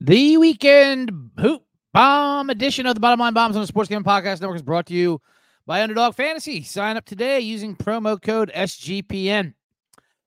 The 0.00 0.36
weekend 0.36 1.10
hoop 1.40 1.64
bomb 1.92 2.50
edition 2.50 2.86
of 2.86 2.94
the 2.94 3.00
Bottom 3.00 3.18
Line 3.18 3.34
Bombs 3.34 3.56
on 3.56 3.62
the 3.62 3.66
Sports 3.66 3.88
Gambling 3.88 4.04
Podcast 4.04 4.40
Network 4.40 4.54
is 4.54 4.62
brought 4.62 4.86
to 4.86 4.94
you 4.94 5.20
by 5.66 5.82
Underdog 5.82 6.14
Fantasy. 6.14 6.62
Sign 6.62 6.96
up 6.96 7.04
today 7.04 7.40
using 7.40 7.74
promo 7.74 8.22
code 8.22 8.52
SGPN. 8.54 9.54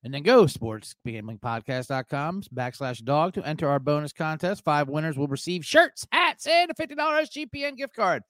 And 0.04 0.13
then 0.13 0.23
go 0.23 0.44
sportsgamblingpodcast.com 0.44 2.43
backslash 2.54 3.02
dog 3.05 3.34
to 3.36 3.47
enter 3.47 3.70
our 3.70 3.79
bonus 3.79 4.11
contest. 4.11 4.65
Five 4.65 4.89
winners 4.89 5.18
will 5.18 5.28
receive 5.28 5.65
shirts, 5.65 6.06
hats, 6.11 6.47
and 6.47 6.69
a 6.69 6.74
$50 6.74 6.97
SGPN 6.97 7.78
gift 7.78 7.96
card. 7.96 8.24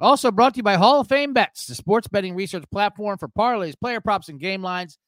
Also 0.00 0.32
brought 0.32 0.54
to 0.54 0.58
you 0.58 0.64
by 0.64 0.74
Hall 0.74 0.98
of 0.98 1.08
Fame 1.08 1.32
Bets, 1.32 1.66
the 1.66 1.76
sports 1.76 2.08
betting 2.08 2.34
research 2.34 2.64
platform 2.72 3.16
for 3.16 3.28
parlays, 3.28 3.78
player 3.78 4.00
props, 4.00 4.28
and 4.28 4.40
game 4.40 4.62
lines. 4.62 4.98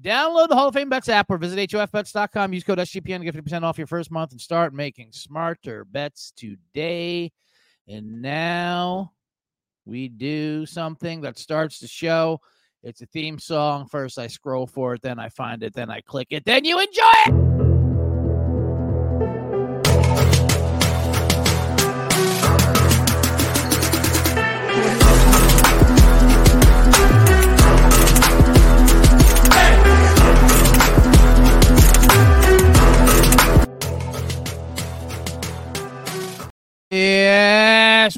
Download 0.00 0.48
the 0.48 0.54
Hall 0.54 0.68
of 0.68 0.74
Fame 0.74 0.88
Bets 0.88 1.08
app 1.08 1.30
or 1.30 1.38
visit 1.38 1.58
HOFBets.com. 1.70 2.52
Use 2.52 2.62
code 2.62 2.78
SGPN 2.78 3.18
to 3.18 3.24
get 3.24 3.34
50% 3.34 3.62
off 3.62 3.78
your 3.78 3.86
first 3.86 4.10
month 4.10 4.30
and 4.30 4.40
start 4.40 4.72
making 4.72 5.10
smarter 5.12 5.84
bets 5.84 6.32
today. 6.36 7.32
And 7.88 8.22
now 8.22 9.12
we 9.86 10.08
do 10.08 10.66
something 10.66 11.22
that 11.22 11.38
starts 11.38 11.80
the 11.80 11.88
show. 11.88 12.40
It's 12.84 13.02
a 13.02 13.06
theme 13.06 13.40
song. 13.40 13.88
First, 13.88 14.18
I 14.18 14.28
scroll 14.28 14.68
for 14.68 14.94
it, 14.94 15.02
then 15.02 15.18
I 15.18 15.30
find 15.30 15.64
it, 15.64 15.74
then 15.74 15.90
I 15.90 16.00
click 16.02 16.28
it, 16.30 16.44
then 16.44 16.64
you 16.64 16.78
enjoy 16.78 17.02
it. 17.26 17.47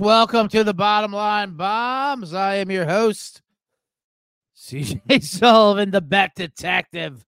Welcome 0.00 0.48
to 0.48 0.64
the 0.64 0.72
Bottom 0.72 1.12
Line 1.12 1.56
Bombs. 1.56 2.32
I 2.32 2.54
am 2.56 2.70
your 2.70 2.86
host, 2.86 3.42
CJ 4.56 5.22
Sullivan, 5.22 5.90
the 5.90 6.00
bet 6.00 6.34
detective, 6.34 7.22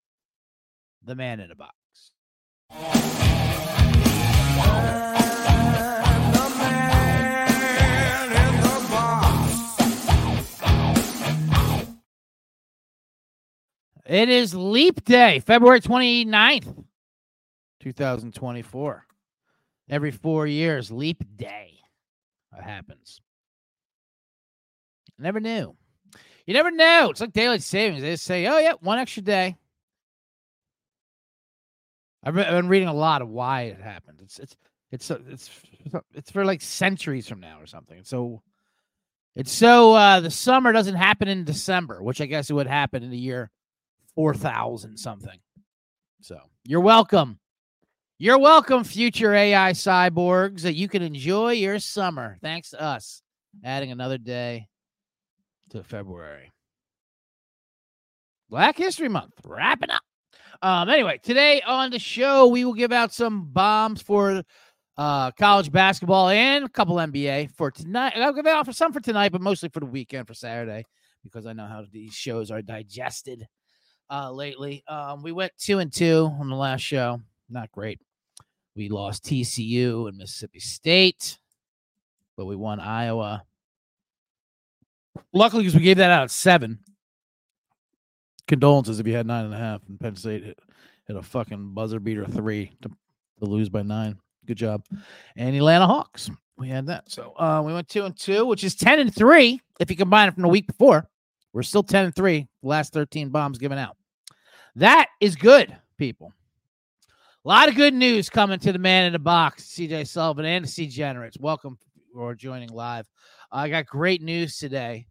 the 1.05 1.15
man 1.15 1.39
in 1.41 1.51
the 1.51 1.55
box. 1.55 1.75
It 14.07 14.29
is 14.29 14.55
Leap 14.55 15.05
Day, 15.05 15.41
February 15.41 15.81
29th, 15.81 16.85
2024. 17.81 19.07
Every 19.89 20.11
four 20.11 20.47
years, 20.47 20.91
Leap 20.91 21.23
Day 21.37 21.82
happens. 22.61 23.21
Never 25.19 25.41
knew. 25.41 25.77
You 26.47 26.55
never 26.55 26.71
know. 26.71 27.11
It's 27.11 27.21
like 27.21 27.33
daylight 27.33 27.63
savings. 27.63 28.03
They 28.03 28.17
say, 28.17 28.47
oh, 28.47 28.59
yeah, 28.59 28.73
one 28.81 28.99
extra 28.99 29.23
day. 29.23 29.57
I've 32.25 32.35
been 32.35 32.69
reading 32.69 32.89
a 32.89 32.95
lot 32.95 33.23
of 33.23 33.29
why 33.29 33.63
it 33.63 33.81
happened. 33.81 34.21
It's 34.23 34.39
it's 34.39 34.57
it's 34.93 35.11
it's 35.11 35.51
it's 36.15 36.31
for 36.31 36.45
like 36.45 36.61
centuries 36.61 37.27
from 37.27 37.41
now 37.41 37.61
or 37.61 37.67
something. 37.67 38.05
So 38.05 38.43
it's 39.35 39.51
so 39.51 39.95
uh, 39.95 40.21
the 40.21 40.31
summer 40.31 40.73
doesn't 40.73 40.95
happen 40.95 41.27
in 41.27 41.45
December, 41.45 42.03
which 42.03 42.21
I 42.21 42.27
guess 42.27 42.49
it 42.49 42.55
would 42.55 42.69
happen 42.69 43.03
in 43.03 43.11
the 43.11 43.19
year 43.19 43.51
four 44.15 44.35
thousand 44.35 44.99
something. 44.99 45.39
So 46.21 46.39
you're 46.65 46.81
welcome. 46.81 47.41
You're 48.23 48.39
welcome, 48.39 48.85
future 48.85 49.35
AI 49.35 49.73
cyborgs, 49.73 50.61
that 50.61 50.77
you 50.77 50.87
can 50.87 51.03
enjoy 51.03 51.55
your 51.55 51.81
summer 51.81 52.39
thanks 52.41 52.71
to 52.71 52.81
us 52.81 53.21
adding 53.65 53.91
another 53.91 54.17
day 54.17 54.69
to 55.71 55.83
February. 55.83 56.53
Black 58.49 58.79
History 58.79 59.09
Month, 59.09 59.33
wrapping 59.45 59.91
up. 59.91 60.03
Um, 60.63 60.89
anyway, 60.89 61.19
today 61.21 61.63
on 61.63 61.91
the 61.91 61.99
show, 61.99 62.47
we 62.47 62.65
will 62.65 62.75
give 62.75 62.93
out 62.93 63.13
some 63.13 63.47
bombs 63.47 64.01
for 64.01 64.45
uh 64.97 65.33
college 65.33 65.73
basketball 65.73 66.29
and 66.29 66.67
a 66.67 66.69
couple 66.69 66.95
NBA 66.99 67.51
for 67.57 67.73
tonight. 67.73 68.13
I'll 68.15 68.33
give 68.33 68.47
out 68.47 68.67
for 68.67 68.73
some 68.73 68.93
for 68.93 69.01
tonight, 69.01 69.33
but 69.33 69.41
mostly 69.41 69.69
for 69.69 69.81
the 69.81 69.87
weekend 69.87 70.29
for 70.29 70.35
Saturday 70.35 70.85
because 71.25 71.45
I 71.45 71.55
know 71.55 71.67
how 71.67 71.87
these 71.91 72.15
shows 72.15 72.53
are 72.53 72.63
digested 72.63 73.49
uh 74.09 74.31
lately. 74.31 74.85
Um, 74.87 75.25
we 75.25 75.33
went 75.33 75.51
two 75.59 75.81
and 75.81 75.93
two 75.93 76.31
on 76.39 76.49
the 76.49 76.55
last 76.55 76.83
show. 76.83 77.21
Not 77.51 77.73
great. 77.73 78.01
We 78.75 78.89
lost 78.89 79.25
TCU 79.25 80.09
and 80.09 80.17
Mississippi 80.17 80.61
State, 80.61 81.39
but 82.37 82.47
we 82.47 82.57
won 82.57 82.81
Iowa. 82.81 83.45
Luckily, 85.33 85.63
because 85.63 85.75
we 85.75 85.83
gave 85.83 85.99
that 85.99 86.11
out 86.11 86.25
at 86.25 86.31
seven. 86.31 86.79
Condolences 88.49 88.99
if 88.99 89.07
you 89.07 89.15
had 89.15 89.27
nine 89.27 89.45
and 89.45 89.55
a 89.55 89.59
half 89.59 89.83
and 89.89 90.01
Penn 90.01 90.17
State 90.17 90.45
hit, 90.45 90.59
hit 91.07 91.17
a 91.17 91.23
fucking 91.23 91.75
buzzer 91.75 92.01
beater 92.01 92.27
three 92.27 92.73
to, 92.83 92.89
to 93.41 93.45
lose 93.45 93.69
by 93.69 93.83
nine. 93.83 94.19
Good 94.47 94.57
job. 94.57 94.85
And 95.37 95.55
Atlanta 95.55 95.87
Hawks. 95.87 96.31
We 96.59 96.69
had 96.69 96.87
that. 96.87 97.11
So 97.11 97.33
uh, 97.39 97.63
we 97.65 97.73
went 97.73 97.89
two 97.89 98.05
and 98.05 98.17
two, 98.17 98.45
which 98.47 98.65
is 98.65 98.75
10 98.75 98.99
and 98.99 99.15
three 99.15 99.61
if 99.81 99.91
you 99.91 99.97
combine 99.97 100.29
it 100.29 100.35
from 100.35 100.43
the 100.43 100.49
week 100.49 100.67
before. 100.67 101.09
We're 101.53 101.63
still 101.63 101.83
10 101.83 102.07
and 102.07 102.15
three. 102.15 102.49
last 102.63 102.93
13 102.93 103.31
bombs 103.31 103.59
given 103.59 103.79
out. 103.79 103.97
That 104.77 105.09
is 105.21 105.37
good, 105.37 105.77
people. 105.99 106.33
A 107.45 107.49
lot 107.49 107.69
of 107.69 107.75
good 107.75 107.93
news 107.93 108.31
coming 108.31 108.61
to 108.61 108.73
the 108.73 108.79
man 108.79 109.07
in 109.07 109.13
the 109.13 109.19
box, 109.19 109.65
CJ 109.65 110.07
Sullivan 110.07 110.45
and 110.45 110.65
the 110.65 110.69
C 110.69 110.87
Generates. 110.87 111.37
Welcome 111.41 111.77
for 112.15 112.37
joining 112.37 112.69
live. 112.69 113.05
I 113.51 113.69
got 113.69 113.87
great 113.87 114.23
news 114.23 114.59
today. 114.59 115.09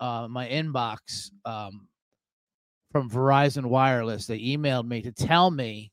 Uh, 0.00 0.28
my 0.30 0.48
inbox 0.48 1.30
um, 1.44 1.88
from 2.90 3.10
Verizon 3.10 3.66
Wireless. 3.66 4.26
They 4.26 4.38
emailed 4.38 4.88
me 4.88 5.02
to 5.02 5.12
tell 5.12 5.50
me, 5.50 5.92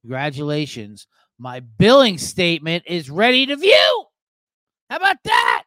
congratulations, 0.00 1.06
my 1.38 1.60
billing 1.60 2.18
statement 2.18 2.82
is 2.88 3.08
ready 3.08 3.46
to 3.46 3.54
view. 3.54 4.04
How 4.90 4.96
about 4.96 5.18
that? 5.22 5.62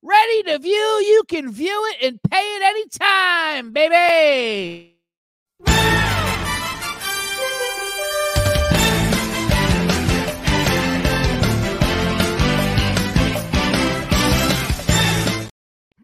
Ready 0.00 0.44
to 0.44 0.58
view. 0.60 0.72
You 0.72 1.24
can 1.28 1.52
view 1.52 1.92
it 1.92 2.06
and 2.06 2.18
pay 2.30 2.38
it 2.38 2.62
anytime, 2.62 3.72
baby. 3.74 4.94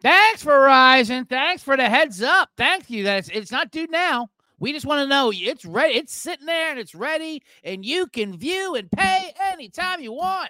Thanks, 0.01 0.43
Verizon. 0.43 1.29
Thanks 1.29 1.61
for 1.63 1.77
the 1.77 1.87
heads 1.87 2.21
up. 2.21 2.49
Thank 2.57 2.89
you. 2.89 3.03
That 3.03 3.19
it's, 3.19 3.29
it's 3.29 3.51
not 3.51 3.71
due 3.71 3.87
now. 3.87 4.29
We 4.59 4.73
just 4.73 4.85
want 4.85 5.01
to 5.01 5.07
know 5.07 5.31
it's 5.33 5.65
ready. 5.65 5.95
It's 5.95 6.13
sitting 6.13 6.45
there 6.45 6.69
and 6.69 6.79
it's 6.79 6.93
ready, 6.93 7.41
and 7.63 7.83
you 7.83 8.07
can 8.07 8.37
view 8.37 8.75
and 8.75 8.91
pay 8.91 9.31
anytime 9.51 10.01
you 10.01 10.13
want. 10.13 10.49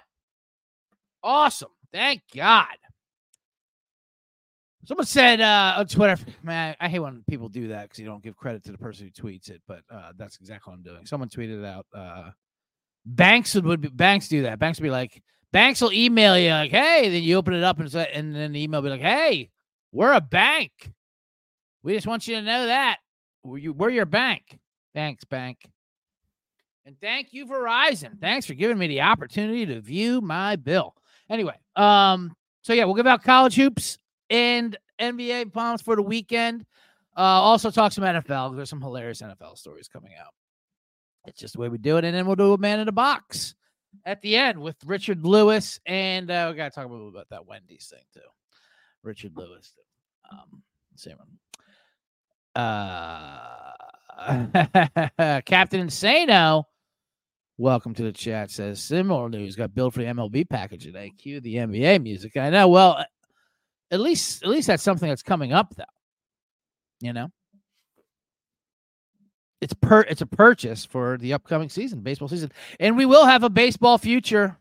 Awesome. 1.22 1.70
Thank 1.92 2.22
God. 2.34 2.66
Someone 4.84 5.06
said 5.06 5.40
uh, 5.40 5.76
on 5.78 5.86
Twitter, 5.86 6.16
man, 6.42 6.74
I 6.80 6.88
hate 6.88 6.98
when 6.98 7.22
people 7.28 7.48
do 7.48 7.68
that 7.68 7.84
because 7.84 8.00
you 8.00 8.04
don't 8.04 8.22
give 8.22 8.36
credit 8.36 8.64
to 8.64 8.72
the 8.72 8.78
person 8.78 9.06
who 9.06 9.22
tweets 9.22 9.48
it, 9.48 9.62
but 9.68 9.82
uh, 9.90 10.12
that's 10.16 10.38
exactly 10.38 10.70
what 10.70 10.76
I'm 10.76 10.82
doing. 10.82 11.06
Someone 11.06 11.28
tweeted 11.28 11.64
out, 11.64 11.86
uh, 11.94 12.30
Banks 13.06 13.54
would, 13.54 13.64
would 13.64 13.80
be, 13.80 13.88
Banks 13.88 14.28
do 14.28 14.42
that. 14.42 14.58
Banks 14.58 14.80
would 14.80 14.84
be 14.84 14.90
like, 14.90 15.22
Banks 15.52 15.82
will 15.82 15.92
email 15.92 16.38
you 16.38 16.50
like, 16.50 16.70
"Hey," 16.70 17.10
then 17.10 17.22
you 17.22 17.36
open 17.36 17.54
it 17.54 17.62
up 17.62 17.78
and 17.78 17.90
say, 17.92 18.10
and 18.12 18.34
then 18.34 18.52
the 18.52 18.62
email 18.62 18.80
will 18.80 18.88
be 18.88 18.96
like, 18.96 19.00
"Hey, 19.00 19.50
we're 19.92 20.12
a 20.12 20.20
bank. 20.20 20.90
We 21.82 21.94
just 21.94 22.06
want 22.06 22.26
you 22.26 22.36
to 22.36 22.42
know 22.42 22.66
that 22.66 22.98
we're, 23.42 23.58
you, 23.58 23.72
we're 23.74 23.90
your 23.90 24.06
bank. 24.06 24.58
Thanks, 24.94 25.24
bank." 25.24 25.58
And 26.86 26.98
thank 27.00 27.32
you, 27.32 27.46
Verizon. 27.46 28.18
Thanks 28.18 28.46
for 28.46 28.54
giving 28.54 28.78
me 28.78 28.88
the 28.88 29.02
opportunity 29.02 29.66
to 29.66 29.80
view 29.80 30.20
my 30.20 30.56
bill. 30.56 30.94
Anyway, 31.28 31.54
um, 31.76 32.34
so 32.62 32.72
yeah, 32.72 32.84
we'll 32.84 32.94
give 32.94 33.06
out 33.06 33.22
college 33.22 33.54
hoops 33.54 33.98
and 34.30 34.76
NBA 34.98 35.52
bombs 35.52 35.82
for 35.82 35.96
the 35.96 36.02
weekend. 36.02 36.64
Uh, 37.16 37.20
also 37.20 37.70
talk 37.70 37.92
some 37.92 38.04
NFL. 38.04 38.56
There's 38.56 38.70
some 38.70 38.80
hilarious 38.80 39.20
NFL 39.20 39.58
stories 39.58 39.86
coming 39.86 40.12
out. 40.18 40.32
It's 41.26 41.38
just 41.38 41.54
the 41.54 41.60
way 41.60 41.68
we 41.68 41.78
do 41.78 41.98
it, 41.98 42.04
and 42.04 42.16
then 42.16 42.26
we'll 42.26 42.36
do 42.36 42.54
a 42.54 42.58
man 42.58 42.80
in 42.80 42.88
a 42.88 42.92
box 42.92 43.54
at 44.04 44.20
the 44.22 44.36
end 44.36 44.60
with 44.60 44.76
Richard 44.84 45.24
Lewis, 45.24 45.80
and 45.86 46.30
uh, 46.30 46.48
we 46.50 46.56
got 46.56 46.72
to 46.72 46.74
talk 46.74 46.86
a 46.86 46.92
little 46.92 47.08
about 47.08 47.28
that 47.30 47.46
Wendy's 47.46 47.86
thing 47.86 48.04
too. 48.12 48.20
Richard 49.02 49.32
Lewis, 49.36 49.72
um, 50.30 50.62
same 50.96 51.16
one. 51.16 51.28
Uh, 52.54 53.72
Captain 55.46 55.86
Insano, 55.86 56.64
welcome 57.58 57.94
to 57.94 58.02
the 58.02 58.12
chat. 58.12 58.50
Says 58.50 58.82
similar 58.82 59.28
news 59.28 59.56
got 59.56 59.74
billed 59.74 59.94
for 59.94 60.00
the 60.00 60.06
MLB 60.06 60.48
package 60.48 60.86
at 60.86 61.18
Cue 61.18 61.40
the 61.40 61.56
NBA 61.56 62.02
music. 62.02 62.36
I 62.36 62.50
know. 62.50 62.68
Well, 62.68 63.04
at 63.90 64.00
least 64.00 64.42
at 64.42 64.48
least 64.48 64.66
that's 64.66 64.82
something 64.82 65.08
that's 65.08 65.22
coming 65.22 65.52
up 65.52 65.74
though. 65.76 65.84
You 67.00 67.12
know. 67.12 67.28
It's 69.62 69.74
per 69.74 70.00
it's 70.02 70.20
a 70.20 70.26
purchase 70.26 70.84
for 70.84 71.16
the 71.18 71.32
upcoming 71.32 71.68
season, 71.68 72.00
baseball 72.00 72.26
season, 72.26 72.50
and 72.80 72.96
we 72.96 73.06
will 73.06 73.24
have 73.24 73.44
a 73.44 73.48
baseball 73.50 73.96
future 73.96 74.56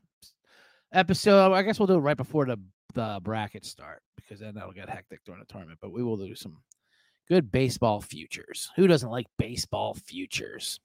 episode. 0.94 1.54
I 1.54 1.64
guess 1.64 1.80
we'll 1.80 1.88
do 1.88 1.96
it 1.96 2.00
right 2.00 2.16
before 2.16 2.46
the 2.46 2.60
the 2.94 3.20
brackets 3.24 3.68
start 3.68 4.04
because 4.16 4.40
then 4.40 4.54
that'll 4.54 4.74
get 4.74 4.90
hectic 4.90 5.24
during 5.26 5.40
the 5.40 5.52
tournament. 5.52 5.80
But 5.82 5.92
we 5.92 6.04
will 6.04 6.18
do 6.18 6.36
some 6.36 6.58
good 7.28 7.52
baseball 7.52 8.00
futures. 8.00 8.70
Who 8.76 8.86
doesn't 8.86 9.10
like 9.10 9.26
baseball 9.40 9.96
futures? 9.96 10.80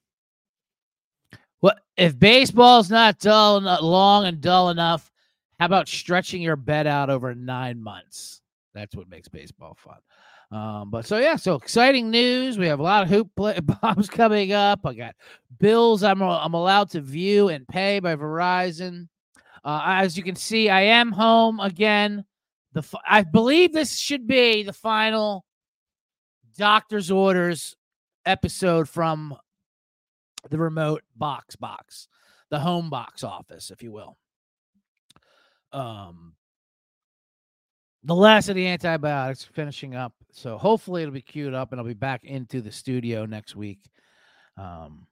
What 1.61 1.81
if 1.99 2.19
baseball's 2.19 2.91
not 2.91 3.19
dull, 3.19 3.61
not 3.61 3.85
long 3.85 4.25
and 4.25 4.41
dull 4.41 4.71
enough? 4.71 5.13
How 5.61 5.67
about 5.67 5.89
stretching 5.89 6.41
your 6.41 6.57
bet 6.57 6.87
out 6.87 7.11
over 7.11 7.35
nine 7.35 7.83
months? 7.83 8.41
That's 8.75 8.97
what 8.97 9.11
makes 9.11 9.29
baseball 9.29 9.77
fun. 9.79 9.99
Um, 10.53 10.91
but 10.91 11.07
so 11.07 11.19
yeah, 11.19 11.37
so 11.37 11.55
exciting 11.57 12.11
news. 12.11 12.57
We 12.57 12.69
have 12.69 12.79
a 12.79 12.85
lot 12.85 13.03
of 13.03 13.09
hoop 13.09 13.31
play- 13.37 13.59
bombs 13.83 14.09
coming 14.09 14.53
up. 14.53 14.87
I 14.87 14.95
got 14.95 15.17
bills 15.59 16.03
I'm 16.03 16.23
I'm 16.23 16.55
allowed 16.55 16.91
to 16.91 17.01
view 17.01 17.49
and 17.49 17.67
pay 17.67 17.99
by 17.99 18.15
Verizon. 18.15 19.09
Uh, 19.65 19.83
as 19.85 20.17
you 20.17 20.23
can 20.23 20.37
see, 20.37 20.69
I 20.69 20.83
am 20.83 21.11
home 21.11 21.59
again. 21.59 22.25
The 22.75 22.85
I 23.09 23.25
believe 23.25 23.73
this 23.73 23.99
should 23.99 24.27
be 24.29 24.63
the 24.63 24.73
final 24.73 25.45
doctor's 26.57 27.11
orders 27.11 27.75
episode 28.25 28.89
from 28.89 29.37
the 30.51 30.59
remote 30.59 31.03
box 31.17 31.57
box, 31.57 32.07
the 32.51 32.61
home 32.61 32.89
box 32.89 33.25
office, 33.25 33.73
if 33.73 33.83
you 33.83 33.91
will. 33.91 34.17
Um, 35.73 36.36
the 38.07 38.15
last 38.15 38.49
of 38.49 38.55
the 38.55 38.67
antibiotics 38.67 39.45
finishing 39.45 39.95
up. 39.97 40.15
So 40.31 40.57
hopefully 40.57 41.03
it'll 41.03 41.13
be 41.13 41.21
queued 41.21 41.55
up 41.55 41.73
and 41.73 41.81
I'll 41.81 41.87
be 41.87 41.95
back 41.95 42.25
into 42.25 42.61
the 42.61 42.71
studio 42.71 43.27
next 43.27 43.57
week. 43.57 43.81
Um, 44.57 45.07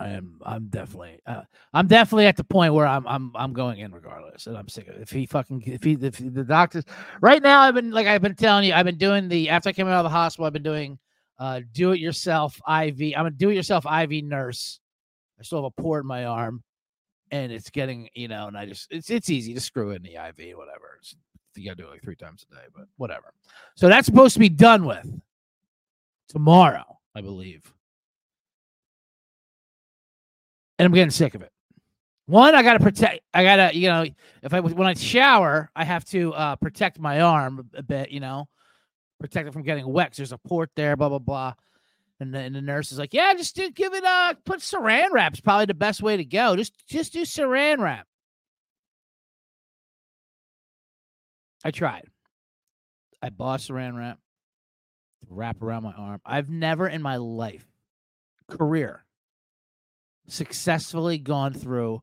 I 0.00 0.08
am 0.08 0.40
I'm 0.44 0.68
definitely 0.68 1.20
uh, 1.26 1.42
I'm 1.74 1.86
definitely 1.86 2.26
at 2.26 2.36
the 2.36 2.44
point 2.44 2.74
where 2.74 2.86
I'm 2.86 3.06
I'm 3.06 3.32
I'm 3.34 3.52
going 3.52 3.78
in 3.80 3.92
regardless, 3.92 4.46
and 4.46 4.56
I'm 4.56 4.68
sick 4.68 4.88
of 4.88 4.96
it. 4.96 5.02
if 5.02 5.10
he 5.10 5.26
fucking 5.26 5.62
if 5.66 5.84
he 5.84 5.92
if 6.00 6.16
the 6.16 6.42
doctors 6.42 6.84
right 7.20 7.42
now 7.42 7.60
I've 7.60 7.74
been 7.74 7.90
like 7.90 8.06
I've 8.06 8.22
been 8.22 8.34
telling 8.34 8.64
you 8.64 8.72
I've 8.72 8.86
been 8.86 8.96
doing 8.96 9.28
the 9.28 9.50
after 9.50 9.68
I 9.68 9.72
came 9.72 9.86
out 9.86 9.98
of 9.98 10.04
the 10.04 10.08
hospital 10.08 10.46
I've 10.46 10.54
been 10.54 10.62
doing 10.62 10.98
uh 11.38 11.60
do 11.72 11.92
it 11.92 12.00
yourself 12.00 12.56
IV 12.66 13.12
I'm 13.14 13.26
a 13.26 13.30
do 13.30 13.50
it 13.50 13.54
yourself 13.54 13.84
IV 13.84 14.24
nurse. 14.24 14.80
I 15.38 15.42
still 15.42 15.58
have 15.58 15.72
a 15.76 15.82
port 15.82 16.04
in 16.04 16.08
my 16.08 16.24
arm, 16.24 16.64
and 17.30 17.52
it's 17.52 17.68
getting 17.68 18.08
you 18.14 18.28
know, 18.28 18.48
and 18.48 18.56
I 18.56 18.64
just 18.64 18.86
it's 18.90 19.10
it's 19.10 19.28
easy 19.28 19.52
to 19.52 19.60
screw 19.60 19.90
in 19.90 20.02
the 20.02 20.14
IV 20.14 20.56
whatever. 20.56 20.96
It's, 20.98 21.14
you 21.54 21.66
got 21.66 21.76
to 21.76 21.82
do 21.82 21.88
it 21.88 21.90
like 21.90 22.02
three 22.02 22.16
times 22.16 22.46
a 22.50 22.54
day, 22.54 22.62
but 22.74 22.86
whatever. 22.96 23.32
So 23.76 23.88
that's 23.88 24.06
supposed 24.06 24.34
to 24.34 24.40
be 24.40 24.48
done 24.48 24.84
with 24.84 25.06
tomorrow, 26.28 26.98
I 27.14 27.20
believe. 27.20 27.72
And 30.78 30.86
I'm 30.86 30.92
getting 30.92 31.10
sick 31.10 31.34
of 31.34 31.42
it. 31.42 31.52
One, 32.26 32.54
I 32.54 32.62
got 32.62 32.74
to 32.74 32.80
protect. 32.80 33.22
I 33.34 33.42
got 33.42 33.56
to, 33.56 33.76
you 33.76 33.88
know, 33.88 34.06
if 34.42 34.54
I 34.54 34.60
when 34.60 34.86
I 34.86 34.94
shower, 34.94 35.68
I 35.74 35.84
have 35.84 36.04
to 36.06 36.32
uh, 36.32 36.56
protect 36.56 36.98
my 36.98 37.20
arm 37.20 37.68
a 37.74 37.82
bit, 37.82 38.10
you 38.10 38.20
know, 38.20 38.48
protect 39.18 39.48
it 39.48 39.52
from 39.52 39.62
getting 39.62 39.86
wet. 39.86 40.14
There's 40.16 40.32
a 40.32 40.38
port 40.38 40.70
there, 40.76 40.96
blah 40.96 41.08
blah 41.08 41.18
blah. 41.18 41.54
And 42.20 42.32
the, 42.34 42.38
and 42.38 42.54
the 42.54 42.60
nurse 42.60 42.92
is 42.92 42.98
like, 42.98 43.14
"Yeah, 43.14 43.34
just 43.34 43.56
give 43.56 43.94
it 43.94 44.04
a 44.04 44.36
put 44.44 44.60
Saran 44.60 45.10
wrap. 45.10 45.34
Is 45.34 45.40
probably 45.40 45.66
the 45.66 45.74
best 45.74 46.02
way 46.02 46.16
to 46.16 46.24
go. 46.24 46.54
Just 46.54 46.86
just 46.86 47.12
do 47.12 47.22
Saran 47.22 47.78
wrap." 47.78 48.06
I 51.64 51.70
tried. 51.70 52.08
I 53.22 53.30
bought 53.30 53.60
saran 53.60 53.96
wrap, 53.96 54.18
wrap 55.28 55.62
around 55.62 55.82
my 55.82 55.92
arm. 55.92 56.20
I've 56.24 56.48
never 56.48 56.88
in 56.88 57.02
my 57.02 57.16
life, 57.16 57.66
career, 58.48 59.04
successfully 60.26 61.18
gone 61.18 61.52
through 61.52 62.00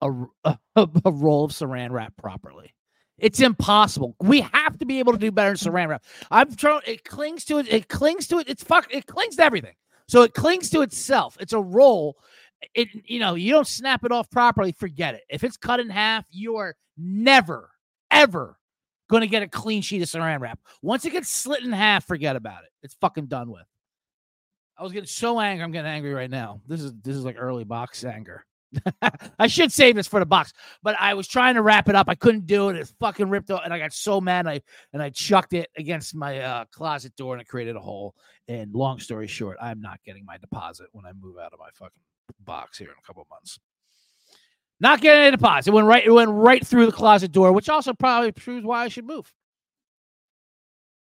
a, 0.00 0.10
a, 0.44 0.58
a 1.04 1.12
roll 1.12 1.44
of 1.44 1.52
saran 1.52 1.90
wrap 1.90 2.16
properly. 2.16 2.74
It's 3.18 3.40
impossible. 3.40 4.16
We 4.20 4.40
have 4.40 4.78
to 4.78 4.86
be 4.86 4.98
able 4.98 5.12
to 5.12 5.18
do 5.18 5.30
better 5.30 5.50
in 5.50 5.56
saran 5.56 5.88
wrap. 5.88 6.04
I've 6.30 6.54
thrown 6.56 6.80
it 6.86 7.04
clings 7.04 7.44
to 7.46 7.58
it. 7.58 7.68
It 7.72 7.88
clings 7.88 8.26
to 8.28 8.38
it. 8.38 8.48
It's 8.48 8.64
fuck. 8.64 8.92
It 8.92 9.06
clings 9.06 9.36
to 9.36 9.44
everything. 9.44 9.74
So 10.08 10.22
it 10.22 10.34
clings 10.34 10.70
to 10.70 10.80
itself. 10.80 11.36
It's 11.38 11.52
a 11.52 11.60
roll. 11.60 12.16
It 12.74 12.88
you 13.04 13.20
know 13.20 13.34
you 13.34 13.52
don't 13.52 13.66
snap 13.66 14.04
it 14.04 14.12
off 14.12 14.30
properly. 14.30 14.72
Forget 14.72 15.14
it. 15.14 15.22
If 15.28 15.44
it's 15.44 15.56
cut 15.56 15.80
in 15.80 15.90
half, 15.90 16.24
you 16.30 16.56
are 16.56 16.74
never 16.96 17.70
ever 18.10 18.58
going 19.08 19.22
to 19.22 19.26
get 19.26 19.42
a 19.42 19.48
clean 19.48 19.82
sheet 19.82 20.02
of 20.02 20.08
saran 20.08 20.40
wrap. 20.40 20.58
Once 20.82 21.04
it 21.04 21.10
gets 21.10 21.28
slit 21.28 21.62
in 21.62 21.72
half, 21.72 22.06
forget 22.06 22.36
about 22.36 22.64
it. 22.64 22.70
It's 22.82 22.94
fucking 23.00 23.26
done 23.26 23.50
with. 23.50 23.66
I 24.78 24.82
was 24.82 24.92
getting 24.92 25.08
so 25.08 25.38
angry. 25.40 25.62
I'm 25.62 25.72
getting 25.72 25.90
angry 25.90 26.14
right 26.14 26.30
now. 26.30 26.62
This 26.66 26.80
is 26.80 26.94
this 27.02 27.14
is 27.14 27.24
like 27.24 27.36
early 27.38 27.64
box 27.64 28.02
anger. 28.02 28.46
I 29.38 29.46
should 29.46 29.72
save 29.72 29.96
this 29.96 30.06
for 30.06 30.20
the 30.20 30.26
box, 30.26 30.52
but 30.82 30.96
I 30.98 31.14
was 31.14 31.26
trying 31.26 31.56
to 31.56 31.62
wrap 31.62 31.88
it 31.88 31.96
up. 31.96 32.08
I 32.08 32.14
couldn't 32.14 32.46
do 32.46 32.68
it. 32.68 32.76
It's 32.76 32.94
fucking 33.00 33.28
ripped 33.28 33.50
off, 33.50 33.62
and 33.64 33.74
I 33.74 33.78
got 33.78 33.92
so 33.92 34.20
mad. 34.20 34.46
And 34.46 34.48
I 34.48 34.60
and 34.92 35.02
I 35.02 35.10
chucked 35.10 35.52
it 35.52 35.68
against 35.76 36.14
my 36.14 36.38
uh, 36.40 36.64
closet 36.72 37.14
door, 37.16 37.34
and 37.34 37.42
it 37.42 37.48
created 37.48 37.76
a 37.76 37.80
hole. 37.80 38.14
And 38.48 38.72
long 38.74 38.98
story 39.00 39.26
short, 39.26 39.58
I'm 39.60 39.80
not 39.80 40.00
getting 40.04 40.24
my 40.24 40.38
deposit 40.38 40.86
when 40.92 41.04
I 41.04 41.12
move 41.12 41.36
out 41.36 41.52
of 41.52 41.58
my 41.58 41.68
fucking 41.74 42.00
box 42.40 42.78
here 42.78 42.88
in 42.88 42.94
a 42.98 43.06
couple 43.06 43.26
months. 43.30 43.58
Not 44.80 45.02
getting 45.02 45.28
a 45.28 45.30
deposit. 45.30 45.70
It 45.70 45.74
went 45.74 45.86
right. 45.86 46.04
It 46.04 46.10
went 46.10 46.30
right 46.30 46.66
through 46.66 46.86
the 46.86 46.92
closet 46.92 47.32
door, 47.32 47.52
which 47.52 47.68
also 47.68 47.92
probably 47.92 48.32
proves 48.32 48.64
why 48.64 48.84
I 48.84 48.88
should 48.88 49.06
move. 49.06 49.30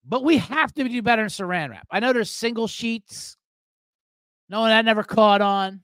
But 0.04 0.24
we 0.24 0.38
have 0.38 0.72
to 0.74 0.88
do 0.88 1.02
better 1.02 1.22
in 1.22 1.28
saran 1.28 1.70
wrap. 1.70 1.86
I 1.90 2.00
know 2.00 2.12
there's 2.12 2.30
single 2.30 2.66
sheets. 2.66 3.36
No 4.48 4.60
one 4.60 4.70
that 4.70 4.84
never 4.84 5.02
caught 5.02 5.42
on. 5.42 5.82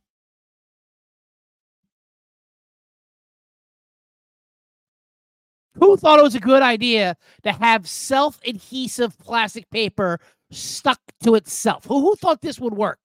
Who 5.75 5.99
thought 5.99 6.19
it 6.19 6.23
was 6.23 6.35
a 6.35 6.41
good 6.41 6.63
idea 6.63 7.17
to 7.43 7.53
have 7.53 7.87
self 7.87 8.41
adhesive 8.47 9.19
plastic 9.19 9.69
paper 9.71 10.19
stuck 10.51 10.99
to 11.23 11.35
itself? 11.35 11.85
Who, 11.85 12.01
who 12.01 12.17
thought 12.17 12.41
this 12.41 12.59
would 12.59 12.73
work? 12.73 12.99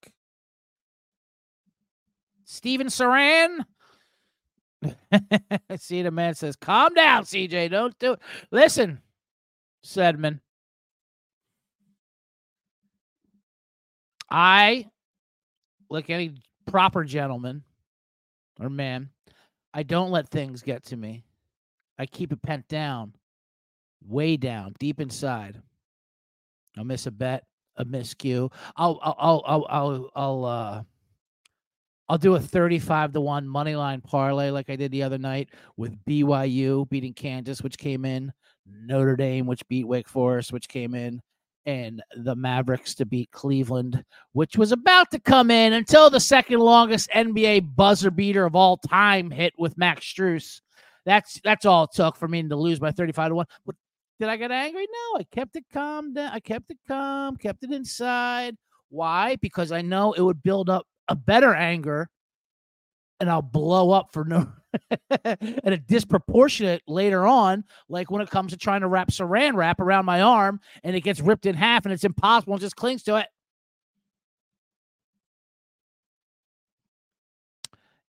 Steven 2.46 2.88
Saran? 2.88 3.66
See, 5.78 6.02
the 6.02 6.12
man 6.12 6.34
says, 6.36 6.56
calm 6.56 6.94
down, 6.94 7.24
CJ. 7.24 7.70
Don't 7.72 7.98
do 8.00 8.14
it. 8.14 8.20
Listen, 8.52 9.00
Sedman. 9.86 10.40
I, 14.30 14.88
like 15.90 16.10
any 16.10 16.36
proper 16.66 17.04
gentleman 17.04 17.64
or 18.60 18.70
man, 18.70 19.10
I 19.74 19.84
don't 19.84 20.12
let 20.12 20.30
things 20.30 20.62
get 20.62 20.84
to 20.86 20.98
me. 20.98 21.26
I 22.00 22.06
keep 22.06 22.32
it 22.32 22.42
pent 22.42 22.68
down, 22.68 23.14
way 24.08 24.38
down, 24.38 24.74
deep 24.80 25.02
inside. 25.02 25.62
I'll 26.78 26.86
miss 26.86 27.06
a 27.06 27.12
bet, 27.12 27.44
a 27.76 27.86
miscue. 27.86 28.52
I'll, 28.78 29.00
I'll, 29.04 29.16
I'll, 29.20 29.44
I'll, 29.46 29.66
I'll, 29.70 30.10
I'll 30.16 30.46
uh, 30.46 30.84
I'll 32.12 32.18
do 32.18 32.36
a 32.36 32.40
35 32.42 33.14
to 33.14 33.22
1 33.22 33.48
money 33.48 33.74
line 33.74 34.02
parlay 34.02 34.50
like 34.50 34.70
I 34.70 34.76
did 34.76 34.92
the 34.92 35.02
other 35.02 35.18
night 35.18 35.48
with 35.78 35.96
BYU 36.04 36.90
beating 36.90 37.14
Kansas, 37.14 37.62
which 37.62 37.78
came 37.78 38.04
in, 38.04 38.34
Notre 38.66 39.16
Dame, 39.16 39.46
which 39.46 39.66
beat 39.70 39.88
Wake 39.88 40.10
Forest, 40.10 40.52
which 40.52 40.68
came 40.68 40.94
in, 40.94 41.22
and 41.66 42.04
the 42.18 42.36
Mavericks 42.36 42.96
to 42.96 43.06
beat 43.06 43.32
Cleveland, 43.32 44.04
which 44.34 44.58
was 44.58 44.74
about 44.74 45.10
to 45.12 45.22
come 45.22 45.50
in 45.50 45.72
until 45.72 46.10
the 46.10 46.20
second 46.20 46.60
longest 46.60 47.10
NBA 47.12 47.78
buzzer 47.78 48.12
beater 48.12 48.44
of 48.44 48.58
all 48.58 48.76
time 48.76 49.32
hit 49.32 49.54
with 49.58 49.78
Max 49.78 50.06
Strus. 50.06 50.60
That's 51.06 51.40
that's 51.46 51.66
all 51.66 51.86
it 51.86 51.92
took 51.94 52.18
for 52.18 52.28
me 52.28 52.44
to 52.44 52.58
lose 52.58 52.78
by 52.80 52.92
35 52.92 53.30
to 53.30 53.36
1. 53.36 53.46
But 53.66 53.76
did 54.20 54.28
I 54.28 54.36
get 54.36 54.52
angry? 54.52 54.86
No, 54.86 55.20
I 55.22 55.24
kept 55.32 55.56
it 55.56 55.64
calm. 55.72 56.14
I 56.18 56.42
kept 56.42 56.72
it 56.72 56.80
calm, 56.90 57.38
kept 57.38 57.64
it 57.64 57.72
inside. 57.72 58.58
Why? 58.90 59.38
Because 59.38 59.72
I 59.72 59.82
know 59.82 60.12
it 60.12 60.22
would 60.22 60.44
build 60.44 60.70
up 60.70 60.86
a 61.08 61.16
better 61.16 61.54
anger 61.54 62.10
and 63.20 63.30
I'll 63.30 63.42
blow 63.42 63.92
up 63.92 64.10
for 64.12 64.26
no 64.26 64.52
and 65.26 65.74
a 65.74 65.78
disproportionate 65.78 66.82
later 66.88 67.28
on, 67.28 67.64
like 67.90 68.10
when 68.10 68.22
it 68.22 68.30
comes 68.30 68.52
to 68.52 68.58
trying 68.58 68.82
to 68.82 68.88
wrap 68.88 69.10
saran 69.10 69.56
wrap 69.56 69.80
around 69.80 70.06
my 70.06 70.22
arm 70.22 70.60
and 70.84 70.96
it 70.96 71.02
gets 71.02 71.20
ripped 71.20 71.46
in 71.46 71.56
half 71.56 71.86
and 71.86 71.94
it's 71.94 72.04
impossible 72.04 72.54
and 72.54 72.62
just 72.62 72.76
clings 72.76 73.04
to 73.04 73.18
it. 73.18 73.28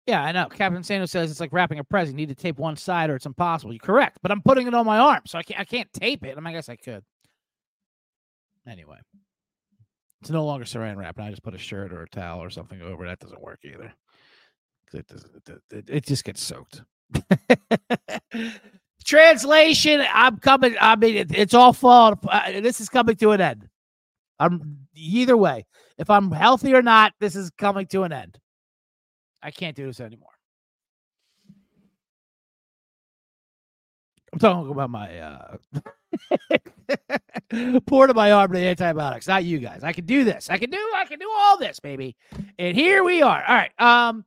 Yeah, 0.06 0.22
I 0.22 0.34
know. 0.34 0.48
Captain 0.50 0.82
Insano 0.82 1.08
says 1.08 1.32
it's 1.32 1.40
like 1.40 1.54
wrapping 1.54 1.80
a 1.80 1.84
present. 1.84 2.20
You 2.20 2.26
need 2.26 2.36
to 2.36 2.42
tape 2.42 2.58
one 2.60 2.76
side 2.76 3.10
or 3.10 3.16
it's 3.16 3.26
impossible. 3.26 3.72
You're 3.74 3.80
correct, 3.80 4.20
but 4.22 4.32
I'm 4.32 4.42
putting 4.42 4.68
it 4.68 4.74
on 4.74 4.86
my 4.86 5.00
arm, 5.00 5.22
so 5.26 5.38
I 5.38 5.44
can't 5.44 5.60
I 5.60 5.66
can't 5.66 5.92
tape 5.94 6.26
it. 6.26 6.38
I, 6.38 6.42
mean, 6.42 6.48
I 6.48 6.54
guess 6.54 6.70
I 6.70 6.76
could. 6.76 7.04
Anyway. 8.68 8.98
It's 10.24 10.30
no 10.30 10.46
longer 10.46 10.64
saran 10.64 10.96
wrap, 10.96 11.18
and 11.18 11.26
I 11.26 11.32
just 11.32 11.44
put 11.44 11.54
a 11.54 11.58
shirt 11.58 11.92
or 11.92 12.04
a 12.04 12.08
towel 12.08 12.42
or 12.42 12.50
something 12.50 12.82
over. 12.82 13.06
That 13.06 13.20
doesn't 13.20 13.42
work 13.42 13.60
either. 13.66 13.94
It, 14.94 15.06
it, 15.70 15.90
it, 15.90 16.06
just 16.06 16.24
gets 16.24 16.42
soaked. 16.42 16.82
Translation: 19.04 20.02
I'm 20.14 20.38
coming. 20.38 20.78
I 20.80 20.96
mean, 20.96 21.18
it, 21.18 21.38
it's 21.38 21.54
all 21.54 21.74
fall. 21.74 22.18
Uh, 22.26 22.62
this 22.62 22.80
is 22.80 22.88
coming 22.88 23.18
to 23.18 23.32
an 23.32 23.42
end. 23.42 23.68
I'm 24.40 24.88
either 24.96 25.36
way. 25.36 25.66
if 25.98 26.10
I'm 26.10 26.32
healthy 26.32 26.74
or 26.74 26.82
not, 26.82 27.12
this 27.20 27.36
is 27.36 27.50
coming 27.58 27.88
to 27.88 28.04
an 28.04 28.14
end. 28.14 28.40
I 29.42 29.52
can't 29.52 29.76
do 29.76 29.88
this 29.88 30.00
anymore. 30.00 30.30
I'm 34.32 34.40
talking 34.40 34.72
about 34.72 34.90
my 34.90 35.20
uh 35.20 35.58
pour 37.86 38.08
to 38.08 38.14
my 38.14 38.32
arm 38.32 38.52
the 38.52 38.60
antibiotics, 38.60 39.28
not 39.28 39.44
you 39.44 39.60
guys. 39.60 39.84
I 39.84 39.94
can 39.94 40.06
do 40.06 40.24
this. 40.24 40.50
I 40.50 40.58
can 40.58 40.70
do 40.70 40.92
I 40.96 41.06
can 41.06 41.20
do 41.20 41.30
all 41.36 41.58
this, 41.58 41.80
baby. 41.80 42.16
And 42.58 42.76
here 42.76 43.04
we 43.04 43.22
are. 43.22 43.44
All 43.44 43.56
right. 43.56 43.72
Um 43.80 44.26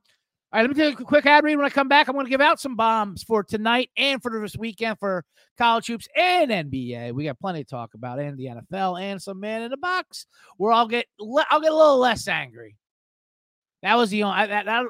all 0.53 0.61
right, 0.61 0.69
let 0.69 0.77
me 0.77 0.81
take 0.81 0.97
a 0.97 1.03
quick 1.03 1.25
ad 1.25 1.43
read. 1.43 1.57
When 1.57 1.65
I 1.65 1.69
come 1.69 1.89
back, 1.89 2.07
I'm 2.07 2.13
going 2.13 2.25
to 2.25 2.29
give 2.29 2.39
out 2.39 2.61
some 2.61 2.77
bombs 2.77 3.21
for 3.21 3.43
tonight 3.43 3.89
and 3.97 4.21
for 4.21 4.31
this 4.39 4.55
weekend 4.55 4.97
for 4.97 5.25
college 5.57 5.87
hoops 5.87 6.07
and 6.15 6.49
NBA. 6.49 7.11
We 7.11 7.25
got 7.25 7.37
plenty 7.37 7.65
to 7.65 7.69
talk 7.69 7.95
about, 7.95 8.19
and 8.19 8.37
the 8.37 8.45
NFL, 8.45 9.01
and 9.01 9.21
some 9.21 9.41
man 9.41 9.63
in 9.63 9.71
the 9.71 9.77
box. 9.77 10.25
Where 10.55 10.71
I'll 10.71 10.87
get 10.87 11.05
I'll 11.19 11.59
get 11.59 11.73
a 11.73 11.75
little 11.75 11.97
less 11.97 12.29
angry. 12.29 12.77
That 13.83 13.97
was 13.97 14.09
the 14.09 14.23
only 14.23 14.47
that 14.47 14.65
that 14.65 14.85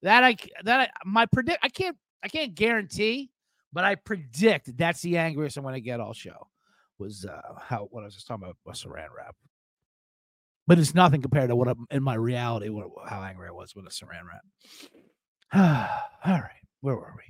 that 0.00 0.24
I 0.24 0.36
that 0.64 0.80
I, 0.80 0.88
my 1.04 1.26
predict. 1.26 1.58
I 1.62 1.68
can't 1.68 1.96
I 2.22 2.28
can't 2.28 2.54
guarantee, 2.54 3.30
but 3.72 3.84
I 3.84 3.94
predict 3.94 4.76
that's 4.76 5.02
the 5.02 5.18
angriest 5.18 5.56
I'm 5.56 5.62
going 5.62 5.74
to 5.74 5.80
get 5.80 6.00
all 6.00 6.12
show. 6.12 6.48
Was 6.98 7.24
uh 7.24 7.40
how 7.58 7.88
what 7.90 8.02
I 8.02 8.04
was 8.04 8.14
just 8.14 8.26
talking 8.26 8.44
about 8.44 8.56
a 8.66 8.72
saran 8.72 9.08
wrap 9.16 9.34
but 10.66 10.78
it's 10.78 10.94
nothing 10.94 11.20
compared 11.20 11.48
to 11.48 11.56
what 11.56 11.68
I'm, 11.68 11.86
in 11.90 12.02
my 12.02 12.14
reality 12.14 12.68
what, 12.68 12.88
how 13.08 13.22
angry 13.22 13.48
I 13.48 13.52
was 13.52 13.74
with 13.74 13.86
a 13.86 13.90
saran 13.90 14.26
wrap. 14.26 14.44
All 16.24 16.32
right, 16.32 16.62
where 16.80 16.96
were 16.96 17.14
we? 17.16 17.24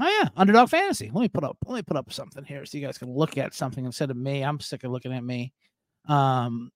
Oh 0.00 0.20
yeah, 0.20 0.28
underdog 0.36 0.68
fantasy. 0.70 1.10
Let 1.12 1.20
me 1.22 1.28
put 1.28 1.44
up. 1.44 1.56
Let 1.66 1.76
me 1.76 1.82
put 1.82 1.96
up 1.96 2.12
something 2.12 2.44
here 2.44 2.66
so 2.66 2.76
you 2.76 2.84
guys 2.84 2.98
can 2.98 3.14
look 3.14 3.38
at 3.38 3.54
something 3.54 3.84
instead 3.84 4.10
of 4.10 4.16
me. 4.16 4.42
I'm 4.42 4.58
sick 4.58 4.82
of 4.82 4.90
looking 4.90 5.12
at 5.12 5.22
me. 5.22 5.52
Um, 6.08 6.72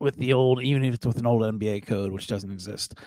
with 0.00 0.16
the 0.16 0.32
old, 0.32 0.62
even 0.62 0.84
if 0.84 0.94
it's 0.94 1.06
with 1.06 1.18
an 1.18 1.26
old 1.26 1.42
NBA 1.42 1.86
code, 1.86 2.10
which 2.10 2.26
doesn't 2.26 2.50
exist. 2.50 2.98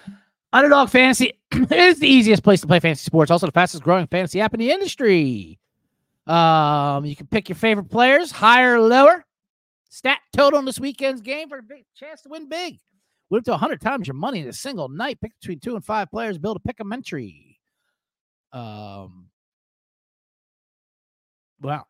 Underdog 0.52 0.90
Fantasy 0.90 1.34
is 1.72 2.00
the 2.00 2.08
easiest 2.08 2.44
place 2.44 2.62
to 2.62 2.68
play 2.68 2.80
fantasy 2.80 3.04
sports. 3.04 3.30
Also, 3.30 3.46
the 3.46 3.52
fastest 3.52 3.84
growing 3.84 4.08
fantasy 4.08 4.42
app 4.42 4.54
in 4.54 4.60
the 4.60 4.72
industry. 4.72 5.60
Um, 6.26 7.06
you 7.06 7.16
can 7.16 7.28
pick 7.28 7.50
your 7.50 7.56
favorite 7.56 7.90
players, 7.90 8.32
higher 8.32 8.76
or 8.76 8.82
lower. 8.82 9.26
Stat 9.90 10.20
total 10.36 10.60
in 10.60 10.66
this 10.66 10.80
weekend's 10.80 11.22
game 11.22 11.50
for 11.50 11.58
a 11.58 11.64
big 11.64 11.86
chance 11.96 12.22
to 12.22 12.30
win 12.30 12.48
big. 12.48 12.80
Win 13.30 13.40
up 13.40 13.46
to 13.46 13.52
100 13.52 13.82
times 13.82 14.08
your 14.08 14.16
money 14.16 14.40
in 14.40 14.48
a 14.48 14.54
single 14.54 14.90
night. 14.90 15.20
Pick 15.22 15.34
between 15.40 15.60
two 15.60 15.76
and 15.76 15.84
five 15.84 16.10
players. 16.10 16.38
Build 16.38 16.58
a 16.58 16.60
pick 16.60 16.78
entry. 16.80 17.60
Um, 18.52 19.30
wow. 21.62 21.86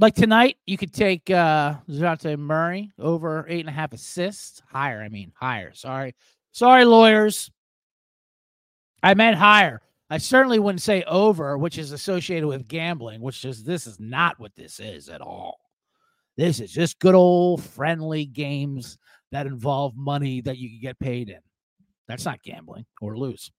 Like 0.00 0.14
tonight, 0.14 0.56
you 0.66 0.76
could 0.76 0.92
take 0.92 1.30
uh 1.30 1.74
Zante 1.88 2.36
Murray 2.36 2.90
over 2.98 3.46
eight 3.48 3.60
and 3.60 3.68
a 3.68 3.72
half 3.72 3.92
assists. 3.92 4.60
Higher, 4.66 5.02
I 5.02 5.08
mean, 5.08 5.32
higher. 5.36 5.72
Sorry. 5.72 6.14
Sorry, 6.54 6.84
lawyers. 6.84 7.50
I 9.02 9.14
meant 9.14 9.36
higher. 9.36 9.82
I 10.08 10.18
certainly 10.18 10.60
wouldn't 10.60 10.82
say 10.82 11.02
over, 11.02 11.58
which 11.58 11.78
is 11.78 11.90
associated 11.90 12.46
with 12.46 12.68
gambling, 12.68 13.20
which 13.20 13.44
is 13.44 13.64
this 13.64 13.88
is 13.88 13.98
not 13.98 14.38
what 14.38 14.54
this 14.54 14.78
is 14.78 15.08
at 15.08 15.20
all. 15.20 15.58
This 16.36 16.60
is 16.60 16.70
just 16.70 17.00
good 17.00 17.16
old 17.16 17.60
friendly 17.60 18.24
games 18.24 18.98
that 19.32 19.48
involve 19.48 19.96
money 19.96 20.42
that 20.42 20.56
you 20.58 20.68
can 20.68 20.78
get 20.80 20.98
paid 21.00 21.28
in. 21.28 21.40
That's 22.06 22.24
not 22.24 22.40
gambling 22.44 22.86
or 23.00 23.18
lose. 23.18 23.50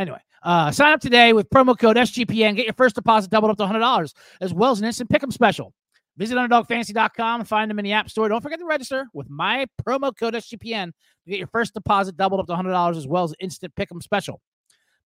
Anyway, 0.00 0.20
uh, 0.42 0.72
sign 0.72 0.92
up 0.92 1.00
today 1.00 1.32
with 1.32 1.48
promo 1.50 1.78
code 1.78 1.96
SGPN. 1.96 2.56
Get 2.56 2.66
your 2.66 2.74
first 2.74 2.96
deposit 2.96 3.30
doubled 3.30 3.52
up 3.52 3.58
to 3.58 3.72
$100, 3.72 4.12
as 4.40 4.52
well 4.52 4.72
as 4.72 4.80
an 4.80 4.86
instant 4.86 5.08
pick'em 5.08 5.32
special. 5.32 5.72
Visit 6.16 6.36
UnderdogFantasy.com 6.36 7.40
and 7.40 7.48
find 7.48 7.70
them 7.70 7.78
in 7.78 7.84
the 7.84 7.92
App 7.92 8.10
Store. 8.10 8.28
Don't 8.28 8.42
forget 8.42 8.58
to 8.58 8.66
register 8.66 9.06
with 9.14 9.30
my 9.30 9.66
promo 9.82 10.14
code 10.14 10.34
SGPN 10.34 10.86
to 10.86 11.30
get 11.30 11.38
your 11.38 11.46
first 11.48 11.72
deposit 11.72 12.16
doubled 12.16 12.40
up 12.40 12.46
to 12.46 12.52
$100, 12.52 12.96
as 12.96 13.06
well 13.06 13.24
as 13.24 13.30
an 13.30 13.36
instant 13.40 13.74
pick'em 13.74 14.02
special. 14.02 14.40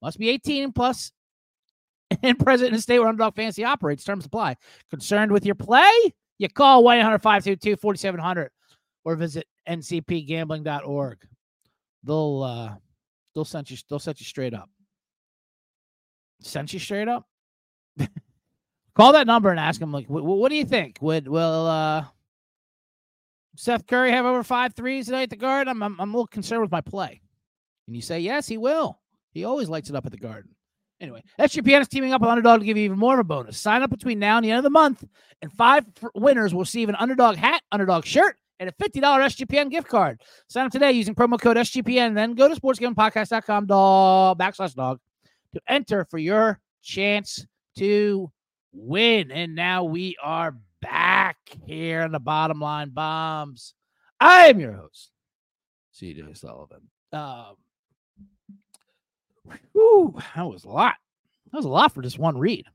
Must 0.03 0.19
be 0.19 0.29
18 0.31 0.73
plus 0.73 1.13
and 2.23 2.39
present 2.39 2.71
in 2.71 2.75
a 2.75 2.81
state 2.81 2.99
where 2.99 3.09
Underdog 3.09 3.37
Fantasy 3.37 3.65
operates. 3.65 4.05
Terms 4.05 4.27
apply. 4.27 4.57
Concerned 4.91 5.33
with 5.33 5.47
your 5.47 5.55
play? 5.55 5.91
You 6.39 6.49
call 6.49 6.83
1 6.83 6.99
800 6.99 7.19
522 7.19 7.77
4700 7.77 8.51
or 9.05 9.17
visit 9.17 9.47
ncpgambling.org. 9.69 11.19
They'll 12.03 12.43
uh 12.43 12.75
they'll 13.35 13.45
send 13.45 13.71
you 13.71 13.77
they'll 13.89 13.99
set 13.99 14.21
you 14.21 14.27
straight 14.27 14.55
up. 14.55 14.69
Send 16.41 16.73
you 16.73 16.79
straight 16.79 17.09
up. 17.09 17.27
Call 18.95 19.13
that 19.13 19.27
number 19.27 19.51
and 19.51 19.59
ask 19.59 19.81
him, 19.81 19.93
like, 19.93 20.09
what, 20.09 20.25
what 20.25 20.51
do 20.51 20.57
you 20.57 20.65
think? 20.65 20.99
Would 21.01 21.29
will 21.29 21.67
uh 21.67 22.05
Seth 23.57 23.87
Curry 23.87 24.11
have 24.11 24.25
over 24.25 24.43
five 24.43 24.75
threes 24.75 25.07
tonight 25.07 25.25
at 25.25 25.31
the 25.31 25.37
guard? 25.37 25.69
I'm, 25.69 25.83
I'm 25.83 26.01
I'm 26.01 26.11
a 26.11 26.17
little 26.17 26.27
concerned 26.27 26.63
with 26.63 26.71
my 26.71 26.81
play. 26.81 27.21
And 27.87 27.97
you 27.97 28.03
say 28.03 28.21
yes, 28.21 28.47
he 28.47 28.57
will. 28.57 29.01
He 29.33 29.45
always 29.45 29.69
lights 29.69 29.91
it 29.91 29.97
up 29.97 30.07
at 30.07 30.13
the 30.13 30.19
Garden. 30.19 30.55
Anyway, 31.01 31.23
SGPN 31.41 31.81
is 31.81 31.89
teaming 31.89 32.13
up 32.13 32.21
with 32.21 32.31
Underdog 32.31 32.61
to 32.61 32.67
give 32.67 32.77
you 32.77 32.85
even 32.85 32.99
more 32.99 33.15
of 33.15 33.21
a 33.21 33.25
bonus. 33.25 33.59
Sign 33.59 33.83
up 33.83 33.91
between 33.91 34.19
now 34.19 34.37
and 34.37 34.45
the 34.45 34.51
end 34.51 34.59
of 34.59 34.65
the 34.65 34.71
month, 34.71 35.05
and 35.43 35.53
five 35.53 35.85
winners 36.15 36.55
will 36.55 36.63
receive 36.63 36.89
an 36.89 36.95
Underdog 36.95 37.37
hat, 37.37 37.63
Underdog 37.73 38.05
shirt, 38.05 38.37
and 38.61 38.71
a 38.71 38.73
$50 38.73 39.03
SGPN 39.03 39.71
gift 39.71 39.89
card. 39.89 40.23
Sign 40.49 40.67
up 40.67 40.73
today 40.73 40.93
using 40.93 41.15
promo 41.15 41.39
code 41.39 41.57
SGPN, 41.57 42.15
then 42.15 42.35
go 42.35 42.49
to 42.49 42.59
sportsgamepodcast.com 42.59 43.67
dog, 43.67 44.39
backslash 44.39 44.75
dog 44.75 45.01
to 45.53 45.61
enter 45.69 46.07
for 46.11 46.19
your 46.19 46.61
chance 46.83 47.45
to 47.77 48.31
win. 48.75 49.31
And 49.31 49.55
now 49.55 49.85
we 49.85 50.17
are 50.23 50.57
back 50.83 51.37
here 51.67 52.03
on 52.03 52.13
the 52.13 52.21
bottom 52.21 52.61
line 52.61 52.91
bombs. 52.91 53.75
I 54.21 54.47
am 54.49 54.61
your 54.61 54.73
host, 54.73 55.11
CJ 56.01 56.37
Sullivan. 56.37 56.83
Um, 57.13 57.57
whew, 59.73 60.19
that 60.35 60.47
was 60.47 60.65
a 60.65 60.69
lot. 60.69 60.97
That 61.53 61.59
was 61.59 61.67
a 61.67 61.71
lot 61.71 61.93
for 61.93 62.03
just 62.03 62.19
one 62.19 62.37
read. 62.37 62.67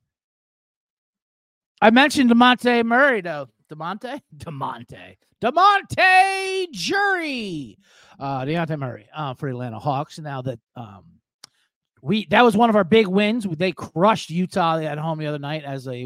I 1.81 1.89
mentioned 1.91 2.29
Demonte 2.29 2.83
Murray, 2.85 3.21
though. 3.21 3.47
Demonte? 3.71 4.21
Demonte. 4.37 5.17
Demonte 5.41 6.71
Jury. 6.71 7.77
Uh, 8.19 8.41
Deontay 8.41 8.77
Murray 8.77 9.07
uh, 9.15 9.33
for 9.33 9.47
Atlanta 9.47 9.79
Hawks. 9.79 10.19
Now 10.19 10.41
that 10.41 10.59
um, 10.75 11.03
we 12.01 12.25
that 12.27 12.43
was 12.43 12.55
one 12.55 12.69
of 12.69 12.75
our 12.75 12.83
big 12.83 13.07
wins. 13.07 13.45
They 13.49 13.71
crushed 13.71 14.29
Utah 14.29 14.77
at 14.79 14.97
home 14.97 15.19
the 15.19 15.27
other 15.27 15.39
night 15.39 15.63
as 15.63 15.87
a 15.87 16.05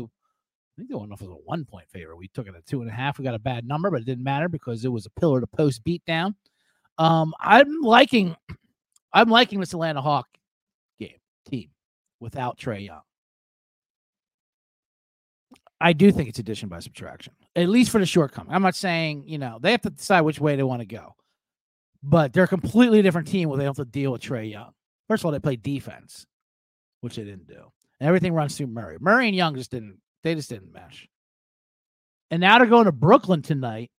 I 0.75 0.81
think 0.81 0.89
they 0.89 0.95
went 0.95 1.11
off 1.11 1.21
as 1.21 1.27
a 1.27 1.31
one 1.31 1.65
point 1.65 1.87
favorite. 1.89 2.17
We 2.17 2.29
took 2.29 2.47
it 2.47 2.55
at 2.55 2.65
two 2.65 2.81
and 2.81 2.89
a 2.89 2.93
half. 2.93 3.17
We 3.17 3.23
got 3.23 3.35
a 3.35 3.39
bad 3.39 3.67
number, 3.67 3.91
but 3.91 4.01
it 4.01 4.05
didn't 4.05 4.23
matter 4.23 4.49
because 4.49 4.83
it 4.83 4.91
was 4.91 5.05
a 5.05 5.19
pillar 5.19 5.39
to 5.39 5.47
post 5.47 5.83
beatdown. 5.83 6.33
Um, 6.97 7.33
I'm 7.39 7.81
liking 7.81 8.35
I'm 9.13 9.29
liking 9.29 9.59
this 9.59 9.73
Atlanta 9.73 10.01
Hawk 10.01 10.27
game 10.99 11.19
team 11.49 11.69
without 12.19 12.57
Trae 12.57 12.85
Young. 12.85 13.01
I 15.79 15.93
do 15.93 16.11
think 16.11 16.29
it's 16.29 16.39
addition 16.39 16.69
by 16.69 16.79
subtraction, 16.79 17.33
at 17.55 17.67
least 17.67 17.91
for 17.91 17.99
the 17.99 18.05
shortcoming. 18.05 18.53
I'm 18.53 18.61
not 18.61 18.73
saying, 18.73 19.25
you 19.27 19.37
know, 19.37 19.59
they 19.61 19.71
have 19.71 19.81
to 19.81 19.89
decide 19.89 20.21
which 20.21 20.39
way 20.39 20.55
they 20.55 20.63
want 20.63 20.79
to 20.79 20.85
go, 20.85 21.13
but 22.01 22.31
they're 22.31 22.45
a 22.45 22.47
completely 22.47 23.01
different 23.01 23.27
team 23.27 23.49
where 23.49 23.57
they 23.57 23.65
have 23.65 23.75
to 23.75 23.85
deal 23.85 24.13
with 24.13 24.21
Trae 24.21 24.49
Young. 24.49 24.71
First 25.07 25.21
of 25.21 25.25
all, 25.25 25.31
they 25.31 25.39
play 25.39 25.55
defense, 25.55 26.25
which 27.01 27.15
they 27.15 27.23
didn't 27.23 27.47
do. 27.47 27.71
And 27.99 28.07
everything 28.07 28.33
runs 28.33 28.57
through 28.57 28.67
Murray. 28.67 28.97
Murray 28.99 29.27
and 29.27 29.35
Young 29.35 29.55
just 29.55 29.71
didn't, 29.71 29.97
they 30.23 30.35
just 30.35 30.49
didn't 30.49 30.73
mesh. 30.73 31.07
And 32.31 32.41
now 32.41 32.57
they're 32.57 32.67
going 32.67 32.85
to 32.85 32.91
Brooklyn 32.91 33.41
tonight, 33.41 33.91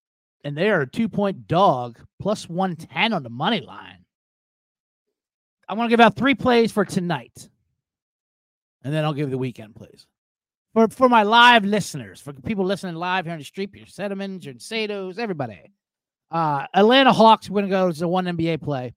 and 0.43 0.57
they 0.57 0.71
are 0.71 0.83
a 0.83 0.91
two 0.91 1.09
point 1.09 1.47
dog 1.47 1.99
plus 2.21 2.49
110 2.49 3.13
on 3.13 3.23
the 3.23 3.31
money 3.31 3.61
line. 3.61 4.05
I 5.69 5.75
want 5.75 5.89
to 5.89 5.93
give 5.93 6.01
out 6.01 6.17
three 6.17 6.35
plays 6.35 6.73
for 6.73 6.85
tonight, 6.85 7.49
and 8.83 8.93
then 8.93 9.05
I'll 9.05 9.15
give 9.15 9.31
the 9.31 9.39
weekend 9.39 9.77
plays 9.77 10.07
for 10.75 10.89
for 10.89 11.09
my 11.09 11.23
live 11.23 11.65
listeners, 11.65 12.21
for 12.21 12.33
people 12.33 12.65
listening 12.65 12.97
live 12.97 13.25
here 13.25 13.33
on 13.33 13.39
the 13.39 13.45
street, 13.45 13.75
your 13.75 13.87
Sedimans, 13.87 14.45
your 14.45 14.55
Sados, 14.55 15.19
everybody. 15.19 15.73
Uh, 16.31 16.67
Atlanta 16.75 17.13
Hawks, 17.13 17.49
we're 17.49 17.63
gonna 17.63 17.71
go 17.71 17.93
to 17.93 18.09
one 18.09 18.27
NBA 18.27 18.61
play. 18.61 18.93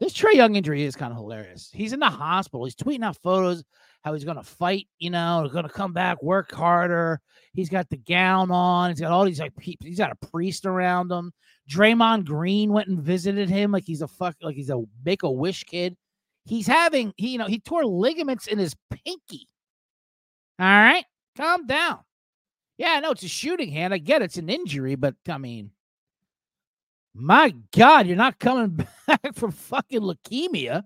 This 0.00 0.12
Trae 0.12 0.34
Young 0.34 0.54
injury 0.54 0.84
is 0.84 0.94
kind 0.94 1.12
of 1.12 1.18
hilarious. 1.18 1.70
He's 1.72 1.92
in 1.92 1.98
the 1.98 2.08
hospital. 2.08 2.64
He's 2.64 2.76
tweeting 2.76 3.04
out 3.04 3.16
photos 3.22 3.64
how 4.04 4.14
he's 4.14 4.24
gonna 4.24 4.44
fight. 4.44 4.86
You 4.98 5.10
know, 5.10 5.42
he's 5.42 5.52
gonna 5.52 5.68
come 5.68 5.92
back, 5.92 6.22
work 6.22 6.52
harder. 6.52 7.20
He's 7.52 7.68
got 7.68 7.88
the 7.90 7.96
gown 7.96 8.50
on. 8.52 8.90
He's 8.90 9.00
got 9.00 9.10
all 9.10 9.24
these 9.24 9.40
like 9.40 9.56
people. 9.56 9.88
He's 9.88 9.98
got 9.98 10.12
a 10.12 10.26
priest 10.26 10.66
around 10.66 11.10
him. 11.10 11.32
Draymond 11.68 12.24
Green 12.24 12.72
went 12.72 12.88
and 12.88 13.00
visited 13.00 13.48
him 13.48 13.72
like 13.72 13.84
he's 13.84 14.02
a 14.02 14.08
fuck, 14.08 14.36
like 14.40 14.54
he's 14.54 14.70
a 14.70 14.80
make 15.04 15.24
a 15.24 15.30
wish 15.30 15.64
kid. 15.64 15.96
He's 16.44 16.66
having, 16.66 17.12
he, 17.16 17.32
you 17.32 17.38
know, 17.38 17.46
he 17.46 17.58
tore 17.58 17.84
ligaments 17.84 18.46
in 18.46 18.58
his 18.58 18.74
pinky. 18.90 19.48
All 20.58 20.66
right, 20.66 21.04
calm 21.36 21.66
down. 21.66 21.98
Yeah, 22.78 22.92
I 22.92 23.00
know 23.00 23.10
it's 23.10 23.24
a 23.24 23.28
shooting 23.28 23.70
hand. 23.70 23.92
I 23.92 23.98
get 23.98 24.22
it. 24.22 24.26
it's 24.26 24.38
an 24.38 24.48
injury, 24.48 24.94
but 24.94 25.14
I 25.28 25.38
mean, 25.38 25.72
my 27.18 27.54
God, 27.76 28.06
you're 28.06 28.16
not 28.16 28.38
coming 28.38 28.86
back 29.06 29.34
from 29.34 29.52
fucking 29.52 30.00
leukemia. 30.00 30.84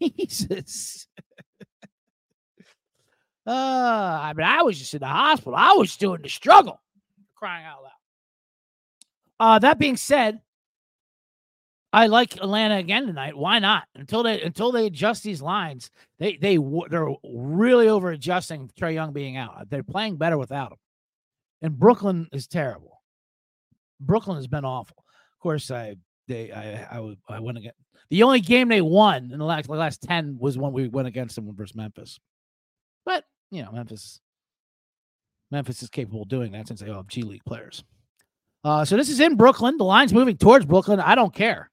Jesus. 0.02 1.06
uh, 3.46 3.50
I 3.50 4.32
mean, 4.36 4.46
I 4.46 4.62
was 4.62 4.78
just 4.78 4.94
in 4.94 5.00
the 5.00 5.06
hospital. 5.06 5.54
I 5.56 5.72
was 5.72 5.96
doing 5.96 6.22
the 6.22 6.28
struggle. 6.28 6.80
Crying 7.36 7.64
out 7.64 7.82
loud. 7.82 7.92
Uh, 9.40 9.58
that 9.60 9.78
being 9.78 9.96
said, 9.96 10.40
I 11.92 12.08
like 12.08 12.36
Atlanta 12.36 12.76
again 12.76 13.06
tonight. 13.06 13.36
Why 13.36 13.60
not? 13.60 13.84
Until 13.94 14.22
they 14.22 14.42
until 14.42 14.72
they 14.72 14.86
adjust 14.86 15.22
these 15.22 15.40
lines, 15.40 15.90
they 16.18 16.36
they 16.36 16.58
they're 16.90 17.08
really 17.24 17.88
over 17.88 18.10
adjusting 18.10 18.70
Trae 18.78 18.94
Young 18.94 19.12
being 19.12 19.36
out. 19.36 19.70
They're 19.70 19.82
playing 19.82 20.16
better 20.16 20.36
without 20.36 20.72
him, 20.72 20.78
and 21.62 21.78
Brooklyn 21.78 22.28
is 22.32 22.46
terrible. 22.46 23.00
Brooklyn 24.00 24.36
has 24.36 24.46
been 24.46 24.66
awful. 24.66 25.04
Of 25.38 25.42
course, 25.42 25.70
I 25.70 25.94
they 26.26 26.50
I 26.50 26.98
I, 26.98 27.16
I 27.28 27.40
went 27.40 27.58
against 27.58 27.78
the 28.10 28.24
only 28.24 28.40
game 28.40 28.68
they 28.68 28.80
won 28.80 29.30
in 29.32 29.38
the 29.38 29.44
last 29.44 29.68
the 29.68 29.74
last 29.74 30.02
ten 30.02 30.36
was 30.40 30.58
when 30.58 30.72
we 30.72 30.88
went 30.88 31.06
against 31.06 31.36
them 31.36 31.54
versus 31.54 31.76
Memphis. 31.76 32.18
But 33.04 33.24
you 33.52 33.62
know, 33.62 33.70
Memphis 33.70 34.20
Memphis 35.50 35.82
is 35.82 35.88
capable 35.88 36.22
of 36.22 36.28
doing 36.28 36.52
that 36.52 36.66
since 36.68 36.80
they 36.80 36.88
all 36.88 36.96
have 36.96 37.06
G 37.06 37.22
League 37.22 37.44
players. 37.44 37.84
Uh, 38.64 38.84
so 38.84 38.96
this 38.96 39.08
is 39.08 39.20
in 39.20 39.36
Brooklyn. 39.36 39.76
The 39.78 39.84
line's 39.84 40.12
moving 40.12 40.36
towards 40.36 40.66
Brooklyn. 40.66 41.00
I 41.00 41.14
don't 41.14 41.34
care. 41.34 41.70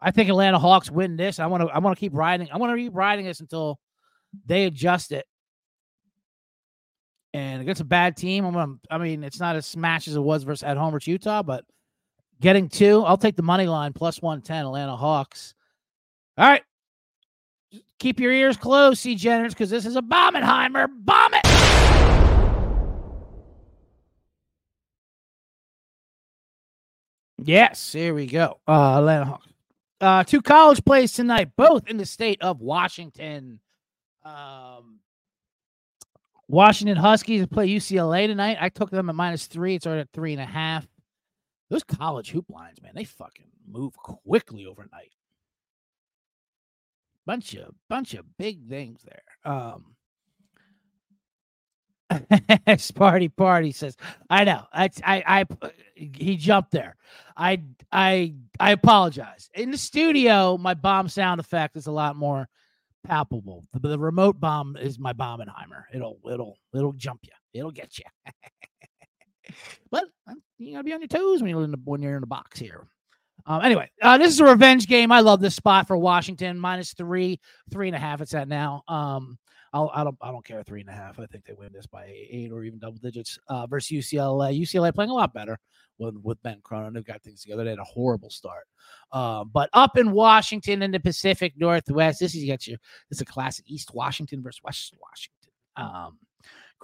I 0.00 0.10
think 0.10 0.28
Atlanta 0.28 0.58
Hawks 0.58 0.90
win 0.90 1.16
this. 1.16 1.38
I 1.38 1.46
want 1.46 1.62
to. 1.62 1.68
I 1.68 1.78
want 1.78 1.96
to 1.96 2.00
keep 2.00 2.14
riding. 2.14 2.48
I 2.52 2.56
want 2.56 2.72
to 2.72 2.82
keep 2.82 2.94
riding 2.94 3.26
this 3.26 3.40
until 3.40 3.78
they 4.46 4.64
adjust 4.64 5.12
it. 5.12 5.26
And 7.32 7.62
against 7.62 7.80
a 7.80 7.84
bad 7.84 8.16
team, 8.16 8.44
I'm 8.44 8.52
gonna. 8.52 8.74
I 8.90 8.98
mean, 8.98 9.24
it's 9.24 9.40
not 9.40 9.56
as 9.56 9.66
smash 9.66 10.08
as 10.08 10.16
it 10.16 10.20
was 10.20 10.44
versus 10.44 10.62
at 10.62 10.76
home 10.76 10.92
versus 10.92 11.08
Utah, 11.08 11.42
but 11.42 11.64
getting 12.40 12.68
two, 12.68 13.02
I'll 13.04 13.16
take 13.16 13.36
the 13.36 13.42
money 13.42 13.66
line 13.66 13.92
plus 13.92 14.20
one 14.20 14.42
ten. 14.42 14.64
Atlanta 14.64 14.96
Hawks. 14.96 15.54
All 16.36 16.46
right, 16.48 16.62
keep 17.98 18.20
your 18.20 18.32
ears 18.32 18.56
closed, 18.56 18.98
C. 19.00 19.14
Jenners, 19.14 19.50
because 19.50 19.70
this 19.70 19.86
is 19.86 19.96
a 19.96 20.02
Bombenheimer. 20.02 20.88
Bomb 21.04 21.34
it. 21.34 21.44
Yes, 27.38 27.92
here 27.92 28.14
we 28.14 28.26
go. 28.26 28.58
Uh, 28.66 28.98
Atlanta 28.98 29.26
Hawks. 29.26 29.46
Uh, 30.00 30.24
two 30.24 30.42
college 30.42 30.84
plays 30.84 31.12
tonight, 31.12 31.50
both 31.56 31.86
in 31.88 31.96
the 31.96 32.04
state 32.06 32.42
of 32.42 32.60
Washington. 32.60 33.60
Um, 34.24 35.00
Washington 36.48 36.96
Huskies 36.96 37.46
play 37.46 37.68
UCLA 37.68 38.26
tonight. 38.26 38.58
I 38.60 38.68
took 38.68 38.90
them 38.90 39.08
at 39.08 39.14
minus 39.14 39.46
three. 39.46 39.76
It's 39.76 39.86
already 39.86 40.02
at 40.02 40.10
three 40.12 40.32
and 40.32 40.42
a 40.42 40.46
half. 40.46 40.86
Those 41.74 41.82
college 41.82 42.30
hoop 42.30 42.50
lines, 42.50 42.80
man, 42.80 42.92
they 42.94 43.02
fucking 43.02 43.48
move 43.68 43.96
quickly 43.96 44.64
overnight. 44.64 45.10
Bunch 47.26 47.54
of 47.54 47.74
bunch 47.88 48.14
of 48.14 48.24
big 48.38 48.68
things 48.68 49.00
there. 49.02 49.52
Um, 49.52 49.96
Sparty 52.12 53.34
Party 53.34 53.72
says, 53.72 53.96
I 54.30 54.44
know. 54.44 54.62
I, 54.72 54.88
I, 55.02 55.24
I, 55.26 55.70
he 55.96 56.36
jumped 56.36 56.70
there. 56.70 56.94
I, 57.36 57.60
I, 57.90 58.34
I 58.60 58.70
apologize. 58.70 59.50
In 59.54 59.72
the 59.72 59.78
studio, 59.78 60.56
my 60.56 60.74
bomb 60.74 61.08
sound 61.08 61.40
effect 61.40 61.76
is 61.76 61.88
a 61.88 61.92
lot 61.92 62.14
more 62.14 62.48
palpable. 63.04 63.64
The, 63.72 63.88
the 63.88 63.98
remote 63.98 64.38
bomb 64.38 64.76
is 64.76 65.00
my 65.00 65.12
Bombenheimer. 65.12 65.86
It'll, 65.92 66.20
it'll, 66.30 66.56
it'll 66.72 66.92
jump 66.92 67.22
you. 67.24 67.32
It'll 67.52 67.72
get 67.72 67.98
you. 67.98 68.04
but 69.90 70.04
you 70.58 70.72
gotta 70.72 70.84
be 70.84 70.92
on 70.92 71.00
your 71.00 71.08
toes 71.08 71.42
when 71.42 71.50
you're 71.50 71.64
in 71.64 71.70
the 71.70 71.80
when 71.84 72.02
you're 72.02 72.14
in 72.14 72.20
the 72.20 72.26
box 72.26 72.58
here. 72.58 72.86
Um, 73.46 73.62
anyway, 73.62 73.90
uh, 74.00 74.16
this 74.16 74.32
is 74.32 74.40
a 74.40 74.44
revenge 74.44 74.86
game. 74.86 75.12
I 75.12 75.20
love 75.20 75.40
this 75.40 75.54
spot 75.54 75.86
for 75.86 75.98
Washington 75.98 76.58
minus 76.58 76.94
three, 76.94 77.40
three 77.70 77.88
and 77.88 77.96
a 77.96 77.98
half. 77.98 78.20
It's 78.20 78.34
at 78.34 78.48
now. 78.48 78.82
Um, 78.88 79.38
I'll, 79.74 79.90
I 79.92 80.04
don't 80.04 80.16
I 80.22 80.30
don't 80.30 80.44
care 80.44 80.62
three 80.62 80.80
and 80.80 80.88
a 80.88 80.94
half. 80.94 81.18
I 81.18 81.26
think 81.26 81.44
they 81.44 81.52
win 81.52 81.72
this 81.72 81.86
by 81.86 82.06
eight 82.06 82.52
or 82.52 82.62
even 82.64 82.78
double 82.78 82.98
digits 82.98 83.38
uh, 83.48 83.66
versus 83.66 83.90
UCLA. 83.90 84.58
UCLA 84.58 84.94
playing 84.94 85.10
a 85.10 85.14
lot 85.14 85.34
better 85.34 85.58
with 85.98 86.14
with 86.22 86.42
Ben 86.42 86.60
Cronin. 86.62 86.94
They've 86.94 87.04
got 87.04 87.22
things 87.22 87.42
together. 87.42 87.64
They 87.64 87.70
had 87.70 87.80
a 87.80 87.84
horrible 87.84 88.30
start, 88.30 88.66
uh, 89.12 89.44
but 89.44 89.68
up 89.72 89.98
in 89.98 90.12
Washington 90.12 90.80
in 90.82 90.92
the 90.92 91.00
Pacific 91.00 91.54
Northwest, 91.56 92.20
this 92.20 92.36
is 92.36 92.44
you. 92.44 92.56
This 92.56 92.78
is 93.10 93.20
a 93.20 93.24
classic 93.24 93.64
East 93.68 93.92
Washington 93.92 94.42
versus 94.42 94.60
West 94.62 94.94
Washington. 95.02 95.50
Um, 95.76 96.18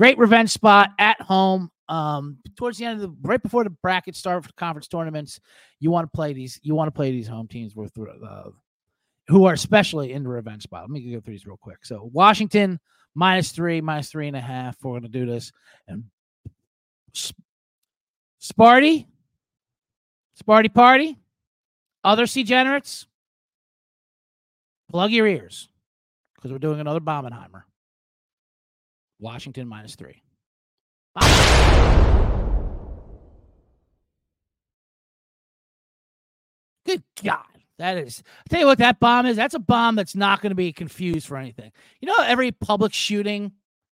great 0.01 0.17
revenge 0.17 0.49
spot 0.49 0.93
at 0.99 1.21
home. 1.21 1.71
Um, 1.91 2.39
towards 2.57 2.79
the 2.79 2.87
end 2.87 3.03
of 3.03 3.11
the 3.11 3.29
right 3.29 3.43
before 3.43 3.65
the 3.65 3.71
bracket 3.71 4.17
start 4.17 4.43
for 4.43 4.53
conference 4.55 4.89
tournaments, 4.89 5.41
you 5.79 5.91
want 5.91 6.11
to 6.11 6.17
play 6.17 6.33
these. 6.33 6.59
You 6.63 6.75
want 6.75 6.89
to 6.89 6.93
play 6.93 7.11
these 7.11 7.29
home 7.29 7.49
teams 7.49 7.77
with 7.77 7.93
uh, 7.99 8.45
who 9.29 9.45
are 9.45 9.53
especially 9.53 10.13
in 10.13 10.23
the 10.23 10.31
revenge 10.31 10.63
spot. 10.63 10.83
Let 10.83 10.91
me 10.91 11.13
go 11.13 11.21
through 11.21 11.35
these 11.35 11.47
real 11.47 11.59
quick. 11.59 11.85
So 11.85 12.09
Washington 12.15 12.81
minus 13.15 13.53
three, 13.53 13.83
minus 13.83 14.09
three 14.11 14.27
and 14.27 14.37
a 14.37 14.41
half. 14.41 14.77
We're 14.83 14.93
going 14.93 15.03
to 15.03 15.09
do 15.09 15.27
this. 15.27 15.53
And 15.87 16.05
Sparty, 18.41 19.05
Sparty 20.43 20.73
Party, 20.73 21.19
other 22.03 22.25
degenerates, 22.25 23.07
plug 24.89 25.11
your 25.11 25.27
ears 25.27 25.69
because 26.37 26.53
we're 26.53 26.59
doing 26.59 26.81
another 26.81 27.01
Bombenheimer. 27.01 27.65
Washington 29.21 29.69
minus 29.69 29.95
three. 29.95 30.23
Good 36.87 37.03
God. 37.23 37.45
That 37.79 37.97
is, 37.97 38.23
I 38.27 38.51
tell 38.51 38.61
you 38.61 38.67
what, 38.67 38.79
that 38.79 39.01
bomb 39.01 39.25
is. 39.25 39.37
That's 39.37 39.55
a 39.55 39.59
bomb 39.59 39.95
that's 39.95 40.15
not 40.15 40.43
going 40.43 40.51
to 40.51 40.57
be 40.57 40.73
confused 40.73 41.27
for 41.27 41.39
anything. 41.39 41.73
You 42.01 42.09
know, 42.09 42.23
every 42.23 42.53
public 42.53 42.93
shooting, 42.93 43.53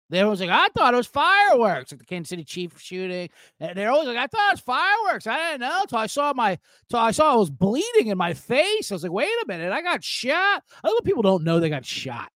they're 0.10 0.26
always 0.26 0.42
like, 0.42 0.50
I 0.50 0.68
thought 0.76 0.94
it 0.94 0.98
was 0.98 1.08
fireworks, 1.08 1.92
like 1.92 2.00
the 2.00 2.06
Kansas 2.06 2.30
City 2.30 2.44
Chief 2.44 2.78
shooting. 2.80 3.30
And 3.60 3.78
they're 3.78 3.92
always 3.92 4.08
like, 4.08 4.18
I 4.18 4.28
thought 4.28 4.50
it 4.50 4.54
was 4.54 4.60
fireworks. 4.62 5.28
I 5.28 5.52
didn't 5.52 5.62
know. 5.62 5.82
Until 5.84 6.00
I 6.00 6.08
saw 6.08 6.34
my, 6.34 6.58
until 6.90 7.00
I 7.00 7.12
saw 7.12 7.34
I 7.34 7.36
was 7.36 7.50
bleeding 7.50 8.08
in 8.08 8.18
my 8.18 8.34
face. 8.34 8.92
I 8.92 8.96
was 8.96 9.04
like, 9.04 9.12
wait 9.12 9.30
a 9.44 9.48
minute, 9.48 9.72
I 9.72 9.82
got 9.82 10.04
shot. 10.04 10.64
Other 10.84 11.02
people 11.06 11.24
don't 11.24 11.44
know 11.44 11.60
they 11.60 11.70
got 11.70 11.86
shot. 11.86 12.30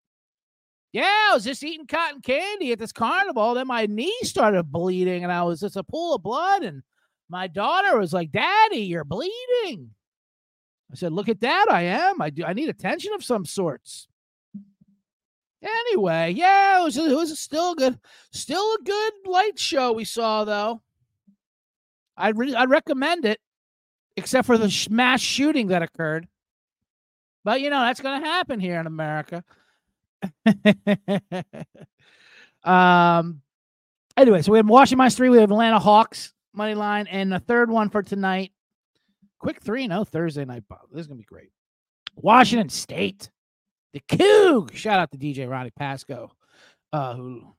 Yeah, 0.91 1.03
I 1.03 1.31
was 1.35 1.43
just 1.43 1.63
eating 1.63 1.85
cotton 1.85 2.21
candy 2.21 2.71
at 2.71 2.79
this 2.79 2.91
carnival. 2.91 3.53
Then 3.53 3.67
my 3.67 3.85
knee 3.85 4.17
started 4.23 4.71
bleeding, 4.71 5.23
and 5.23 5.31
I 5.31 5.43
was 5.43 5.59
just 5.59 5.75
a 5.75 5.83
pool 5.83 6.15
of 6.15 6.23
blood. 6.23 6.63
And 6.63 6.81
my 7.29 7.47
daughter 7.47 7.97
was 7.97 8.11
like, 8.11 8.31
Daddy, 8.31 8.81
you're 8.81 9.03
bleeding. 9.03 9.91
I 10.91 10.95
said, 10.95 11.13
"Look 11.13 11.29
at 11.29 11.41
that! 11.41 11.67
I 11.69 11.83
am. 11.83 12.21
I 12.21 12.31
do. 12.31 12.43
I 12.43 12.53
need 12.53 12.69
attention 12.69 13.13
of 13.13 13.23
some 13.23 13.45
sorts." 13.45 14.07
Anyway, 15.61 16.33
yeah, 16.35 16.79
it 16.79 16.83
was 16.83 16.97
it 16.97 17.15
was 17.15 17.37
still 17.37 17.75
good, 17.75 17.99
still 18.31 18.63
a 18.63 18.83
good 18.83 19.13
light 19.25 19.59
show 19.59 19.91
we 19.91 20.05
saw 20.05 20.45
though. 20.45 20.81
I 22.17 22.29
re- 22.29 22.55
I 22.55 22.65
recommend 22.65 23.25
it, 23.25 23.39
except 24.17 24.47
for 24.47 24.57
the 24.57 24.69
sh- 24.69 24.89
mass 24.89 25.21
shooting 25.21 25.67
that 25.67 25.83
occurred. 25.83 26.27
But 27.43 27.61
you 27.61 27.69
know 27.69 27.81
that's 27.81 28.01
going 28.01 28.21
to 28.21 28.27
happen 28.27 28.59
here 28.59 28.79
in 28.79 28.87
America. 28.87 29.43
um. 32.63 33.41
Anyway, 34.17 34.41
so 34.41 34.51
we 34.51 34.57
have 34.57 34.67
Washington 34.67 34.97
minus 34.97 35.15
three. 35.15 35.29
We 35.29 35.39
have 35.39 35.49
Atlanta 35.49 35.79
Hawks 35.79 36.33
money 36.53 36.75
line, 36.75 37.07
and 37.07 37.31
the 37.31 37.39
third 37.39 37.69
one 37.69 37.89
for 37.89 38.03
tonight 38.03 38.51
Quick 39.39 39.61
3 39.61 39.87
0 39.87 40.03
Thursday 40.03 40.45
night. 40.45 40.63
Bob. 40.69 40.81
This 40.91 41.01
is 41.01 41.07
to 41.07 41.15
be 41.15 41.23
great. 41.23 41.49
Washington 42.15 42.69
State. 42.69 43.29
The 43.93 44.01
Coug. 44.01 44.75
Shout 44.75 44.99
out 44.99 45.11
to 45.11 45.17
DJ 45.17 45.49
Ronnie 45.49 45.71
Pasco, 45.71 46.31
uh, 46.93 47.15
who 47.15 47.55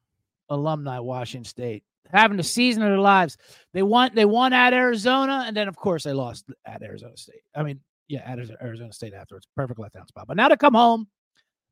alumni 0.49 1.01
Washington 1.01 1.45
State. 1.45 1.83
Having 2.13 2.37
the 2.37 2.43
season 2.43 2.83
of 2.83 2.91
their 2.91 2.99
lives. 2.99 3.37
They 3.73 3.83
won, 3.83 4.15
they 4.15 4.25
won 4.25 4.53
at 4.53 4.73
Arizona, 4.73 5.45
and 5.47 5.57
then 5.57 5.69
of 5.69 5.77
course 5.77 6.05
they 6.05 6.13
lost 6.13 6.45
at 6.65 6.83
Arizona 6.83 7.17
State. 7.17 7.43
I 7.55 7.63
mean, 7.63 7.81
yeah, 8.09 8.23
at 8.27 8.39
Arizona 8.61 8.93
State 8.93 9.15
afterwards. 9.15 9.47
Perfect 9.57 9.81
letdown 9.81 10.07
spot. 10.07 10.27
But 10.29 10.37
now 10.37 10.49
to 10.49 10.57
come 10.57 10.75
home, 10.75 11.09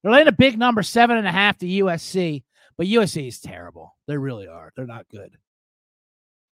they're 0.02 0.12
laying 0.12 0.28
a 0.28 0.32
big 0.32 0.58
number, 0.58 0.82
seven 0.82 1.16
and 1.16 1.26
a 1.26 1.32
half 1.32 1.58
to 1.58 1.66
USC. 1.66 2.44
But 2.76 2.86
USC 2.86 3.26
is 3.26 3.40
terrible. 3.40 3.96
They 4.06 4.16
really 4.16 4.46
are. 4.46 4.72
They're 4.76 4.86
not 4.86 5.08
good 5.08 5.36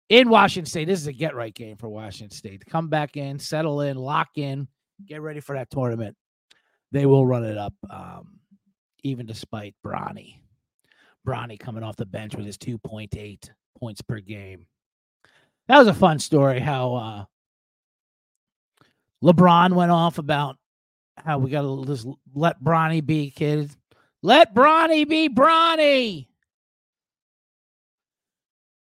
in 0.09 0.29
Washington 0.29 0.69
State. 0.69 0.85
This 0.85 0.99
is 0.99 1.07
a 1.07 1.13
get 1.13 1.35
right 1.35 1.53
game 1.53 1.77
for 1.77 1.89
Washington 1.89 2.35
State 2.35 2.61
to 2.61 2.69
come 2.69 2.89
back 2.89 3.17
in, 3.17 3.39
settle 3.39 3.81
in, 3.81 3.97
lock 3.97 4.29
in, 4.35 4.67
get 5.05 5.21
ready 5.21 5.39
for 5.39 5.55
that 5.55 5.69
tournament. 5.69 6.15
They 6.91 7.05
will 7.05 7.25
run 7.25 7.43
it 7.43 7.57
up, 7.57 7.73
um, 7.89 8.39
even 9.03 9.25
despite 9.25 9.75
Bronny. 9.85 10.35
Bronny 11.27 11.59
coming 11.59 11.83
off 11.83 11.95
the 11.95 12.05
bench 12.05 12.35
with 12.35 12.45
his 12.45 12.57
2.8 12.57 13.49
points 13.79 14.01
per 14.01 14.19
game. 14.19 14.67
That 15.67 15.79
was 15.79 15.87
a 15.87 15.93
fun 15.93 16.19
story 16.19 16.59
how 16.59 16.95
uh, 16.95 17.25
LeBron 19.23 19.73
went 19.73 19.91
off 19.91 20.19
about 20.19 20.57
how 21.17 21.37
we 21.39 21.49
got 21.49 21.61
to 21.61 21.85
just 21.85 22.07
let 22.33 22.61
Bronny 22.63 23.05
be, 23.05 23.31
kid. 23.31 23.71
Let 24.21 24.53
Bronny 24.53 25.07
be 25.07 25.29
Bronny. 25.29 26.27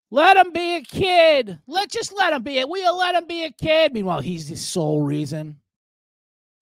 Let 0.10 0.38
him 0.38 0.52
be 0.54 0.76
a 0.76 0.82
kid. 0.82 1.60
Let 1.68 1.92
just 1.92 2.14
let 2.14 2.34
him 2.34 2.44
be 2.44 2.60
it. 2.60 2.70
We'll 2.70 2.98
let 2.98 3.16
him 3.16 3.28
be 3.28 3.44
a 3.44 3.52
kid. 3.52 3.94
Meanwhile, 3.94 4.22
he's 4.22 4.50
the 4.50 4.56
sole 4.56 5.02
reason 5.02 5.60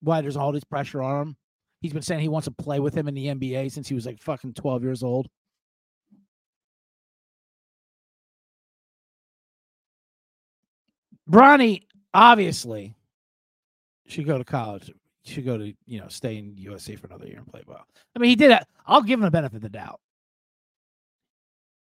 why 0.01 0.21
there's 0.21 0.38
all 0.38 0.51
this 0.51 0.63
pressure 0.63 1.01
on 1.01 1.21
him. 1.21 1.36
He's 1.82 1.93
been 1.93 2.01
saying 2.01 2.21
he 2.21 2.30
wants 2.30 2.45
to 2.45 2.51
play 2.51 2.80
with 2.80 2.95
him 2.95 3.08
in 3.08 3.13
the 3.13 3.28
NBA 3.28 3.71
since 3.71 3.88
he 3.88 3.93
was 3.93 4.06
like 4.06 4.21
fucking 4.21 4.54
12 4.54 4.84
years 4.84 5.04
old. 5.04 5.28
Bronny, 11.30 11.84
obviously 12.13 12.95
should 14.08 14.25
go 14.25 14.38
to 14.38 14.43
college. 14.43 14.91
Should 15.25 15.45
go 15.45 15.57
to 15.57 15.73
you 15.85 15.99
know 15.99 16.07
stay 16.07 16.38
in 16.38 16.55
USC 16.55 16.99
for 16.99 17.07
another 17.07 17.25
year 17.25 17.38
and 17.38 17.47
play 17.47 17.63
well. 17.65 17.85
I 18.15 18.19
mean, 18.19 18.29
he 18.29 18.35
did. 18.35 18.57
I'll 18.85 19.01
give 19.01 19.19
him 19.19 19.25
the 19.25 19.31
benefit 19.31 19.57
of 19.57 19.61
the 19.63 19.69
doubt. 19.69 19.99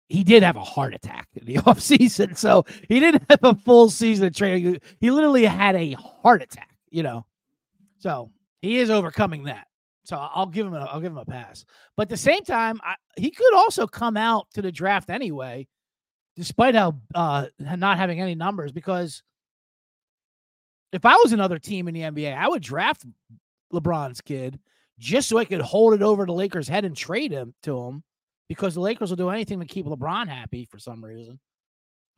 He 0.09 0.25
did 0.25 0.43
have 0.43 0.57
a 0.57 0.65
heart 0.65 0.95
attack 0.95 1.29
in 1.35 1.45
the 1.45 1.55
offseason, 1.63 2.37
so 2.37 2.65
he 2.89 3.01
didn't 3.01 3.25
have 3.29 3.41
a 3.43 3.55
full 3.55 3.91
season 3.91 4.29
of 4.29 4.35
training. 4.35 4.81
He 5.01 5.11
literally 5.11 5.45
had 5.45 5.77
a 5.77 5.93
heart 5.93 6.41
attack, 6.41 6.75
you 6.91 7.03
know. 7.03 7.27
So 7.99 8.31
he 8.63 8.79
is 8.79 8.91
overcoming 8.91 9.45
that. 9.45 9.67
So 10.05 10.17
I'll 10.17 10.47
give 10.47 10.67
him 10.67 10.73
a, 10.73 10.79
I'll 10.79 11.01
give 11.01 11.13
him 11.13 11.19
a 11.19 11.25
pass. 11.27 11.67
But 11.95 12.05
at 12.05 12.09
the 12.09 12.17
same 12.17 12.43
time, 12.43 12.81
I, 12.83 12.95
he 13.19 13.31
could 13.31 13.53
also 13.55 13.87
come 13.87 14.17
out 14.17 14.47
to 14.55 14.63
the 14.63 14.73
draft 14.73 15.11
anyway, 15.11 15.69
despite 16.35 16.75
how 16.75 16.99
uh, 17.15 17.47
not 17.59 17.99
having 17.99 18.21
any 18.23 18.35
numbers. 18.35 18.73
Because 18.73 19.23
if 20.93 21.05
I 21.05 21.15
was 21.17 21.33
another 21.33 21.59
team 21.59 21.89
in 21.89 21.95
the 21.95 22.03
NBA, 22.03 22.37
I 22.37 22.49
would 22.49 22.63
draft 22.63 23.05
LeBron's 23.73 24.21
kid 24.21 24.59
just 24.99 25.29
so 25.29 25.39
I 25.39 25.45
could 25.45 25.61
hold 25.61 25.95
it 25.95 26.03
over 26.03 26.27
the 26.27 26.33
Lakers' 26.33 26.69
head 26.69 26.85
and 26.85 26.97
trade 26.97 27.31
him 27.31 27.55
to 27.63 27.79
him, 27.79 28.03
because 28.49 28.75
the 28.75 28.81
Lakers 28.81 29.11
will 29.11 29.17
do 29.17 29.31
anything 29.31 29.61
to 29.61 29.67
keep 29.67 29.87
LeBron 29.87 30.29
happy 30.29 30.65
for 30.65 30.79
some 30.79 31.05
reason. 31.05 31.39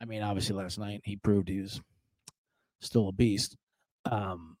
I 0.01 0.05
mean, 0.05 0.23
obviously 0.23 0.55
last 0.55 0.79
night 0.79 1.01
he 1.03 1.15
proved 1.15 1.47
he 1.47 1.61
was 1.61 1.79
still 2.79 3.09
a 3.09 3.11
beast. 3.11 3.55
Um, 4.05 4.57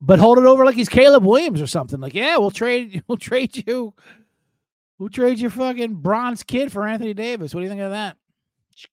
but 0.00 0.18
hold 0.18 0.38
it 0.38 0.44
over 0.44 0.64
like 0.64 0.74
he's 0.74 0.88
Caleb 0.88 1.24
Williams 1.24 1.60
or 1.60 1.66
something. 1.66 2.00
Like, 2.00 2.14
yeah, 2.14 2.36
we'll 2.38 2.50
trade, 2.50 3.02
we'll 3.08 3.18
trade 3.18 3.66
you, 3.66 3.92
we'll 4.98 5.08
trade 5.08 5.38
your 5.38 5.50
fucking 5.50 5.96
bronze 5.96 6.42
kid 6.42 6.72
for 6.72 6.86
Anthony 6.86 7.14
Davis. 7.14 7.54
What 7.54 7.60
do 7.60 7.64
you 7.64 7.70
think 7.70 7.82
of 7.82 7.90
that? 7.90 8.16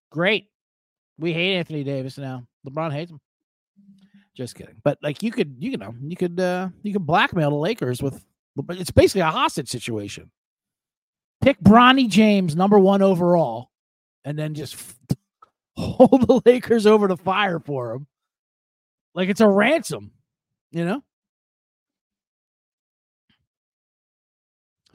Great. 0.10 0.50
We 1.20 1.34
hate 1.34 1.58
Anthony 1.58 1.84
Davis 1.84 2.18
now. 2.18 2.46
LeBron 2.68 2.92
hates 2.92 3.12
him. 3.12 3.20
Just 4.36 4.56
kidding. 4.56 4.76
But 4.84 4.98
like, 5.04 5.22
you 5.22 5.32
could, 5.32 5.56
you 5.60 5.78
know, 5.78 5.94
you 6.02 6.16
could, 6.16 6.40
uh, 6.40 6.70
you 6.82 6.94
could 6.94 7.06
blackmail 7.06 7.52
the 7.52 7.56
Lakers 7.56 8.02
with. 8.02 8.24
It's 8.70 8.92
basically 8.92 9.22
a 9.22 9.32
hostage 9.32 9.70
situation. 9.70 10.30
Pick 11.42 11.60
Bronny 11.60 12.08
James, 12.08 12.56
number 12.56 12.78
one 12.78 13.02
overall, 13.02 13.72
and 14.24 14.38
then 14.38 14.54
just 14.54 14.76
hold 15.76 16.28
the 16.28 16.42
Lakers 16.46 16.86
over 16.86 17.08
the 17.08 17.18
fire 17.18 17.60
for 17.60 17.94
him. 17.94 18.08
Like 19.16 19.30
it's 19.30 19.42
a 19.42 19.48
ransom. 19.48 20.12
You 20.72 20.86
know? 20.86 21.04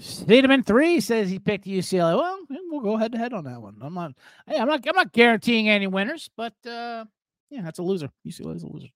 Steedman 0.00 0.64
three 0.64 1.00
says 1.00 1.28
he 1.28 1.38
picked 1.40 1.66
UCLA. 1.66 2.16
Well, 2.16 2.38
we'll 2.70 2.80
go 2.80 2.96
head 2.96 3.12
to 3.12 3.18
head 3.18 3.32
on 3.32 3.44
that 3.44 3.60
one. 3.60 3.78
I'm 3.80 3.94
not. 3.94 4.12
Hey, 4.46 4.58
I'm 4.58 4.68
not. 4.68 4.86
I'm 4.86 4.94
not 4.94 5.12
guaranteeing 5.12 5.68
any 5.68 5.88
winners, 5.88 6.30
but 6.36 6.54
uh, 6.64 7.04
yeah, 7.50 7.62
that's 7.62 7.80
a 7.80 7.82
loser. 7.82 8.08
UCLA 8.26 8.56
is 8.56 8.62
a 8.62 8.68
loser. 8.68 8.88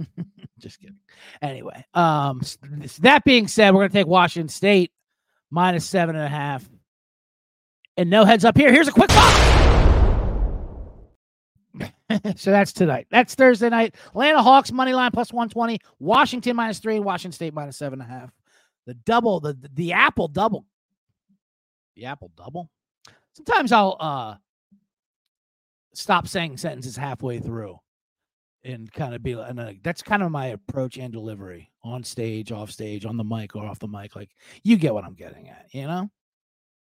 Just 0.58 0.80
kidding. 0.80 0.96
Anyway, 1.40 1.84
um, 1.94 2.40
that 3.00 3.22
being 3.24 3.46
said, 3.46 3.72
we're 3.72 3.82
gonna 3.82 3.92
take 3.92 4.08
Washington 4.08 4.48
State 4.48 4.90
minus 5.50 5.84
seven 5.84 6.16
and 6.16 6.24
a 6.24 6.28
half, 6.28 6.68
and 7.96 8.10
no 8.10 8.24
heads 8.24 8.44
up 8.44 8.56
here. 8.56 8.72
Here's 8.72 8.88
a 8.88 8.92
quick 8.92 9.10
so 12.36 12.50
that's 12.50 12.72
tonight. 12.72 13.06
That's 13.10 13.36
Thursday 13.36 13.68
night. 13.70 13.94
Atlanta 14.08 14.42
Hawks 14.42 14.72
money 14.72 14.94
line 14.94 15.12
plus 15.12 15.32
120. 15.32 15.78
Washington 15.98 16.56
minus 16.56 16.80
three. 16.80 16.98
Washington 16.98 17.32
State 17.32 17.54
minus 17.54 17.76
seven 17.76 18.00
and 18.00 18.10
a 18.10 18.12
half. 18.12 18.32
The 18.86 18.94
double, 18.94 19.40
the 19.40 19.56
the 19.74 19.92
apple 19.92 20.28
double. 20.28 20.66
The 21.96 22.06
apple 22.06 22.30
double. 22.36 22.70
Sometimes 23.34 23.72
I'll 23.72 23.96
uh 24.00 24.34
stop 25.94 26.26
saying 26.26 26.56
sentences 26.56 26.96
halfway 26.96 27.38
through 27.38 27.78
and 28.64 28.92
kind 28.92 29.14
of 29.14 29.22
be 29.22 29.32
and 29.32 29.60
uh, 29.60 29.72
that's 29.82 30.02
kind 30.02 30.22
of 30.22 30.30
my 30.30 30.46
approach 30.46 30.96
and 30.96 31.12
delivery 31.12 31.70
on 31.82 32.04
stage, 32.04 32.52
off 32.52 32.70
stage, 32.70 33.04
on 33.04 33.16
the 33.16 33.24
mic 33.24 33.56
or 33.56 33.64
off 33.64 33.78
the 33.78 33.88
mic. 33.88 34.14
Like 34.16 34.30
you 34.62 34.76
get 34.76 34.94
what 34.94 35.04
I'm 35.04 35.14
getting 35.14 35.48
at, 35.48 35.66
you 35.72 35.86
know? 35.86 36.10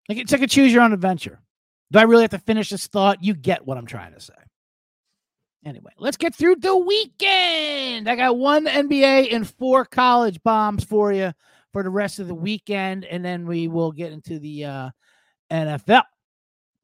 Like 0.09 0.17
it's 0.17 0.31
like 0.31 0.41
a 0.41 0.47
choose 0.47 0.73
your 0.73 0.83
own 0.83 0.93
adventure. 0.93 1.39
Do 1.91 1.99
I 1.99 2.03
really 2.03 2.23
have 2.23 2.31
to 2.31 2.39
finish 2.39 2.69
this 2.69 2.87
thought? 2.87 3.23
You 3.23 3.33
get 3.33 3.65
what 3.65 3.77
I'm 3.77 3.85
trying 3.85 4.13
to 4.13 4.19
say. 4.19 4.33
Anyway, 5.65 5.91
let's 5.97 6.17
get 6.17 6.35
through 6.35 6.57
the 6.57 6.75
weekend. 6.75 8.09
I 8.09 8.15
got 8.15 8.37
one 8.37 8.65
NBA 8.65 9.33
and 9.33 9.47
four 9.47 9.85
college 9.85 10.41
bombs 10.43 10.83
for 10.83 11.13
you 11.13 11.33
for 11.73 11.83
the 11.83 11.89
rest 11.89 12.19
of 12.19 12.27
the 12.27 12.35
weekend, 12.35 13.03
and 13.03 13.25
then 13.25 13.45
we 13.45 13.67
will 13.67 13.91
get 13.91 14.13
into 14.13 14.39
the 14.39 14.65
uh, 14.65 14.89
NFL. 15.51 16.03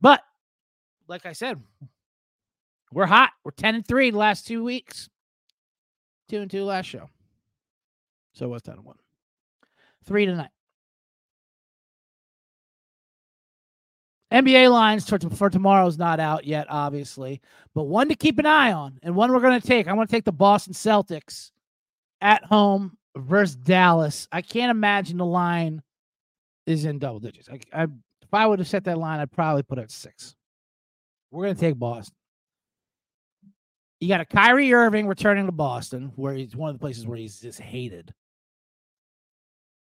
But 0.02 0.21
like 1.08 1.25
I 1.25 1.34
said, 1.34 1.62
we're 2.91 3.06
hot. 3.06 3.32
We're 3.43 3.52
10 3.52 3.75
and 3.75 3.88
3 3.88 4.12
the 4.12 4.17
last 4.17 4.47
two 4.47 4.63
weeks. 4.63 5.08
Two 6.28 6.41
and 6.41 6.52
two 6.52 6.63
last 6.63 6.86
show. 6.86 7.10
So 8.34 8.49
what's 8.49 8.67
that? 8.67 8.84
One. 8.84 8.97
Three 10.06 10.25
tonight. 10.25 10.49
NBA 14.32 14.71
lines 14.71 15.10
for, 15.10 15.17
for 15.17 15.49
tomorrow's 15.49 15.97
not 15.97 16.19
out 16.19 16.45
yet, 16.45 16.67
obviously, 16.69 17.41
but 17.73 17.86
one 17.86 18.10
to 18.10 18.15
keep 18.15 18.38
an 18.38 18.45
eye 18.45 18.71
on 18.71 18.99
and 19.02 19.15
one 19.15 19.32
we're 19.32 19.39
going 19.39 19.60
to 19.60 19.67
take. 19.67 19.88
I 19.88 19.93
want 19.93 20.08
to 20.08 20.15
take 20.15 20.25
the 20.25 20.32
Boston 20.32 20.73
Celtics 20.73 21.49
at 22.21 22.45
home 22.45 22.99
versus 23.15 23.56
Dallas. 23.56 24.28
I 24.32 24.41
can't 24.41 24.72
imagine 24.72 25.17
the 25.17 25.26
line 25.26 25.82
is 26.65 26.86
in 26.86 27.00
double 27.00 27.19
digits. 27.19 27.50
I, 27.50 27.60
I 27.74 27.84
if 27.84 28.34
I 28.34 28.45
would 28.45 28.60
have 28.60 28.67
set 28.67 28.84
that 28.84 28.98
line, 28.98 29.19
I'd 29.19 29.32
probably 29.32 29.63
put 29.63 29.80
it 29.80 29.84
at 29.84 29.91
six. 29.91 30.36
We're 31.32 31.48
to 31.48 31.56
take 31.60 31.78
Boston. 31.78 32.15
You 34.00 34.08
got 34.08 34.22
a 34.22 34.26
Kyrie 34.26 34.74
Irving 34.74 35.08
returning 35.08 35.48
to 35.48 35.52
Boston, 35.52 36.12
where 36.15 36.34
he's 36.34 36.56
one 36.56 36.69
of 36.69 36.76
the 36.76 36.80
places 36.80 37.06
where 37.06 37.17
he's 37.17 37.39
just 37.39 37.60
hated. 37.60 38.13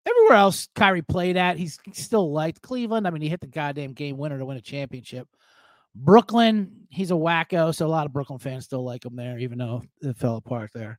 Everywhere 0.07 0.37
else 0.37 0.69
Kyrie 0.75 1.03
played 1.03 1.37
at, 1.37 1.57
he's 1.57 1.79
still 1.93 2.31
liked. 2.33 2.61
Cleveland, 2.61 3.07
I 3.07 3.11
mean, 3.11 3.23
he 3.23 3.29
hit 3.29 3.41
the 3.41 3.47
goddamn 3.47 3.93
game 3.93 4.19
winner 4.19 4.39
to 4.39 4.45
win 4.45 4.59
a 4.59 4.61
championship. 4.61 5.29
Brooklyn, 5.95 6.87
he's 6.91 7.13
a 7.13 7.15
wacko, 7.15 7.75
so 7.75 7.87
a 7.87 7.89
lot 7.89 8.05
of 8.05 8.13
Brooklyn 8.13 8.39
fans 8.39 8.65
still 8.65 8.85
like 8.85 9.05
him 9.05 9.17
there, 9.17 9.39
even 9.39 9.59
though 9.59 9.83
it 10.03 10.17
fell 10.17 10.37
apart 10.37 10.71
there. 10.75 10.99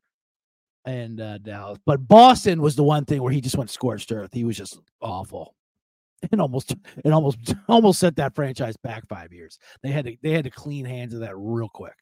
And 0.85 1.19
uh, 1.19 1.39
Dallas, 1.39 1.79
but 1.85 2.07
Boston 2.07 2.61
was 2.61 2.75
the 2.75 2.83
one 2.83 3.05
thing 3.05 3.23
where 3.23 3.33
he 3.33 3.41
just 3.41 3.57
went 3.57 3.71
scorched 3.71 4.11
earth. 4.11 4.29
He 4.33 4.43
was 4.43 4.55
just 4.55 4.79
awful, 5.01 5.55
and 6.31 6.39
almost, 6.39 6.75
it 7.03 7.11
almost, 7.11 7.55
almost 7.67 7.99
set 7.99 8.15
that 8.17 8.35
franchise 8.35 8.77
back 8.77 9.07
five 9.07 9.33
years. 9.33 9.57
They 9.81 9.89
had 9.89 10.05
to, 10.05 10.15
they 10.21 10.31
had 10.31 10.43
to 10.43 10.51
clean 10.51 10.85
hands 10.85 11.13
of 11.13 11.21
that 11.21 11.35
real 11.35 11.69
quick. 11.69 11.95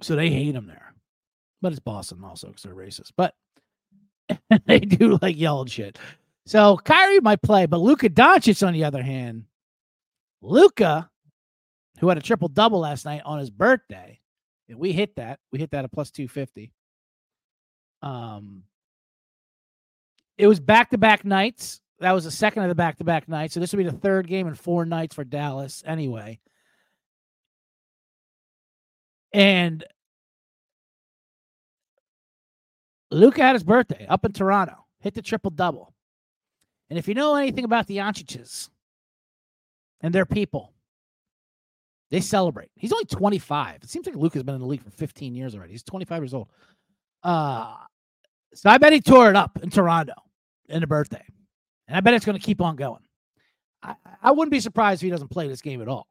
So 0.00 0.16
they 0.16 0.30
hate 0.30 0.56
him 0.56 0.66
there, 0.66 0.92
but 1.60 1.70
it's 1.70 1.80
Boston 1.80 2.24
also 2.24 2.48
because 2.48 2.62
they're 2.64 2.74
racist. 2.74 3.12
But 3.16 3.34
they 4.66 4.80
do 4.80 5.18
like 5.22 5.38
yelling 5.38 5.68
shit. 5.68 5.98
So 6.46 6.76
Kyrie 6.78 7.20
might 7.20 7.42
play, 7.42 7.66
but 7.66 7.78
Luka 7.78 8.10
Doncic, 8.10 8.66
on 8.66 8.72
the 8.72 8.82
other 8.84 9.02
hand, 9.02 9.44
Luka, 10.40 11.08
who 12.00 12.08
had 12.08 12.18
a 12.18 12.22
triple 12.22 12.48
double 12.48 12.80
last 12.80 13.04
night 13.04 13.22
on 13.24 13.38
his 13.38 13.50
birthday, 13.50 14.18
and 14.68 14.78
we 14.78 14.92
hit 14.92 15.16
that. 15.16 15.38
We 15.50 15.58
hit 15.58 15.70
that 15.72 15.84
at 15.84 15.92
plus 15.92 16.10
250. 16.10 16.72
Um, 18.02 18.64
it 20.38 20.46
was 20.46 20.60
back 20.60 20.90
to 20.90 20.98
back 20.98 21.24
nights. 21.24 21.80
That 22.00 22.12
was 22.12 22.24
the 22.24 22.30
second 22.30 22.62
of 22.62 22.68
the 22.68 22.74
back 22.74 22.98
to 22.98 23.04
back 23.04 23.28
nights. 23.28 23.54
So 23.54 23.60
this 23.60 23.72
would 23.72 23.84
be 23.84 23.90
the 23.90 23.96
third 23.96 24.26
game 24.26 24.48
in 24.48 24.54
four 24.54 24.84
nights 24.84 25.14
for 25.14 25.24
Dallas 25.24 25.82
anyway. 25.86 26.40
And 29.32 29.84
Luka 33.10 33.42
had 33.42 33.54
his 33.54 33.62
birthday 33.62 34.06
up 34.08 34.24
in 34.24 34.32
Toronto, 34.32 34.84
hit 35.00 35.14
the 35.14 35.22
triple 35.22 35.50
double. 35.50 35.94
And 36.90 36.98
if 36.98 37.08
you 37.08 37.14
know 37.14 37.36
anything 37.36 37.64
about 37.64 37.86
the 37.86 37.98
Doncic's 37.98 38.68
and 40.00 40.14
their 40.14 40.26
people, 40.26 40.72
they 42.12 42.20
celebrate. 42.20 42.68
He's 42.76 42.92
only 42.92 43.06
25. 43.06 43.78
It 43.82 43.88
seems 43.88 44.04
like 44.04 44.14
Luke 44.14 44.34
has 44.34 44.42
been 44.42 44.54
in 44.54 44.60
the 44.60 44.66
league 44.66 44.84
for 44.84 44.90
15 44.90 45.34
years 45.34 45.54
already. 45.54 45.72
He's 45.72 45.82
25 45.82 46.22
years 46.22 46.34
old. 46.34 46.48
Uh, 47.22 47.74
so 48.52 48.68
I 48.68 48.76
bet 48.76 48.92
he 48.92 49.00
tore 49.00 49.30
it 49.30 49.36
up 49.36 49.58
in 49.62 49.70
Toronto 49.70 50.12
in 50.68 50.82
the 50.82 50.86
birthday. 50.86 51.24
And 51.88 51.96
I 51.96 52.00
bet 52.00 52.12
it's 52.12 52.26
going 52.26 52.38
to 52.38 52.44
keep 52.44 52.60
on 52.60 52.76
going. 52.76 53.00
I, 53.82 53.94
I 54.22 54.30
wouldn't 54.30 54.52
be 54.52 54.60
surprised 54.60 55.02
if 55.02 55.06
he 55.06 55.10
doesn't 55.10 55.28
play 55.30 55.48
this 55.48 55.62
game 55.62 55.80
at 55.80 55.88
all. 55.88 56.06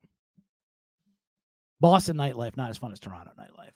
Boston 1.80 2.18
nightlife, 2.18 2.58
not 2.58 2.72
as 2.72 2.80
fun 2.80 2.92
as 2.92 3.00
Toronto 3.00 3.32
nightlife. 3.40 3.70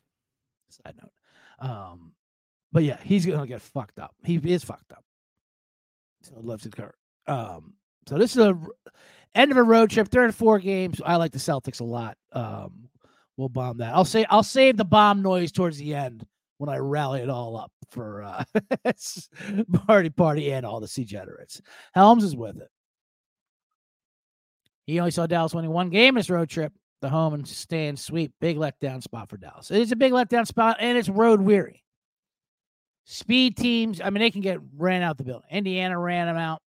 Side 0.72 0.96
note. 1.00 1.70
Um, 1.70 2.14
but 2.72 2.84
yeah, 2.84 2.98
he's 3.04 3.26
gonna 3.26 3.48
get 3.48 3.62
fucked 3.62 4.00
up. 4.00 4.14
He 4.24 4.36
is 4.36 4.64
fucked 4.64 4.92
up. 4.92 5.04
So 6.24 6.34
love 6.42 6.62
to 6.64 6.70
Kurt. 6.70 6.96
Um, 7.28 7.76
so 8.08 8.18
this 8.18 8.32
is 8.32 8.40
a 8.40 8.60
end 9.36 9.52
of 9.52 9.58
a 9.58 9.64
road 9.64 9.90
trip. 9.90 10.08
Third 10.08 10.26
and 10.26 10.36
four 10.36 10.60
games. 10.60 11.02
I 11.06 11.18
like 11.18 11.32
the 11.32 11.40
Celtics 11.40 11.82
a 11.82 11.84
lot. 11.84 12.18
Um, 12.32 12.90
we'll 13.38 13.50
bomb 13.50 13.78
that. 13.78 13.94
I'll 13.94 14.06
say 14.06 14.26
I'll 14.30 14.44
save 14.44 14.78
the 14.78 14.86
bomb 14.86 15.22
noise 15.22 15.52
towards 15.52 15.78
the 15.78 15.94
end 15.94 16.26
when 16.58 16.70
I 16.70 16.78
rally 16.78 17.22
it 17.22 17.30
all 17.30 17.58
up 17.58 17.72
for 17.92 18.24
uh 18.24 18.44
party 19.86 20.10
party 20.10 20.52
and 20.52 20.66
all 20.66 20.80
the 20.80 20.88
degenerates. 20.88 21.62
Helms 21.94 22.24
is 22.24 22.36
with 22.36 22.58
it. 22.58 22.70
He 24.88 25.00
only 25.00 25.12
saw 25.12 25.26
Dallas 25.28 25.54
winning 25.54 25.72
one 25.72 25.90
game 25.90 26.10
in 26.10 26.18
his 26.18 26.30
road 26.30 26.50
trip. 26.50 26.72
the 27.02 27.10
home 27.10 27.34
and 27.34 27.48
stand 27.48 28.00
sweep. 28.00 28.34
Big 28.40 28.58
letdown 28.58 29.02
spot 29.02 29.30
for 29.30 29.38
Dallas. 29.38 29.72
It's 29.72 29.92
a 29.92 29.96
big 29.96 30.12
letdown 30.14 30.48
spot, 30.48 30.78
and 30.80 30.98
it's 30.98 31.10
road 31.10 31.42
weary. 31.42 31.84
Speed 33.06 33.58
teams, 33.58 34.02
I 34.02 34.10
mean, 34.10 34.22
they 34.22 34.32
can 34.32 34.42
get 34.42 34.60
ran 34.76 35.04
out 35.04 35.18
the 35.18 35.24
building. 35.24 35.48
Indiana 35.52 35.98
ran 36.00 36.28
them 36.28 36.38
out. 36.38 36.62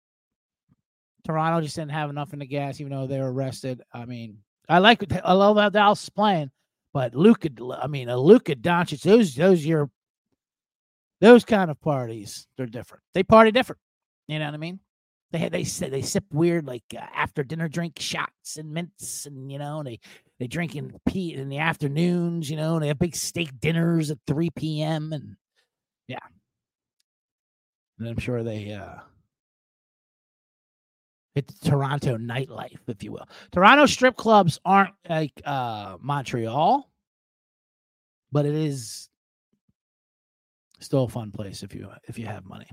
Toronto 1.29 1.61
just 1.61 1.77
didn't 1.77 1.91
have 1.91 2.09
enough 2.09 2.33
in 2.33 2.39
the 2.39 2.47
gas, 2.47 2.81
even 2.81 2.91
though 2.91 3.07
they 3.07 3.21
were 3.21 3.33
rested. 3.33 3.83
I 3.93 4.07
mean, 4.07 4.39
I 4.67 4.79
like 4.79 5.05
I 5.23 5.35
love 5.35 5.59
how 5.59 5.69
Dallas 5.69 6.09
playing, 6.09 6.51
but 6.95 7.15
Luka, 7.15 7.51
I 7.79 7.87
mean, 7.87 8.09
a 8.09 8.17
Luka 8.17 8.57
Doncic, 8.57 9.03
those 9.03 9.35
those 9.35 9.63
your 9.63 9.91
those 11.21 11.45
kind 11.45 11.71
of 11.71 11.79
parties, 11.83 12.47
they're 12.57 12.65
different. 12.65 13.03
They 13.13 13.23
party 13.23 13.51
different. 13.51 13.79
You 14.27 14.39
know 14.39 14.47
what 14.47 14.55
I 14.55 14.57
mean? 14.57 14.81
They 15.31 15.51
they 15.51 15.65
they 15.65 16.01
sip 16.01 16.25
weird 16.33 16.67
like 16.67 16.85
uh, 16.95 17.05
after 17.15 17.45
dinner 17.45 17.69
drink 17.69 17.99
shots 17.99 18.57
and 18.57 18.73
mints 18.73 19.27
and 19.27 19.53
you 19.53 19.59
know 19.59 19.83
they 19.83 20.01
they 20.39 20.47
drink 20.47 20.77
in 20.77 20.97
pee 21.07 21.35
in 21.35 21.51
the 21.51 21.59
afternoons. 21.59 22.49
You 22.49 22.57
know 22.57 22.77
and 22.77 22.83
they 22.83 22.89
have 22.89 22.99
big 22.99 23.17
steak 23.17 23.51
dinners 23.61 24.11
at 24.11 24.17
three 24.27 24.49
p.m. 24.49 25.13
and 25.13 25.37
yeah, 26.07 26.19
and 27.99 28.09
I'm 28.09 28.19
sure 28.19 28.43
they 28.43 28.73
uh 28.73 29.01
Toronto 31.43 32.17
nightlife, 32.17 32.79
if 32.87 33.03
you 33.03 33.13
will. 33.13 33.29
Toronto 33.53 33.87
strip 33.87 34.17
clubs 34.17 34.59
aren't 34.65 34.95
like 35.09 35.33
uh 35.45 35.97
Montreal, 36.01 36.91
but 38.33 38.47
it 38.47 38.55
is 38.55 39.09
still 40.81 41.05
a 41.05 41.09
fun 41.09 41.31
place 41.31 41.63
if 41.63 41.75
you 41.75 41.89
if 42.05 42.19
you 42.19 42.27
have 42.27 42.45
money. 42.45 42.69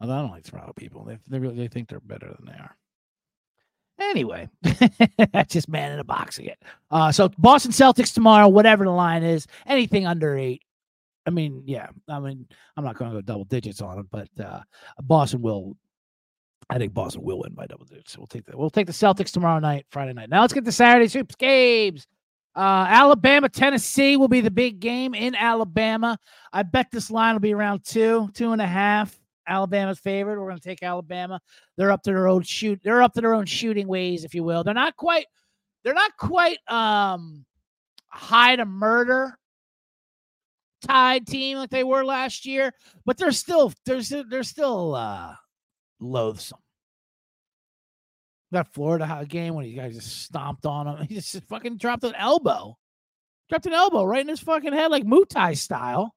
Although 0.00 0.14
I 0.14 0.20
don't 0.22 0.30
like 0.30 0.44
Toronto 0.44 0.72
people. 0.72 1.04
They 1.04 1.18
they 1.28 1.38
really 1.38 1.56
they 1.56 1.68
think 1.68 1.88
they're 1.88 2.00
better 2.00 2.34
than 2.38 2.46
they 2.46 2.58
are. 2.58 2.76
Anyway, 4.00 4.48
that's 5.32 5.52
just 5.52 5.68
man 5.68 5.92
in 5.92 5.98
a 5.98 6.04
box 6.04 6.38
again. 6.38 6.56
Uh, 6.90 7.12
so 7.12 7.28
Boston 7.36 7.70
Celtics 7.70 8.14
tomorrow, 8.14 8.48
whatever 8.48 8.84
the 8.84 8.90
line 8.90 9.22
is, 9.22 9.46
anything 9.66 10.06
under 10.06 10.36
eight. 10.38 10.62
I 11.26 11.30
mean, 11.30 11.62
yeah, 11.66 11.88
I 12.08 12.18
mean, 12.18 12.46
I'm 12.76 12.84
not 12.84 12.96
going 12.96 13.10
to 13.10 13.18
go 13.18 13.20
double 13.20 13.44
digits 13.44 13.82
on 13.82 13.96
them, 13.96 14.08
but 14.10 14.28
uh, 14.42 14.60
Boston 15.02 15.42
will. 15.42 15.76
I 16.70 16.78
think 16.78 16.94
Boston 16.94 17.22
will 17.22 17.40
win 17.40 17.52
by 17.52 17.66
double 17.66 17.84
digits. 17.84 18.16
We'll 18.16 18.28
take 18.28 18.46
that. 18.46 18.56
We'll 18.56 18.70
take 18.70 18.86
the 18.86 18.92
Celtics 18.92 19.32
tomorrow 19.32 19.58
night, 19.58 19.86
Friday 19.90 20.12
night. 20.12 20.30
Now 20.30 20.40
let's 20.40 20.52
get 20.52 20.64
the 20.64 20.72
Saturday 20.72 21.08
Super 21.08 21.34
games. 21.36 22.06
Uh, 22.54 22.86
Alabama, 22.88 23.48
Tennessee 23.48 24.16
will 24.16 24.28
be 24.28 24.40
the 24.40 24.50
big 24.50 24.80
game 24.80 25.14
in 25.14 25.34
Alabama. 25.34 26.16
I 26.52 26.62
bet 26.62 26.86
this 26.92 27.10
line 27.10 27.34
will 27.34 27.40
be 27.40 27.54
around 27.54 27.84
two, 27.84 28.30
two 28.34 28.52
and 28.52 28.62
a 28.62 28.66
half. 28.66 29.18
Alabama's 29.48 29.98
favored. 29.98 30.38
We're 30.38 30.46
going 30.46 30.58
to 30.58 30.68
take 30.68 30.82
Alabama. 30.82 31.40
They're 31.76 31.90
up 31.90 32.02
to 32.04 32.10
their 32.10 32.28
own 32.28 32.42
shoot. 32.42 32.80
They're 32.84 33.02
up 33.02 33.14
to 33.14 33.20
their 33.20 33.34
own 33.34 33.46
shooting 33.46 33.88
ways, 33.88 34.24
if 34.24 34.34
you 34.34 34.44
will. 34.44 34.62
They're 34.62 34.74
not 34.74 34.96
quite. 34.96 35.26
They're 35.82 35.94
not 35.94 36.16
quite 36.18 36.58
um 36.68 37.44
high 38.08 38.56
to 38.56 38.64
murder 38.64 39.36
tied 40.86 41.26
team 41.26 41.58
like 41.58 41.70
they 41.70 41.84
were 41.84 42.04
last 42.04 42.46
year, 42.46 42.72
but 43.04 43.16
they're 43.16 43.32
still 43.32 43.72
they're 43.86 44.42
still 44.42 44.94
uh 44.94 45.34
loathsome. 46.00 46.58
That 48.52 48.72
Florida 48.72 49.24
game 49.28 49.54
when 49.54 49.66
you 49.66 49.76
guys 49.76 49.94
just 49.94 50.22
stomped 50.22 50.66
on 50.66 50.88
him, 50.88 51.06
he 51.08 51.16
just 51.16 51.44
fucking 51.44 51.76
dropped 51.76 52.04
an 52.04 52.14
elbow, 52.16 52.76
dropped 53.48 53.66
an 53.66 53.72
elbow 53.72 54.04
right 54.04 54.22
in 54.22 54.28
his 54.28 54.40
fucking 54.40 54.72
head 54.72 54.90
like 54.90 55.04
Muay 55.04 55.28
Thai 55.28 55.54
style. 55.54 56.14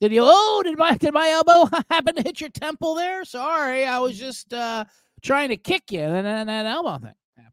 Did 0.00 0.12
he? 0.12 0.18
Oh, 0.20 0.62
did 0.64 0.76
my 0.76 0.96
did 0.96 1.14
my 1.14 1.28
elbow 1.28 1.70
happen 1.90 2.16
to 2.16 2.22
hit 2.22 2.40
your 2.40 2.50
temple 2.50 2.94
there? 2.94 3.24
Sorry, 3.24 3.84
I 3.84 3.98
was 4.00 4.18
just 4.18 4.52
uh 4.52 4.84
trying 5.22 5.48
to 5.50 5.56
kick 5.56 5.92
you, 5.92 6.00
and 6.00 6.26
then 6.26 6.46
that 6.48 6.66
elbow 6.66 6.98
thing 6.98 7.14
happened. 7.36 7.52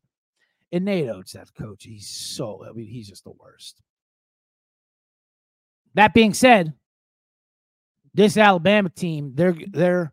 And 0.71 0.85
Nate 0.85 1.09
Oats, 1.09 1.33
that 1.33 1.53
coach, 1.53 1.83
he's 1.83 2.09
so. 2.09 2.65
I 2.67 2.73
mean, 2.73 2.87
he's 2.87 3.07
just 3.07 3.23
the 3.23 3.31
worst. 3.31 3.81
That 5.93 6.13
being 6.13 6.33
said, 6.33 6.73
this 8.13 8.37
Alabama 8.37 8.89
team, 8.89 9.33
they're 9.35 9.55
they're 9.71 10.12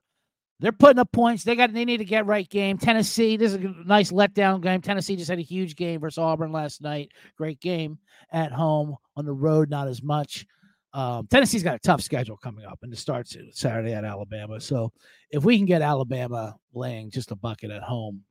they're 0.60 0.72
putting 0.72 0.98
up 0.98 1.10
points. 1.10 1.42
They 1.42 1.56
got 1.56 1.72
they 1.72 1.84
need 1.84 1.98
to 1.98 2.04
get 2.04 2.26
right 2.26 2.48
game. 2.48 2.78
Tennessee, 2.78 3.36
this 3.36 3.52
is 3.52 3.64
a 3.64 3.74
nice 3.86 4.12
letdown 4.12 4.60
game. 4.60 4.80
Tennessee 4.80 5.16
just 5.16 5.30
had 5.30 5.38
a 5.38 5.42
huge 5.42 5.74
game 5.74 6.00
versus 6.00 6.18
Auburn 6.18 6.52
last 6.52 6.82
night. 6.82 7.12
Great 7.36 7.60
game 7.60 7.98
at 8.30 8.52
home. 8.52 8.96
On 9.16 9.24
the 9.24 9.32
road, 9.32 9.70
not 9.70 9.88
as 9.88 10.02
much. 10.02 10.46
Um, 10.92 11.26
Tennessee's 11.28 11.62
got 11.62 11.76
a 11.76 11.80
tough 11.80 12.02
schedule 12.02 12.36
coming 12.36 12.64
up, 12.64 12.80
and 12.82 12.92
it 12.92 12.98
starts 12.98 13.36
Saturday 13.52 13.92
at 13.92 14.04
Alabama. 14.04 14.60
So 14.60 14.92
if 15.30 15.44
we 15.44 15.56
can 15.56 15.66
get 15.66 15.82
Alabama 15.82 16.56
laying 16.74 17.10
just 17.10 17.30
a 17.30 17.36
bucket 17.36 17.70
at 17.70 17.82
home, 17.82 18.24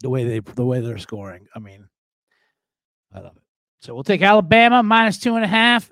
the 0.00 0.10
way 0.10 0.24
they 0.24 0.40
the 0.40 0.64
way 0.64 0.80
they're 0.80 0.98
scoring, 0.98 1.46
I 1.54 1.58
mean, 1.58 1.88
I 3.14 3.20
love 3.20 3.36
it. 3.36 3.42
So 3.80 3.94
we'll 3.94 4.04
take 4.04 4.22
Alabama 4.22 4.82
minus 4.82 5.18
two 5.18 5.36
and 5.36 5.44
a 5.44 5.48
half. 5.48 5.90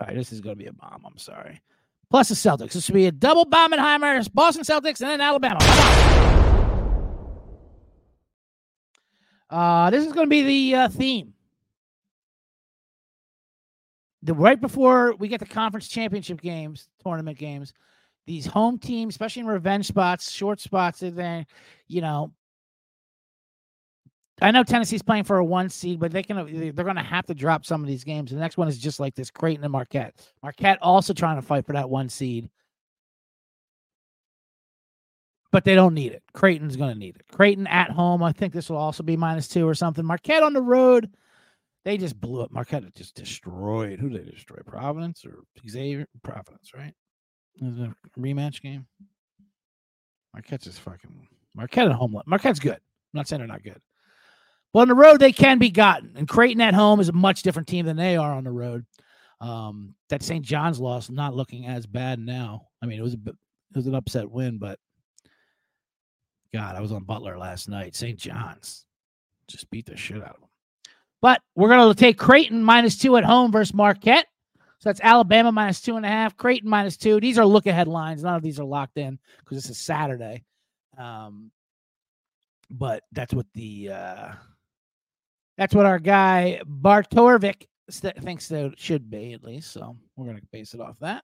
All 0.00 0.06
right, 0.06 0.16
this 0.16 0.32
is 0.32 0.40
going 0.40 0.56
to 0.56 0.62
be 0.62 0.68
a 0.68 0.72
bomb. 0.72 1.02
I'm 1.04 1.18
sorry. 1.18 1.60
Plus 2.10 2.28
the 2.28 2.34
Celtics. 2.34 2.72
This 2.72 2.88
will 2.88 2.94
be 2.94 3.06
a 3.06 3.12
double 3.12 3.46
Bombenheimer, 3.46 4.32
Boston 4.34 4.64
Celtics, 4.64 5.00
and 5.00 5.10
then 5.10 5.20
Alabama. 5.20 5.58
Uh, 9.48 9.90
this 9.90 10.04
is 10.04 10.12
going 10.12 10.26
to 10.26 10.30
be 10.30 10.42
the 10.42 10.76
uh, 10.76 10.88
theme 10.88 11.34
the 14.22 14.34
right 14.34 14.60
before 14.60 15.14
we 15.16 15.28
get 15.28 15.40
the 15.40 15.46
conference 15.46 15.88
championship 15.88 16.40
games, 16.40 16.88
tournament 17.02 17.38
games, 17.38 17.72
these 18.26 18.46
home 18.46 18.78
teams, 18.78 19.14
especially 19.14 19.40
in 19.40 19.46
revenge 19.46 19.86
spots, 19.86 20.30
short 20.30 20.60
spots, 20.60 21.02
and 21.02 21.16
then 21.16 21.46
you 21.88 22.00
know. 22.00 22.32
I 24.42 24.50
know 24.50 24.64
Tennessee's 24.64 25.02
playing 25.02 25.24
for 25.24 25.38
a 25.38 25.44
one 25.44 25.68
seed, 25.68 26.00
but 26.00 26.12
they 26.12 26.22
can 26.22 26.36
they're 26.36 26.84
going 26.84 26.96
to 26.96 27.02
have 27.02 27.26
to 27.26 27.34
drop 27.34 27.64
some 27.64 27.82
of 27.82 27.86
these 27.88 28.04
games. 28.04 28.30
The 28.30 28.38
next 28.38 28.56
one 28.56 28.68
is 28.68 28.78
just 28.78 29.00
like 29.00 29.14
this: 29.14 29.30
Creighton 29.30 29.64
and 29.64 29.72
Marquette. 29.72 30.14
Marquette 30.42 30.78
also 30.80 31.12
trying 31.12 31.36
to 31.36 31.42
fight 31.42 31.66
for 31.66 31.72
that 31.72 31.90
one 31.90 32.08
seed, 32.08 32.48
but 35.52 35.64
they 35.64 35.74
don't 35.74 35.94
need 35.94 36.12
it. 36.12 36.22
Creighton's 36.32 36.76
going 36.76 36.92
to 36.92 36.98
need 36.98 37.16
it. 37.16 37.26
Creighton 37.30 37.66
at 37.66 37.90
home, 37.90 38.22
I 38.22 38.32
think 38.32 38.52
this 38.52 38.70
will 38.70 38.76
also 38.76 39.02
be 39.02 39.16
minus 39.16 39.48
two 39.48 39.68
or 39.68 39.74
something. 39.74 40.04
Marquette 40.04 40.42
on 40.42 40.52
the 40.52 40.62
road, 40.62 41.10
they 41.84 41.98
just 41.98 42.20
blew 42.20 42.42
up. 42.42 42.50
Marquette 42.50 42.94
just 42.94 43.14
destroyed. 43.14 43.98
Who 44.00 44.08
did 44.08 44.26
they 44.26 44.30
destroy? 44.30 44.58
Providence 44.66 45.24
or 45.24 45.44
Xavier? 45.68 46.06
Providence, 46.22 46.72
right? 46.74 46.94
Is 47.60 47.78
a 47.78 47.94
rematch 48.18 48.62
game. 48.62 48.86
Marquette's 50.32 50.64
just 50.64 50.80
fucking 50.80 51.28
Marquette 51.54 51.88
at 51.88 51.92
home. 51.92 52.20
Marquette's 52.26 52.60
good. 52.60 52.74
I'm 52.74 52.80
not 53.12 53.28
saying 53.28 53.40
they're 53.40 53.48
not 53.48 53.64
good. 53.64 53.80
But 54.72 54.80
on 54.80 54.88
the 54.88 54.94
road, 54.94 55.20
they 55.20 55.32
can 55.32 55.58
be 55.58 55.70
gotten. 55.70 56.12
And 56.16 56.28
Creighton 56.28 56.60
at 56.60 56.74
home 56.74 57.00
is 57.00 57.08
a 57.08 57.12
much 57.12 57.42
different 57.42 57.68
team 57.68 57.86
than 57.86 57.96
they 57.96 58.16
are 58.16 58.32
on 58.32 58.44
the 58.44 58.52
road. 58.52 58.86
Um, 59.40 59.94
that 60.10 60.22
St. 60.22 60.44
John's 60.44 60.78
loss 60.78 61.10
not 61.10 61.34
looking 61.34 61.66
as 61.66 61.86
bad 61.86 62.18
now. 62.18 62.68
I 62.82 62.86
mean, 62.86 62.98
it 62.98 63.02
was 63.02 63.14
a 63.14 63.18
it 63.28 63.76
was 63.76 63.86
an 63.86 63.94
upset 63.94 64.30
win, 64.30 64.58
but 64.58 64.78
God, 66.52 66.76
I 66.76 66.80
was 66.80 66.92
on 66.92 67.04
Butler 67.04 67.38
last 67.38 67.68
night. 67.68 67.94
St. 67.94 68.18
John's 68.18 68.84
just 69.48 69.70
beat 69.70 69.86
the 69.86 69.96
shit 69.96 70.18
out 70.22 70.34
of 70.34 70.40
them. 70.40 70.48
But 71.22 71.40
we're 71.54 71.68
going 71.68 71.88
to 71.88 71.98
take 71.98 72.18
Creighton 72.18 72.62
minus 72.64 72.96
two 72.96 73.16
at 73.16 73.24
home 73.24 73.52
versus 73.52 73.74
Marquette. 73.74 74.26
So 74.78 74.88
that's 74.88 75.00
Alabama 75.02 75.52
minus 75.52 75.80
two 75.80 75.96
and 75.96 76.06
a 76.06 76.08
half, 76.08 76.36
Creighton 76.36 76.68
minus 76.68 76.96
two. 76.96 77.20
These 77.20 77.38
are 77.38 77.44
look 77.44 77.66
ahead 77.66 77.86
lines. 77.86 78.22
None 78.22 78.34
of 78.34 78.42
these 78.42 78.58
are 78.58 78.64
locked 78.64 78.96
in 78.96 79.18
because 79.38 79.58
this 79.58 79.70
is 79.70 79.78
Saturday. 79.78 80.44
Um, 80.96 81.50
but 82.70 83.02
that's 83.12 83.34
what 83.34 83.46
the 83.54 83.90
uh, 83.90 84.32
that's 85.60 85.74
what 85.74 85.84
our 85.84 85.98
guy 85.98 86.58
Bart 86.64 87.10
Torvik 87.10 87.66
thinks 87.90 88.48
that 88.48 88.72
should 88.78 89.10
be 89.10 89.34
at 89.34 89.44
least. 89.44 89.72
So 89.72 89.94
we're 90.16 90.24
gonna 90.24 90.40
base 90.50 90.72
it 90.72 90.80
off 90.80 90.96
that. 91.00 91.22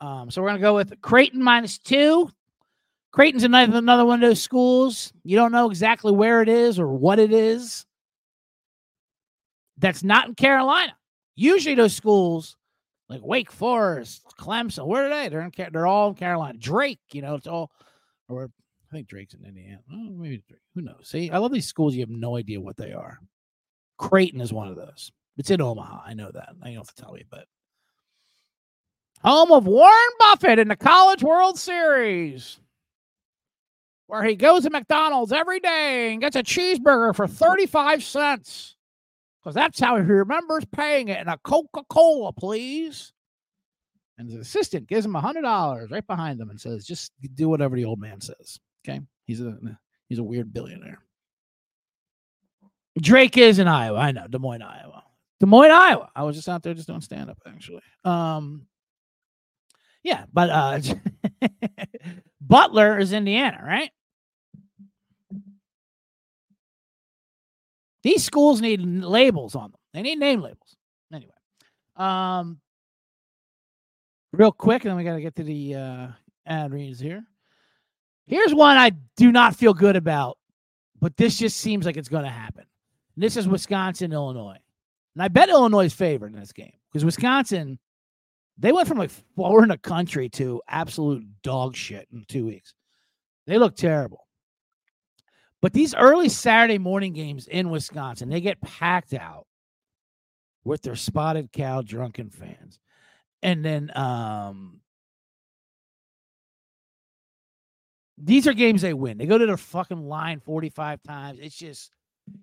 Um, 0.00 0.30
so 0.30 0.40
we're 0.40 0.48
gonna 0.48 0.60
go 0.60 0.74
with 0.74 0.98
Creighton 1.02 1.42
minus 1.42 1.76
two. 1.76 2.30
Creighton's 3.12 3.44
another 3.44 3.76
another 3.76 4.06
one 4.06 4.24
of 4.24 4.30
those 4.30 4.40
schools. 4.40 5.12
You 5.24 5.36
don't 5.36 5.52
know 5.52 5.68
exactly 5.68 6.10
where 6.10 6.40
it 6.40 6.48
is 6.48 6.78
or 6.78 6.88
what 6.88 7.18
it 7.18 7.34
is 7.34 7.84
that's 9.76 10.02
not 10.02 10.28
in 10.28 10.34
Carolina. 10.34 10.96
Usually 11.36 11.74
those 11.74 11.94
schools 11.94 12.56
like 13.10 13.20
Wake 13.22 13.52
Forest, 13.52 14.24
Clemson, 14.40 14.86
where 14.86 15.04
are 15.04 15.10
they? 15.10 15.28
They're 15.28 15.42
in 15.42 15.52
they're 15.70 15.86
all 15.86 16.08
in 16.08 16.14
Carolina. 16.14 16.56
Drake, 16.56 17.00
you 17.12 17.20
know, 17.20 17.34
it's 17.34 17.46
all 17.46 17.70
or 18.30 18.44
I 18.44 18.96
think 18.96 19.06
Drake's 19.06 19.34
in 19.34 19.44
Indiana. 19.44 19.80
Oh, 19.92 20.08
maybe 20.12 20.42
Drake. 20.48 20.62
Who 20.74 20.80
knows? 20.80 21.02
See, 21.02 21.30
I 21.30 21.36
love 21.36 21.52
these 21.52 21.68
schools. 21.68 21.94
You 21.94 22.00
have 22.00 22.08
no 22.08 22.38
idea 22.38 22.58
what 22.58 22.78
they 22.78 22.94
are. 22.94 23.20
Creighton 23.98 24.40
is 24.40 24.52
one 24.52 24.68
of 24.68 24.76
those. 24.76 25.12
It's 25.36 25.50
in 25.50 25.60
Omaha. 25.60 26.02
I 26.06 26.14
know 26.14 26.30
that. 26.32 26.50
I 26.62 26.66
don't 26.66 26.76
have 26.76 26.94
to 26.94 27.02
tell 27.02 27.16
you, 27.16 27.24
but 27.30 27.46
home 29.22 29.52
of 29.52 29.66
Warren 29.66 29.94
Buffett 30.18 30.58
in 30.58 30.68
the 30.68 30.76
College 30.76 31.22
World 31.22 31.58
Series, 31.58 32.60
where 34.06 34.22
he 34.22 34.36
goes 34.36 34.62
to 34.62 34.70
McDonald's 34.70 35.32
every 35.32 35.60
day 35.60 36.12
and 36.12 36.20
gets 36.20 36.36
a 36.36 36.42
cheeseburger 36.42 37.14
for 37.14 37.26
35 37.26 38.04
cents 38.04 38.76
because 39.44 39.54
that's 39.54 39.78
how 39.78 39.96
he 39.96 40.02
remembers 40.02 40.64
paying 40.72 41.08
it. 41.08 41.18
And 41.18 41.28
a 41.28 41.38
Coca 41.38 41.82
Cola, 41.88 42.32
please. 42.32 43.12
And 44.16 44.30
his 44.30 44.38
assistant 44.40 44.86
gives 44.86 45.04
him 45.04 45.16
a 45.16 45.20
hundred 45.20 45.42
dollars 45.42 45.90
right 45.90 46.06
behind 46.06 46.40
him 46.40 46.50
and 46.50 46.60
says, 46.60 46.86
"Just 46.86 47.12
do 47.34 47.48
whatever 47.48 47.76
the 47.76 47.84
old 47.84 47.98
man 47.98 48.20
says." 48.20 48.58
Okay, 48.86 49.00
he's 49.24 49.40
a 49.40 49.58
he's 50.08 50.20
a 50.20 50.24
weird 50.24 50.52
billionaire. 50.52 51.02
Drake 53.00 53.36
is 53.36 53.58
in 53.58 53.68
Iowa. 53.68 53.98
I 53.98 54.12
know 54.12 54.26
Des 54.28 54.38
Moines, 54.38 54.62
Iowa. 54.62 55.02
Des 55.40 55.46
Moines, 55.46 55.72
Iowa. 55.72 56.10
I 56.14 56.22
was 56.22 56.36
just 56.36 56.48
out 56.48 56.62
there 56.62 56.74
just 56.74 56.86
doing 56.86 57.00
stand 57.00 57.30
up 57.30 57.38
actually. 57.46 57.82
Um, 58.04 58.66
yeah, 60.02 60.24
but 60.32 60.50
uh, 60.50 60.80
Butler 62.40 62.98
is 62.98 63.12
Indiana, 63.12 63.60
right? 63.64 63.90
These 68.02 68.22
schools 68.22 68.60
need 68.60 68.82
labels 68.82 69.54
on 69.54 69.70
them. 69.70 69.80
They 69.94 70.02
need 70.02 70.18
name 70.18 70.42
labels. 70.42 70.76
Anyway, 71.12 71.32
um, 71.96 72.60
real 74.32 74.52
quick, 74.52 74.84
and 74.84 74.90
then 74.90 74.98
we 74.98 75.04
got 75.04 75.14
to 75.14 75.22
get 75.22 75.36
to 75.36 75.42
the 75.42 75.74
uh, 75.74 76.06
ad 76.46 76.72
reads 76.72 77.00
here. 77.00 77.24
Here's 78.26 78.54
one 78.54 78.76
I 78.76 78.92
do 79.16 79.32
not 79.32 79.56
feel 79.56 79.72
good 79.72 79.96
about, 79.96 80.36
but 81.00 81.16
this 81.16 81.38
just 81.38 81.56
seems 81.58 81.86
like 81.86 81.96
it's 81.96 82.08
going 82.08 82.24
to 82.24 82.30
happen. 82.30 82.64
This 83.16 83.36
is 83.36 83.46
Wisconsin, 83.46 84.12
Illinois. 84.12 84.58
And 85.14 85.22
I 85.22 85.28
bet 85.28 85.48
Illinois 85.48 85.86
is 85.86 85.94
favored 85.94 86.32
in 86.34 86.40
this 86.40 86.52
game 86.52 86.72
because 86.92 87.04
Wisconsin, 87.04 87.78
they 88.58 88.72
went 88.72 88.88
from 88.88 88.98
like 88.98 89.12
four 89.36 89.62
in 89.62 89.68
the 89.68 89.78
country 89.78 90.28
to 90.30 90.60
absolute 90.68 91.24
dog 91.42 91.76
shit 91.76 92.08
in 92.12 92.24
two 92.26 92.46
weeks. 92.46 92.74
They 93.46 93.58
look 93.58 93.76
terrible. 93.76 94.26
But 95.60 95.72
these 95.72 95.94
early 95.94 96.28
Saturday 96.28 96.78
morning 96.78 97.12
games 97.12 97.46
in 97.46 97.70
Wisconsin, 97.70 98.28
they 98.28 98.40
get 98.40 98.60
packed 98.60 99.14
out 99.14 99.46
with 100.64 100.82
their 100.82 100.96
spotted 100.96 101.52
cow 101.52 101.82
drunken 101.82 102.30
fans. 102.30 102.80
And 103.42 103.64
then 103.64 103.96
um 103.96 104.80
these 108.18 108.46
are 108.46 108.52
games 108.52 108.82
they 108.82 108.94
win. 108.94 109.18
They 109.18 109.26
go 109.26 109.38
to 109.38 109.46
the 109.46 109.56
fucking 109.56 110.08
line 110.08 110.40
45 110.40 111.02
times. 111.02 111.38
It's 111.42 111.56
just 111.56 111.90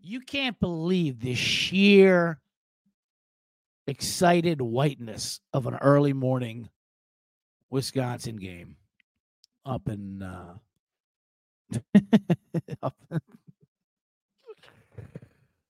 you 0.01 0.21
can't 0.21 0.59
believe 0.59 1.19
the 1.19 1.35
sheer 1.35 2.39
excited 3.87 4.61
whiteness 4.61 5.39
of 5.53 5.67
an 5.67 5.75
early 5.81 6.13
morning 6.13 6.69
Wisconsin 7.69 8.37
game 8.37 8.77
up 9.65 9.87
in 9.87 10.21
uh 10.21 10.55
up 12.83 12.95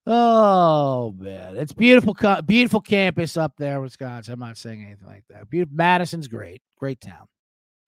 Oh 0.08 1.16
man, 1.18 1.56
it's 1.58 1.74
beautiful, 1.74 2.16
beautiful 2.46 2.82
campus 2.82 3.38
up 3.38 3.54
there, 3.58 3.80
Wisconsin. 3.80 4.34
I'm 4.34 4.40
not 4.40 4.58
saying 4.58 4.84
anything 4.84 5.08
like 5.08 5.24
that. 5.30 5.48
Beautiful, 5.50 5.76
Madison's 5.76 6.28
great, 6.28 6.62
great 6.76 7.00
town. 7.00 7.28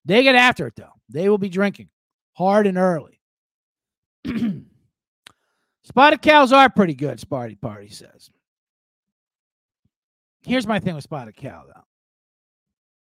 They 0.06 0.22
get 0.22 0.36
after 0.36 0.68
it 0.68 0.76
though. 0.76 0.94
They 1.10 1.28
will 1.28 1.40
be 1.40 1.50
drinking 1.50 1.90
hard 2.34 2.68
and 2.68 2.78
early. 2.78 3.20
Spotted 5.84 6.22
cows 6.22 6.54
are 6.54 6.70
pretty 6.70 6.94
good, 6.94 7.20
Sparty 7.20 7.60
Party 7.60 7.90
says. 7.90 8.30
Here's 10.46 10.68
my 10.68 10.80
thing 10.80 10.96
with 10.96 11.04
Spotted 11.04 11.36
Cow, 11.36 11.64
though. 11.68 11.84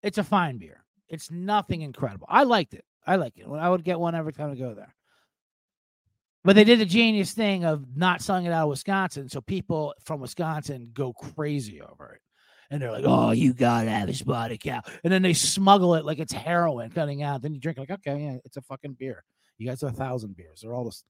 It's 0.02 0.18
a 0.18 0.24
fine 0.24 0.58
beer. 0.58 0.84
It's 1.10 1.32
nothing 1.32 1.82
incredible. 1.82 2.28
I 2.30 2.44
liked 2.44 2.74
it. 2.74 2.86
I 3.06 3.18
like 3.18 3.38
it. 3.38 3.46
I 3.48 3.70
would 3.70 3.84
get 3.84 4.00
one 4.00 4.16
every 4.16 4.34
time 4.34 4.52
I 4.52 4.56
go 4.56 4.74
there. 4.74 4.94
But 6.44 6.56
they 6.56 6.66
did 6.66 6.82
a 6.82 6.86
genius 6.86 7.34
thing 7.34 7.64
of 7.64 7.96
not 7.96 8.22
selling 8.22 8.46
it 8.46 8.52
out 8.52 8.64
of 8.64 8.70
Wisconsin, 8.70 9.30
so 9.30 9.40
people 9.40 9.94
from 10.04 10.20
Wisconsin 10.20 10.90
go 10.94 11.14
crazy 11.14 11.82
over 11.82 12.14
it. 12.16 12.22
And 12.70 12.82
they're 12.82 12.92
like, 12.92 13.06
"Oh, 13.06 13.32
you 13.32 13.54
gotta 13.54 13.90
have 13.90 14.10
a 14.10 14.14
spotted 14.14 14.60
cow," 14.60 14.82
and 15.04 15.14
then 15.14 15.22
they 15.22 15.34
smuggle 15.34 15.96
it 15.96 16.06
like 16.06 16.20
it's 16.20 16.34
heroin, 16.34 16.90
cutting 16.90 17.22
out. 17.22 17.42
Then 17.42 17.54
you 17.54 17.60
drink 17.60 17.78
like, 17.78 17.92
"Okay, 17.92 18.24
yeah, 18.24 18.38
it's 18.44 18.58
a 18.58 18.62
fucking 18.62 18.94
beer." 18.94 19.24
You 19.58 19.68
guys 19.68 19.82
have 19.82 19.94
a 19.94 19.96
thousand 19.96 20.36
beers. 20.36 20.62
They're 20.62 20.74
all 20.74 20.86
this, 20.86 21.04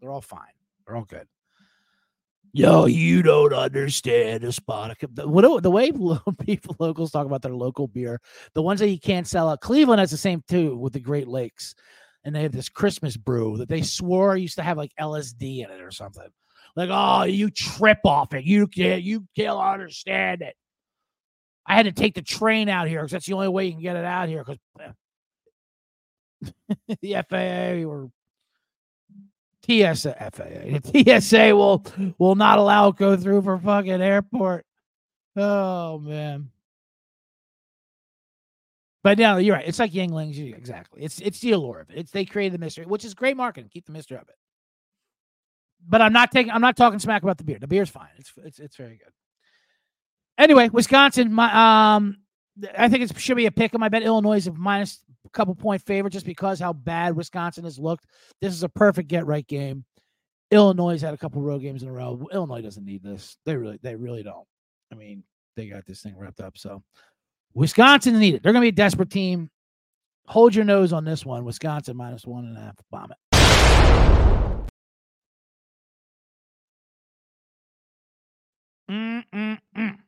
they're 0.00 0.10
all 0.10 0.20
fine. 0.20 0.52
They're 0.86 0.96
all 0.96 1.04
good. 1.04 1.26
Yo, 2.52 2.86
you 2.86 3.22
don't 3.22 3.52
understand 3.52 4.42
a 4.42 4.50
spot. 4.50 4.96
The, 5.00 5.60
the 5.62 5.70
way 5.70 5.92
people 6.40 6.76
locals 6.78 7.10
talk 7.10 7.26
about 7.26 7.42
their 7.42 7.54
local 7.54 7.86
beer, 7.86 8.20
the 8.54 8.62
ones 8.62 8.80
that 8.80 8.88
you 8.88 8.98
can't 8.98 9.26
sell 9.26 9.50
out. 9.50 9.60
Cleveland 9.60 10.00
has 10.00 10.10
the 10.10 10.16
same 10.16 10.42
too 10.48 10.76
with 10.76 10.94
the 10.94 11.00
Great 11.00 11.28
Lakes, 11.28 11.74
and 12.24 12.34
they 12.34 12.42
have 12.42 12.52
this 12.52 12.70
Christmas 12.70 13.16
brew 13.16 13.58
that 13.58 13.68
they 13.68 13.82
swore 13.82 14.36
used 14.36 14.56
to 14.56 14.62
have 14.62 14.78
like 14.78 14.92
LSD 14.98 15.64
in 15.64 15.70
it 15.70 15.82
or 15.82 15.90
something. 15.90 16.28
Like, 16.76 16.88
oh, 16.90 17.24
you 17.24 17.50
trip 17.50 18.00
off 18.04 18.32
it. 18.32 18.44
You 18.44 18.66
can't. 18.66 19.02
You 19.02 19.26
can't 19.36 19.58
understand 19.58 20.42
it. 20.42 20.54
I 21.66 21.74
had 21.74 21.86
to 21.86 21.92
take 21.92 22.14
the 22.14 22.22
train 22.22 22.68
out 22.68 22.88
here 22.88 23.00
because 23.00 23.12
that's 23.12 23.26
the 23.26 23.34
only 23.34 23.48
way 23.48 23.66
you 23.66 23.72
can 23.72 23.82
get 23.82 23.96
it 23.96 24.04
out 24.04 24.28
here. 24.28 24.44
Because 24.44 24.58
eh. 24.80 24.92
the 27.02 27.24
FAA 27.28 27.88
or 27.88 28.10
TSA, 29.64 30.14
FAA, 30.32 30.78
the 30.78 31.20
TSA 31.20 31.56
will 31.56 31.84
will 32.18 32.34
not 32.34 32.58
allow 32.58 32.88
it 32.88 32.96
go 32.96 33.16
through 33.16 33.42
for 33.42 33.58
fucking 33.58 34.02
airport. 34.02 34.64
Oh 35.36 35.98
man. 35.98 36.50
But 39.02 39.18
no, 39.18 39.36
you're 39.36 39.54
right. 39.54 39.66
It's 39.66 39.78
like 39.78 39.92
Yuenglings. 39.92 40.56
Exactly. 40.56 41.02
It's 41.02 41.20
it's 41.20 41.40
the 41.40 41.52
allure 41.52 41.80
of 41.80 41.90
it. 41.90 41.98
It's 41.98 42.10
they 42.10 42.24
created 42.24 42.54
the 42.54 42.58
mystery, 42.58 42.86
which 42.86 43.04
is 43.04 43.14
great 43.14 43.36
marketing. 43.36 43.70
Keep 43.72 43.86
the 43.86 43.92
mystery 43.92 44.16
of 44.16 44.28
it. 44.28 44.34
But 45.88 46.02
I'm 46.02 46.12
not 46.12 46.32
taking. 46.32 46.50
I'm 46.50 46.60
not 46.60 46.76
talking 46.76 46.98
smack 46.98 47.22
about 47.22 47.38
the 47.38 47.44
beer. 47.44 47.58
The 47.60 47.68
beer's 47.68 47.90
fine. 47.90 48.08
It's 48.18 48.32
it's 48.44 48.58
it's 48.58 48.76
very 48.76 48.96
good. 48.96 49.12
Anyway, 50.38 50.70
Wisconsin. 50.70 51.32
My 51.32 51.94
um, 51.96 52.16
I 52.76 52.88
think 52.88 53.04
it 53.04 53.18
should 53.20 53.36
be 53.36 53.46
a 53.46 53.52
pick. 53.52 53.72
I 53.80 53.88
bet 53.88 54.02
Illinois 54.02 54.38
is 54.38 54.50
minus 54.50 55.00
couple 55.32 55.54
point 55.54 55.82
favorite 55.82 56.12
just 56.12 56.26
because 56.26 56.58
how 56.60 56.72
bad 56.72 57.16
Wisconsin 57.16 57.64
has 57.64 57.78
looked. 57.78 58.06
This 58.40 58.54
is 58.54 58.62
a 58.62 58.68
perfect 58.68 59.08
get 59.08 59.26
right 59.26 59.46
game. 59.46 59.84
Illinois 60.50 61.00
had 61.00 61.14
a 61.14 61.18
couple 61.18 61.42
road 61.42 61.62
games 61.62 61.82
in 61.82 61.88
a 61.88 61.92
row. 61.92 62.26
Illinois 62.32 62.62
doesn't 62.62 62.84
need 62.84 63.02
this. 63.02 63.36
They 63.44 63.56
really, 63.56 63.78
they 63.82 63.96
really 63.96 64.22
don't. 64.22 64.46
I 64.92 64.94
mean, 64.94 65.24
they 65.56 65.66
got 65.66 65.86
this 65.86 66.02
thing 66.02 66.16
wrapped 66.16 66.40
up. 66.40 66.56
So 66.56 66.82
Wisconsin 67.54 68.18
need 68.18 68.34
it. 68.34 68.42
They're 68.42 68.52
gonna 68.52 68.62
be 68.62 68.68
a 68.68 68.72
desperate 68.72 69.10
team. 69.10 69.50
Hold 70.26 70.54
your 70.54 70.64
nose 70.64 70.92
on 70.92 71.04
this 71.04 71.24
one. 71.24 71.44
Wisconsin 71.44 71.96
minus 71.96 72.26
one 72.26 72.44
and 72.44 72.56
a 72.56 72.60
half. 72.60 72.76
Bomb 72.90 73.12
it. 73.12 73.18
Mm-mm-mm. 78.90 79.98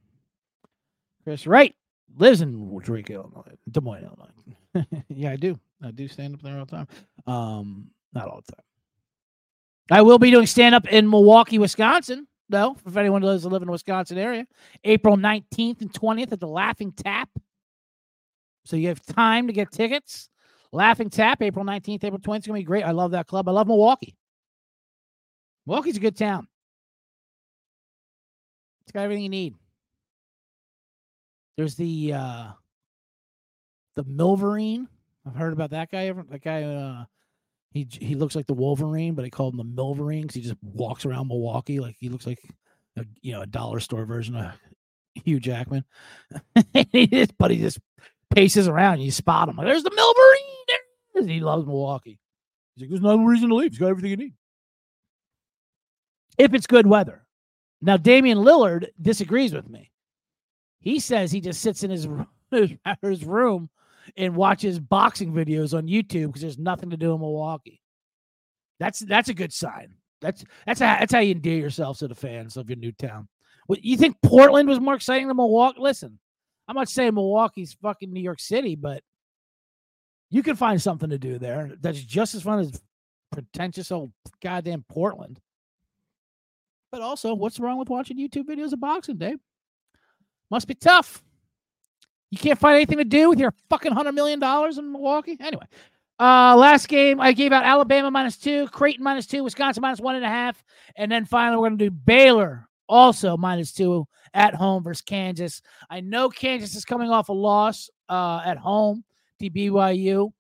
Chris 1.25 1.47
Wright 1.47 1.75
lives 2.19 2.41
in 2.41 2.79
Drake, 2.79 3.11
Illinois, 3.11 3.57
Des 3.71 3.81
Moines, 3.81 4.05
Illinois. 4.05 5.05
yeah, 5.09 5.33
I 5.33 5.37
do. 5.37 5.59
I 5.83 5.91
do 5.91 6.09
stand 6.09 6.35
up 6.35 6.43
there 6.43 6.59
all 6.59 6.67
the 6.67 6.77
time. 6.77 6.89
Um, 7.27 7.91
not 8.13 8.29
all 8.29 8.43
the 8.45 8.53
time. 8.53 8.65
I 9.91 10.03
will 10.03 10.19
be 10.19 10.31
doing 10.31 10.47
stand 10.47 10.75
up 10.75 10.87
in 10.89 11.09
Milwaukee, 11.09 11.59
Wisconsin, 11.59 12.27
though, 12.49 12.77
if 12.87 12.97
anyone 12.97 13.23
does 13.23 13.45
live 13.45 13.63
in 13.63 13.67
the 13.67 13.73
Wisconsin 13.73 14.19
area. 14.19 14.47
April 14.85 15.17
19th 15.17 15.81
and 15.81 15.93
20th 15.93 16.33
at 16.33 16.41
the 16.41 16.49
Laughing 16.49 16.93
Tap. 16.93 17.31
So 18.65 18.77
you 18.77 18.89
have 18.89 19.05
time 19.07 19.47
to 19.47 19.53
get 19.53 19.73
tickets. 19.73 20.29
Laughing 20.73 21.09
Tap, 21.09 21.41
April 21.41 21.65
19th, 21.65 22.05
April 22.05 22.21
20th. 22.21 22.37
It's 22.37 22.47
going 22.47 22.61
to 22.61 22.63
be 22.63 22.65
great. 22.65 22.85
I 22.85 22.91
love 22.91 23.13
that 23.13 23.27
club. 23.27 23.49
I 23.49 23.53
love 23.53 23.67
Milwaukee. 23.67 24.15
Milwaukee's 25.67 25.97
a 25.97 26.01
good 26.01 26.17
town. 26.17 26.47
It's 28.83 28.93
got 28.93 29.03
everything 29.03 29.23
you 29.23 29.31
need. 29.31 29.55
There's 31.59 31.75
the 31.75 32.13
uh 32.15 32.47
the 33.97 34.05
Milverine. 34.05 34.87
I've 35.27 35.35
heard 35.35 35.53
about 35.53 35.71
that 35.71 35.91
guy. 35.91 36.07
Ever 36.07 36.25
that 36.31 36.41
guy? 36.41 36.63
Uh, 36.63 37.05
he 37.73 37.89
he 37.91 38.15
looks 38.15 38.37
like 38.37 38.47
the 38.47 38.55
Wolverine, 38.55 39.15
but 39.15 39.25
I 39.25 39.29
call 39.29 39.51
him 39.51 39.57
the 39.57 39.65
Milverine 39.65 40.23
because 40.23 40.37
he 40.37 40.43
just 40.43 40.55
walks 40.63 41.05
around 41.05 41.27
Milwaukee 41.27 41.81
like 41.81 41.97
he 41.99 42.11
looks 42.11 42.29
like 42.29 42.39
a 42.97 43.05
you 43.23 43.33
know 43.33 43.43
a 43.43 43.47
dollar 43.47 43.81
store 43.81 44.05
version 44.05 44.37
of 44.37 44.53
Hugh 45.25 45.41
Jackman. 45.41 45.85
he 46.93 47.27
but 47.41 47.51
he 47.51 47.59
just 47.59 47.81
paces 48.33 48.69
around. 48.69 48.95
And 48.95 49.03
you 49.03 49.11
spot 49.11 49.49
him 49.49 49.57
like, 49.57 49.67
"There's 49.67 49.83
the 49.83 49.91
Milverine." 49.91 51.25
There 51.27 51.35
he 51.35 51.41
loves 51.41 51.67
Milwaukee. 51.67 52.21
He's 52.77 52.83
like, 52.83 52.91
"There's 52.91 53.03
no 53.03 53.25
reason 53.25 53.49
to 53.49 53.57
leave. 53.57 53.73
He's 53.73 53.81
got 53.81 53.89
everything 53.89 54.13
you 54.13 54.17
need." 54.17 54.35
If 56.39 56.55
it's 56.55 56.69
good 56.69 56.87
weather. 56.87 57.27
Now 57.83 57.97
Damian 57.97 58.39
Lillard 58.39 58.87
disagrees 59.03 59.53
with 59.53 59.69
me. 59.69 59.91
He 60.81 61.01
says 61.01 61.31
he 61.31 61.41
just 61.41 61.61
sits 61.61 61.83
in 61.83 61.91
his 62.51 62.77
his 63.03 63.25
room 63.25 63.71
and 64.17 64.37
watches 64.37 64.79
boxing 64.79 65.33
videos 65.33 65.77
on 65.77 65.87
YouTube 65.87 66.29
because 66.29 66.43
there's 66.43 66.59
nothing 66.59 66.91
to 66.91 66.97
do 66.97 67.13
in 67.15 67.21
Milwaukee. 67.21 67.81
That's 68.81 69.01
that's 69.01 69.29
a 69.29 69.35
good 69.35 69.53
sign. 69.53 69.95
That's 70.21 70.45
that's 70.67 70.81
how 70.81 70.99
that's 70.99 71.13
how 71.13 71.21
you 71.21 71.33
endear 71.33 71.59
yourself 71.59 71.99
to 71.99 72.09
the 72.09 72.15
fans 72.15 72.57
of 72.57 72.69
your 72.69 72.77
new 72.77 72.93
town. 72.93 73.29
What 73.67 73.85
you 73.85 73.97
think 73.97 74.17
Portland 74.23 74.69
was 74.69 74.81
more 74.81 74.95
exciting 74.95 75.29
than 75.29 75.37
Milwaukee? 75.37 75.81
Listen, 75.81 76.19
I'm 76.67 76.77
not 76.77 76.89
saying 76.89 77.15
Milwaukee's 77.15 77.77
fucking 77.83 78.13
New 78.13 78.23
York 78.23 78.41
City, 78.41 78.77
but 78.77 79.03
you 80.31 80.43
can 80.43 80.57
find 80.57 80.81
something 80.81 81.11
to 81.11 81.19
do 81.19 81.39
there 81.39 81.73
that's 81.81 82.01
just 82.01 82.35
as 82.35 82.43
fun 82.43 82.61
as 82.61 82.81
pretentious 83.33 83.93
old 83.93 84.13
goddamn 84.43 84.85
Portland. 84.89 85.41
But 86.91 87.03
also, 87.03 87.35
what's 87.35 87.61
wrong 87.61 87.79
with 87.79 87.91
watching 87.91 88.17
YouTube 88.17 88.47
videos 88.47 88.73
of 88.73 88.81
boxing, 88.81 89.19
Dave? 89.19 89.39
Must 90.51 90.67
be 90.67 90.75
tough. 90.75 91.23
You 92.31 92.39
can't 92.39 92.59
find 92.59 92.77
anything 92.77 92.99
to 92.99 93.05
do 93.05 93.31
with 93.31 93.39
your 93.39 93.55
fucking 93.71 93.93
hundred 93.93 94.13
million 94.13 94.39
dollars 94.39 94.79
in 94.79 94.93
Milwaukee. 94.93 95.37
Anyway, 95.41 95.67
Uh, 96.21 96.57
last 96.57 96.89
game 96.89 97.21
I 97.21 97.33
gave 97.33 97.53
out 97.53 97.65
Alabama 97.65 98.11
minus 98.11 98.37
two, 98.37 98.67
Creighton 98.69 99.05
minus 99.05 99.27
two, 99.27 99.45
Wisconsin 99.45 99.81
minus 99.81 100.01
one 100.01 100.17
and 100.17 100.25
a 100.25 100.29
half, 100.29 100.63
and 100.97 101.11
then 101.11 101.25
finally 101.25 101.57
we're 101.59 101.69
gonna 101.69 101.77
do 101.79 101.91
Baylor 101.91 102.69
also 102.89 103.37
minus 103.37 103.73
two 103.73 104.07
at 104.35 104.55
home 104.55 104.83
versus 104.83 105.03
Kansas. 105.03 105.63
I 105.89 106.01
know 106.01 106.29
Kansas 106.29 106.75
is 106.75 106.85
coming 106.85 107.11
off 107.11 107.29
a 107.29 107.33
loss 107.33 107.89
uh, 108.09 108.43
at 108.45 108.59
home 108.59 109.05
to 109.41 109.49
BYU. 109.51 110.33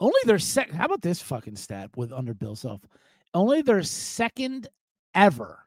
Only 0.00 0.20
their 0.24 0.38
second. 0.38 0.76
How 0.76 0.86
about 0.86 1.02
this 1.02 1.22
fucking 1.22 1.56
stat 1.56 1.90
with 1.96 2.12
under 2.12 2.34
Bill 2.34 2.56
Self? 2.56 2.80
Only 3.32 3.62
their 3.62 3.82
second 3.82 4.68
ever 5.14 5.63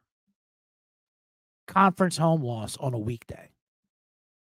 conference 1.67 2.17
home 2.17 2.41
loss 2.41 2.77
on 2.77 2.93
a 2.93 2.99
weekday 2.99 3.49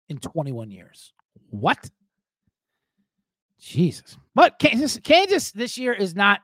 in 0.09 0.18
21 0.18 0.72
years. 0.72 1.14
What? 1.49 1.89
Jesus. 3.59 4.18
But 4.36 4.57
Kansas, 4.59 4.99
Kansas 5.03 5.51
this 5.51 5.78
year 5.78 5.93
is 5.93 6.16
not. 6.16 6.39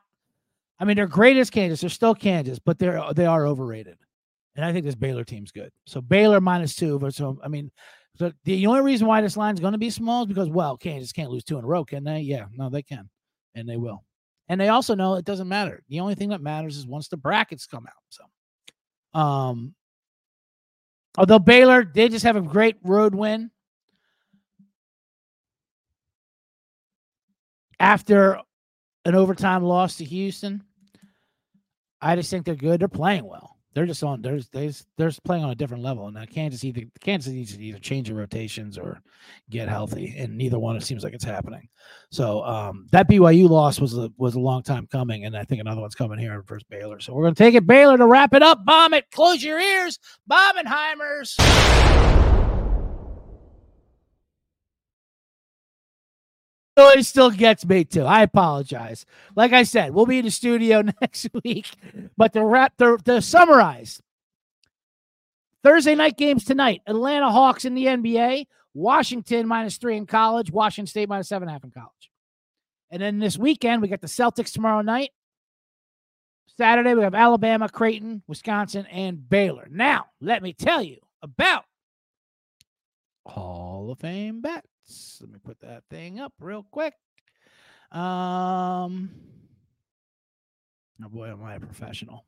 I 0.79 0.85
mean, 0.85 0.95
they're 0.95 1.07
great 1.07 1.37
as 1.37 1.49
Kansas. 1.49 1.81
They're 1.81 1.89
still 1.89 2.13
Kansas, 2.13 2.59
but 2.59 2.77
they're 2.77 3.01
they 3.15 3.25
are 3.25 3.47
overrated. 3.47 3.97
And 4.55 4.63
I 4.63 4.71
think 4.71 4.85
this 4.85 4.95
Baylor 4.95 5.23
team's 5.23 5.51
good. 5.51 5.71
So 5.85 6.01
Baylor 6.01 6.39
minus 6.39 6.75
two. 6.75 6.99
But 6.99 7.15
so 7.15 7.39
I 7.43 7.47
mean, 7.47 7.71
so 8.17 8.31
the 8.43 8.65
only 8.67 8.81
reason 8.81 9.07
why 9.07 9.21
this 9.21 9.37
line 9.37 9.55
is 9.55 9.59
going 9.59 9.73
to 9.73 9.79
be 9.79 9.89
small 9.89 10.23
is 10.23 10.27
because 10.27 10.49
well, 10.49 10.77
Kansas 10.77 11.11
can't 11.11 11.31
lose 11.31 11.43
two 11.43 11.57
in 11.57 11.63
a 11.63 11.67
row, 11.67 11.83
can 11.83 12.03
they? 12.03 12.19
Yeah, 12.19 12.45
no, 12.53 12.69
they 12.69 12.83
can, 12.83 13.09
and 13.55 13.67
they 13.67 13.77
will. 13.77 14.03
And 14.49 14.61
they 14.61 14.69
also 14.69 14.95
know 14.95 15.15
it 15.15 15.25
doesn't 15.25 15.47
matter. 15.47 15.83
The 15.89 15.99
only 15.99 16.15
thing 16.15 16.29
that 16.29 16.41
matters 16.41 16.77
is 16.77 16.87
once 16.87 17.07
the 17.09 17.17
brackets 17.17 17.65
come 17.65 17.85
out. 17.85 17.93
So, 18.09 19.19
um, 19.19 19.75
although 21.17 21.39
Baylor 21.39 21.83
did 21.83 22.11
just 22.11 22.25
have 22.25 22.35
a 22.35 22.41
great 22.41 22.77
road 22.83 23.15
win 23.15 23.51
after 27.79 28.39
an 29.05 29.15
overtime 29.15 29.63
loss 29.63 29.97
to 29.97 30.05
Houston, 30.05 30.63
I 32.01 32.15
just 32.15 32.29
think 32.29 32.45
they're 32.45 32.55
good. 32.55 32.79
They're 32.79 32.87
playing 32.87 33.25
well. 33.25 33.56
They're 33.73 33.85
just 33.85 34.03
on. 34.03 34.21
They're 34.21 34.39
they're, 34.97 35.11
playing 35.23 35.43
on 35.43 35.51
a 35.51 35.55
different 35.55 35.83
level. 35.83 36.07
And 36.07 36.29
Kansas 36.29 36.63
either 36.63 36.81
Kansas 36.99 37.31
needs 37.31 37.55
to 37.55 37.63
either 37.63 37.79
change 37.79 38.07
their 38.07 38.17
rotations 38.17 38.77
or 38.77 39.01
get 39.49 39.69
healthy, 39.69 40.15
and 40.17 40.35
neither 40.35 40.57
one 40.57 40.75
it 40.75 40.83
seems 40.83 41.03
like 41.03 41.13
it's 41.13 41.23
happening. 41.23 41.67
So 42.09 42.43
um, 42.43 42.87
that 42.91 43.07
BYU 43.09 43.49
loss 43.49 43.79
was 43.79 43.97
a 43.97 44.11
was 44.17 44.35
a 44.35 44.39
long 44.39 44.63
time 44.63 44.87
coming, 44.87 45.25
and 45.25 45.37
I 45.37 45.43
think 45.43 45.61
another 45.61 45.81
one's 45.81 45.95
coming 45.95 46.17
here 46.17 46.41
versus 46.47 46.65
Baylor. 46.69 46.99
So 46.99 47.13
we're 47.13 47.23
gonna 47.23 47.35
take 47.35 47.55
it 47.55 47.67
Baylor 47.67 47.97
to 47.97 48.07
wrap 48.07 48.33
it 48.33 48.41
up. 48.41 48.65
Bomb 48.65 48.93
it. 48.93 49.11
Close 49.11 49.43
your 49.43 49.59
ears, 49.59 49.99
Bombenheimers. 50.29 51.35
It 56.77 57.05
still 57.05 57.31
gets 57.31 57.65
me 57.65 57.83
too. 57.83 58.03
I 58.03 58.21
apologize. 58.21 59.05
Like 59.35 59.51
I 59.51 59.63
said, 59.63 59.93
we'll 59.93 60.05
be 60.05 60.19
in 60.19 60.25
the 60.25 60.31
studio 60.31 60.83
next 61.01 61.27
week. 61.43 61.67
But 62.15 62.33
to 62.33 62.45
wrap, 62.45 62.73
the 62.77 62.97
to 63.05 63.21
summarize, 63.21 64.01
Thursday 65.63 65.95
night 65.95 66.17
games 66.17 66.45
tonight: 66.45 66.81
Atlanta 66.85 67.31
Hawks 67.31 67.65
in 67.65 67.73
the 67.73 67.85
NBA, 67.85 68.45
Washington 68.73 69.47
minus 69.47 69.77
three 69.77 69.97
in 69.97 70.05
college, 70.05 70.51
Washington 70.51 70.87
State 70.87 71.09
minus 71.09 71.29
seven 71.29 71.47
and 71.47 71.51
a 71.51 71.53
half 71.53 71.63
in 71.63 71.71
college. 71.71 72.11
And 72.91 73.01
then 73.01 73.19
this 73.19 73.37
weekend 73.37 73.81
we 73.81 73.87
got 73.87 74.01
the 74.01 74.07
Celtics 74.07 74.53
tomorrow 74.53 74.81
night. 74.81 75.09
Saturday 76.57 76.93
we 76.93 77.03
have 77.03 77.15
Alabama, 77.15 77.69
Creighton, 77.69 78.23
Wisconsin, 78.27 78.85
and 78.87 79.27
Baylor. 79.27 79.67
Now 79.69 80.05
let 80.21 80.41
me 80.41 80.53
tell 80.53 80.81
you 80.81 80.97
about 81.21 81.65
Hall 83.25 83.91
of 83.91 83.99
Fame 83.99 84.41
bet. 84.41 84.63
Let 85.21 85.31
me 85.31 85.39
put 85.43 85.59
that 85.61 85.83
thing 85.89 86.19
up 86.19 86.33
real 86.39 86.65
quick. 86.71 86.93
Um, 87.91 89.09
oh 91.03 91.09
boy, 91.09 91.29
am 91.29 91.43
I 91.43 91.55
a 91.55 91.59
professional. 91.59 92.25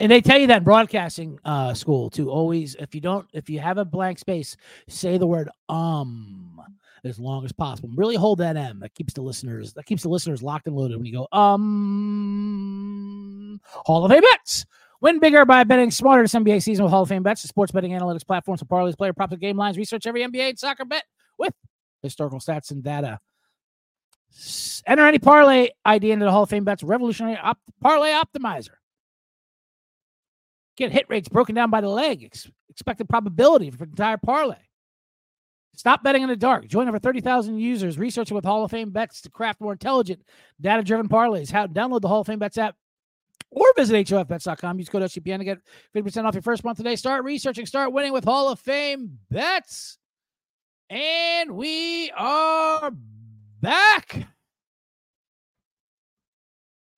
And 0.00 0.10
they 0.10 0.20
tell 0.20 0.38
you 0.38 0.48
that 0.48 0.58
in 0.58 0.64
broadcasting 0.64 1.38
uh, 1.44 1.72
school 1.74 2.10
to 2.10 2.28
always, 2.30 2.74
if 2.76 2.94
you 2.94 3.00
don't, 3.00 3.28
if 3.32 3.48
you 3.48 3.60
have 3.60 3.78
a 3.78 3.84
blank 3.84 4.18
space, 4.18 4.56
say 4.88 5.18
the 5.18 5.26
word 5.26 5.48
um 5.68 6.60
as 7.04 7.18
long 7.18 7.44
as 7.44 7.52
possible. 7.52 7.90
Really 7.94 8.16
hold 8.16 8.38
that 8.38 8.56
M. 8.56 8.80
That 8.80 8.94
keeps 8.94 9.12
the 9.12 9.20
listeners, 9.22 9.74
that 9.74 9.84
keeps 9.86 10.02
the 10.02 10.08
listeners 10.08 10.42
locked 10.42 10.66
and 10.66 10.74
loaded 10.74 10.96
when 10.96 11.06
you 11.06 11.12
go 11.12 11.28
um 11.36 12.40
Hall 13.70 14.04
of 14.04 14.10
Fame 14.10 14.22
bets. 14.32 14.66
Win 15.00 15.20
bigger 15.20 15.44
by 15.44 15.64
betting 15.64 15.90
smarter 15.90 16.22
this 16.22 16.34
NBA 16.34 16.62
season 16.62 16.82
with 16.84 16.90
Hall 16.90 17.02
of 17.02 17.08
Fame 17.08 17.22
bets, 17.22 17.42
the 17.42 17.48
sports 17.48 17.70
betting 17.72 17.92
analytics 17.92 18.26
platforms 18.26 18.60
for 18.60 18.66
parlays, 18.66 18.96
player 18.96 19.12
props, 19.12 19.32
and 19.32 19.40
game 19.40 19.56
lines. 19.56 19.76
Research 19.76 20.06
every 20.06 20.22
NBA 20.22 20.48
and 20.50 20.58
soccer 20.58 20.84
bet 20.86 21.04
with 21.38 21.54
historical 22.02 22.38
stats 22.38 22.70
and 22.70 22.82
data. 22.82 23.18
Enter 24.86 25.06
any 25.06 25.18
parlay 25.18 25.70
ID 25.84 26.10
into 26.10 26.24
the 26.24 26.30
Hall 26.30 26.42
of 26.42 26.50
Fame 26.50 26.64
bets 26.64 26.82
revolutionary 26.82 27.36
op- 27.36 27.58
parlay 27.80 28.10
optimizer. 28.10 28.74
Get 30.76 30.90
hit 30.92 31.06
rates 31.08 31.28
broken 31.28 31.54
down 31.54 31.70
by 31.70 31.80
the 31.80 31.88
leg, 31.88 32.24
ex- 32.24 32.50
expected 32.68 33.08
probability 33.08 33.70
for 33.70 33.84
entire 33.84 34.18
parlay. 34.18 34.56
Stop 35.76 36.02
betting 36.04 36.22
in 36.22 36.28
the 36.28 36.36
dark. 36.36 36.66
Join 36.66 36.88
over 36.88 36.98
30,000 36.98 37.58
users 37.58 37.98
researching 37.98 38.34
with 38.34 38.44
Hall 38.44 38.64
of 38.64 38.70
Fame 38.70 38.90
bets 38.90 39.20
to 39.22 39.30
craft 39.30 39.60
more 39.60 39.72
intelligent, 39.72 40.22
data 40.60 40.82
driven 40.82 41.08
parlays. 41.08 41.50
How 41.50 41.66
download 41.66 42.00
the 42.00 42.08
Hall 42.08 42.20
of 42.20 42.26
Fame 42.26 42.38
bets 42.38 42.58
app 42.58 42.76
or 43.50 43.66
visit 43.76 44.06
HOFBets.com. 44.06 44.78
Use 44.78 44.88
code 44.88 45.02
SGPN 45.02 45.38
to 45.38 45.44
get 45.44 45.58
50% 45.94 46.24
off 46.24 46.34
your 46.34 46.42
first 46.42 46.64
month 46.64 46.78
today. 46.78 46.96
Start 46.96 47.24
researching, 47.24 47.66
start 47.66 47.92
winning 47.92 48.12
with 48.12 48.24
Hall 48.24 48.48
of 48.48 48.60
Fame 48.60 49.18
bets. 49.30 49.98
And 50.90 51.52
we 51.52 52.10
are 52.10 52.92
back 53.60 54.26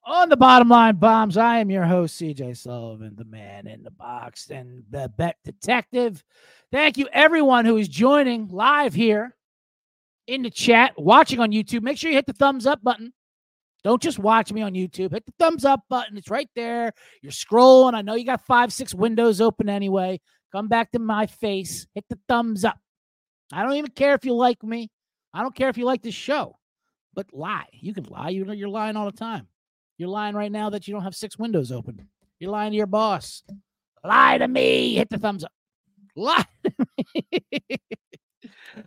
on 0.05 0.29
the 0.29 0.37
bottom 0.37 0.69
line 0.69 0.97
bombs. 0.97 1.37
I 1.37 1.59
am 1.59 1.71
your 1.71 1.85
host, 1.85 2.21
CJ 2.21 2.57
Sullivan, 2.57 3.15
the 3.17 3.25
man 3.25 3.69
in 3.69 3.85
the 3.85 3.93
box 3.93 4.51
and 4.51 4.83
the 4.91 5.09
bet 5.17 5.37
detective. 5.45 6.25
Thank 6.73 6.99
you, 6.99 7.09
everyone 7.13 7.65
who 7.65 7.77
is 7.77 7.89
joining 7.89 8.49
live 8.49 8.93
here 8.93 9.37
in 10.27 10.43
the 10.43 10.51
chat, 10.51 10.95
watching 10.97 11.39
on 11.39 11.53
YouTube. 11.53 11.83
Make 11.83 11.97
sure 11.97 12.11
you 12.11 12.17
hit 12.17 12.27
the 12.27 12.33
thumbs 12.33 12.67
up 12.67 12.83
button. 12.83 13.13
Don't 13.85 14.03
just 14.03 14.19
watch 14.19 14.53
me 14.53 14.63
on 14.63 14.73
YouTube. 14.73 15.13
Hit 15.13 15.27
the 15.27 15.35
thumbs 15.39 15.65
up 15.65 15.83
button. 15.89 16.17
It's 16.17 16.29
right 16.29 16.51
there. 16.57 16.93
You're 17.23 17.31
scrolling. 17.31 17.95
I 17.95 18.03
know 18.03 18.17
you 18.17 18.25
got 18.25 18.45
five, 18.45 18.73
six 18.73 18.93
windows 18.93 19.41
open 19.41 19.69
anyway. 19.69 20.21
Come 20.51 20.67
back 20.67 20.91
to 20.91 20.99
my 20.99 21.27
face. 21.27 21.87
Hit 21.95 22.05
the 22.11 22.19
thumbs 22.27 22.65
up. 22.65 22.81
I 23.53 23.63
don't 23.63 23.75
even 23.75 23.91
care 23.91 24.15
if 24.15 24.25
you 24.25 24.35
like 24.35 24.63
me. 24.63 24.91
I 25.33 25.43
don't 25.43 25.55
care 25.55 25.69
if 25.69 25.79
you 25.79 25.85
like 25.85 26.03
this 26.03 26.15
show, 26.15 26.57
but 27.15 27.27
lie. 27.33 27.67
You 27.73 27.95
can 27.95 28.05
lie. 28.05 28.31
You 28.31 28.45
know, 28.45 28.53
you're 28.53 28.69
lying 28.69 28.97
all 28.97 29.07
the 29.07 29.17
time. 29.17 29.47
You're 29.99 30.09
lying 30.09 30.35
right 30.35 30.53
now 30.53 30.71
that 30.71 30.87
you 30.87 30.95
don't 30.95 31.03
have 31.03 31.15
six 31.15 31.39
windows 31.39 31.73
open. 31.73 32.09
You're 32.39 32.51
lying 32.51 32.73
to 32.73 32.77
your 32.77 32.87
boss. 32.87 33.43
Lie 34.05 34.39
to 34.39 34.49
me. 34.49 34.95
Hit 34.95 35.11
the 35.11 35.19
thumbs 35.19 35.45
up. 35.45 35.53
Lie 36.17 36.45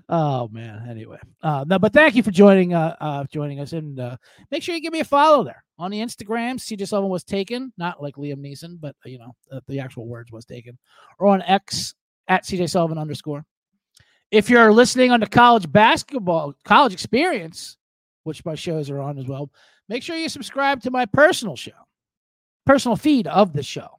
oh 0.09 0.47
man. 0.49 0.87
Anyway, 0.89 1.19
uh, 1.41 1.63
no, 1.67 1.77
but 1.77 1.93
thank 1.93 2.15
you 2.15 2.23
for 2.23 2.31
joining 2.31 2.73
uh, 2.73 2.95
uh 2.99 3.23
joining 3.31 3.59
us, 3.59 3.73
and 3.73 3.99
uh, 3.99 4.17
make 4.51 4.63
sure 4.63 4.73
you 4.73 4.81
give 4.81 4.93
me 4.93 5.01
a 5.01 5.05
follow 5.05 5.43
there 5.43 5.63
on 5.77 5.91
the 5.91 5.99
Instagram. 5.99 6.55
CJ 6.55 6.87
Sullivan 6.87 7.11
was 7.11 7.23
taken, 7.23 7.71
not 7.77 8.01
like 8.01 8.15
Liam 8.15 8.37
Neeson, 8.37 8.79
but 8.79 8.95
you 9.05 9.19
know 9.19 9.35
uh, 9.51 9.59
the 9.67 9.79
actual 9.79 10.07
words 10.07 10.31
was 10.31 10.45
taken, 10.45 10.77
or 11.19 11.27
on 11.27 11.43
X 11.43 11.93
at 12.27 12.45
CJ 12.45 12.69
Sullivan 12.69 12.97
underscore. 12.97 13.45
If 14.31 14.49
you're 14.49 14.71
listening 14.71 15.11
on 15.11 15.19
the 15.19 15.27
college 15.27 15.71
basketball, 15.71 16.53
college 16.63 16.93
experience, 16.93 17.77
which 18.23 18.45
my 18.45 18.55
shows 18.55 18.89
are 18.89 18.99
on 18.99 19.17
as 19.17 19.25
well, 19.25 19.51
make 19.87 20.03
sure 20.03 20.15
you 20.15 20.29
subscribe 20.29 20.81
to 20.83 20.91
my 20.91 21.05
personal 21.05 21.55
show, 21.55 21.71
personal 22.65 22.95
feed 22.95 23.27
of 23.27 23.53
the 23.53 23.63
show. 23.63 23.89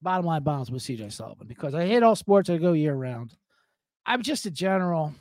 Bottom 0.00 0.26
line 0.26 0.42
bombs 0.42 0.70
with 0.70 0.82
CJ 0.82 1.12
Sullivan 1.12 1.46
because 1.46 1.74
I 1.74 1.86
hate 1.86 2.02
all 2.02 2.16
sports. 2.16 2.50
I 2.50 2.58
go 2.58 2.72
year 2.72 2.94
round. 2.94 3.34
I'm 4.06 4.22
just 4.22 4.46
a 4.46 4.50
general, 4.50 5.14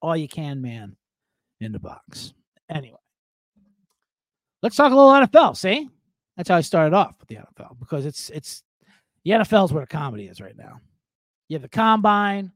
all 0.00 0.16
you 0.16 0.28
can 0.28 0.62
man 0.62 0.96
in 1.60 1.72
the 1.72 1.78
box. 1.78 2.32
Anyway, 2.70 2.98
let's 4.62 4.76
talk 4.76 4.92
a 4.92 4.96
little 4.96 5.10
NFL. 5.10 5.56
See, 5.56 5.88
that's 6.36 6.48
how 6.48 6.56
I 6.56 6.62
started 6.62 6.94
off 6.94 7.14
with 7.18 7.28
the 7.28 7.36
NFL 7.36 7.78
because 7.78 8.06
it's 8.06 8.30
it's 8.30 8.62
the 9.24 9.32
NFL 9.32 9.66
is 9.66 9.72
where 9.72 9.82
the 9.82 9.88
comedy 9.88 10.26
is 10.26 10.40
right 10.40 10.56
now. 10.56 10.80
You 11.48 11.54
have 11.54 11.62
the 11.62 11.68
combine, 11.68 12.52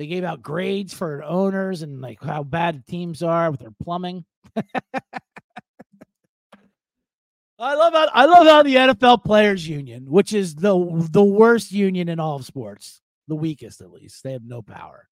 they 0.00 0.06
gave 0.06 0.24
out 0.24 0.40
grades 0.40 0.94
for 0.94 1.22
owners 1.22 1.82
and 1.82 2.00
like 2.00 2.22
how 2.24 2.42
bad 2.42 2.86
teams 2.86 3.22
are 3.22 3.50
with 3.50 3.60
their 3.60 3.74
plumbing. 3.82 4.24
I 7.58 7.74
love 7.74 7.92
how 7.92 8.08
I 8.14 8.24
love 8.24 8.46
how 8.46 8.62
the 8.62 8.76
NFL 8.76 9.22
Players 9.22 9.68
Union, 9.68 10.10
which 10.10 10.32
is 10.32 10.54
the 10.54 10.72
the 11.10 11.22
worst 11.22 11.70
union 11.70 12.08
in 12.08 12.18
all 12.18 12.36
of 12.36 12.46
sports, 12.46 13.02
the 13.28 13.34
weakest 13.34 13.82
at 13.82 13.92
least, 13.92 14.22
they 14.22 14.32
have 14.32 14.42
no 14.42 14.62
power. 14.62 15.06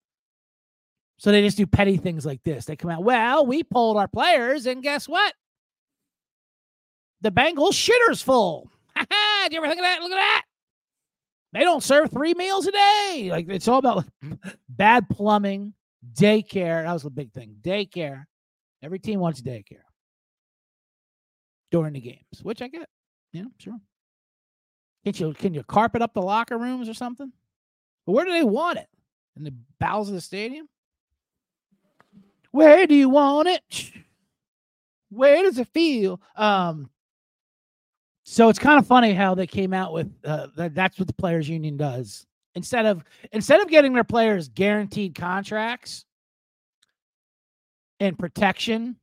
So 1.18 1.32
they 1.32 1.42
just 1.42 1.58
do 1.58 1.66
petty 1.66 1.98
things 1.98 2.24
like 2.24 2.42
this. 2.42 2.64
They 2.64 2.76
come 2.76 2.90
out, 2.90 3.04
well, 3.04 3.44
we 3.44 3.64
polled 3.64 3.98
our 3.98 4.08
players, 4.08 4.64
and 4.64 4.82
guess 4.82 5.06
what? 5.06 5.34
The 7.20 7.30
Bengals 7.30 7.72
shitter's 7.72 8.22
full. 8.22 8.70
Did 8.96 9.52
you 9.52 9.58
ever 9.58 9.66
think 9.66 9.80
of 9.80 9.84
that? 9.84 10.00
Look 10.00 10.12
at 10.12 10.14
that. 10.14 10.44
They 11.52 11.60
don't 11.60 11.82
serve 11.82 12.10
three 12.10 12.34
meals 12.34 12.66
a 12.66 12.72
day. 12.72 13.28
Like 13.30 13.48
it's 13.48 13.68
all 13.68 13.78
about 13.78 14.04
bad 14.78 15.08
plumbing, 15.10 15.74
Daycare. 16.14 16.84
That 16.84 16.92
was 16.92 17.04
a 17.04 17.10
big 17.10 17.32
thing. 17.32 17.56
Daycare. 17.60 18.24
Every 18.82 18.98
team 18.98 19.20
wants 19.20 19.42
daycare 19.42 19.82
during 21.70 21.92
the 21.94 22.00
games, 22.00 22.42
which 22.42 22.62
I 22.62 22.68
get. 22.68 22.88
Yeah, 23.32 23.44
sure. 23.58 23.78
Can 25.04 25.14
you 25.14 25.34
can 25.34 25.54
you 25.54 25.62
carpet 25.64 26.00
up 26.00 26.14
the 26.14 26.22
locker 26.22 26.56
rooms 26.56 26.88
or 26.88 26.94
something? 26.94 27.32
But 28.06 28.12
where 28.12 28.24
do 28.24 28.32
they 28.32 28.44
want 28.44 28.78
it? 28.78 28.88
In 29.36 29.44
the 29.44 29.54
bowels 29.80 30.08
of 30.08 30.14
the 30.14 30.20
stadium? 30.20 30.68
Where 32.52 32.86
do 32.86 32.94
you 32.94 33.08
want 33.08 33.48
it? 33.48 33.92
Where 35.10 35.42
does 35.42 35.58
it 35.58 35.68
feel? 35.68 36.20
Um, 36.36 36.90
so 38.24 38.48
it's 38.48 38.58
kind 38.58 38.78
of 38.78 38.86
funny 38.86 39.12
how 39.12 39.34
they 39.34 39.46
came 39.46 39.72
out 39.72 39.92
with 39.92 40.12
uh, 40.24 40.48
that, 40.56 40.74
that's 40.74 40.98
what 40.98 41.08
the 41.08 41.14
players 41.14 41.48
union 41.48 41.76
does. 41.76 42.26
Instead 42.58 42.86
of 42.86 43.04
instead 43.30 43.60
of 43.60 43.68
getting 43.68 43.92
their 43.92 44.02
players 44.02 44.48
guaranteed 44.48 45.14
contracts 45.14 46.04
and 48.00 48.18
protection 48.18 48.96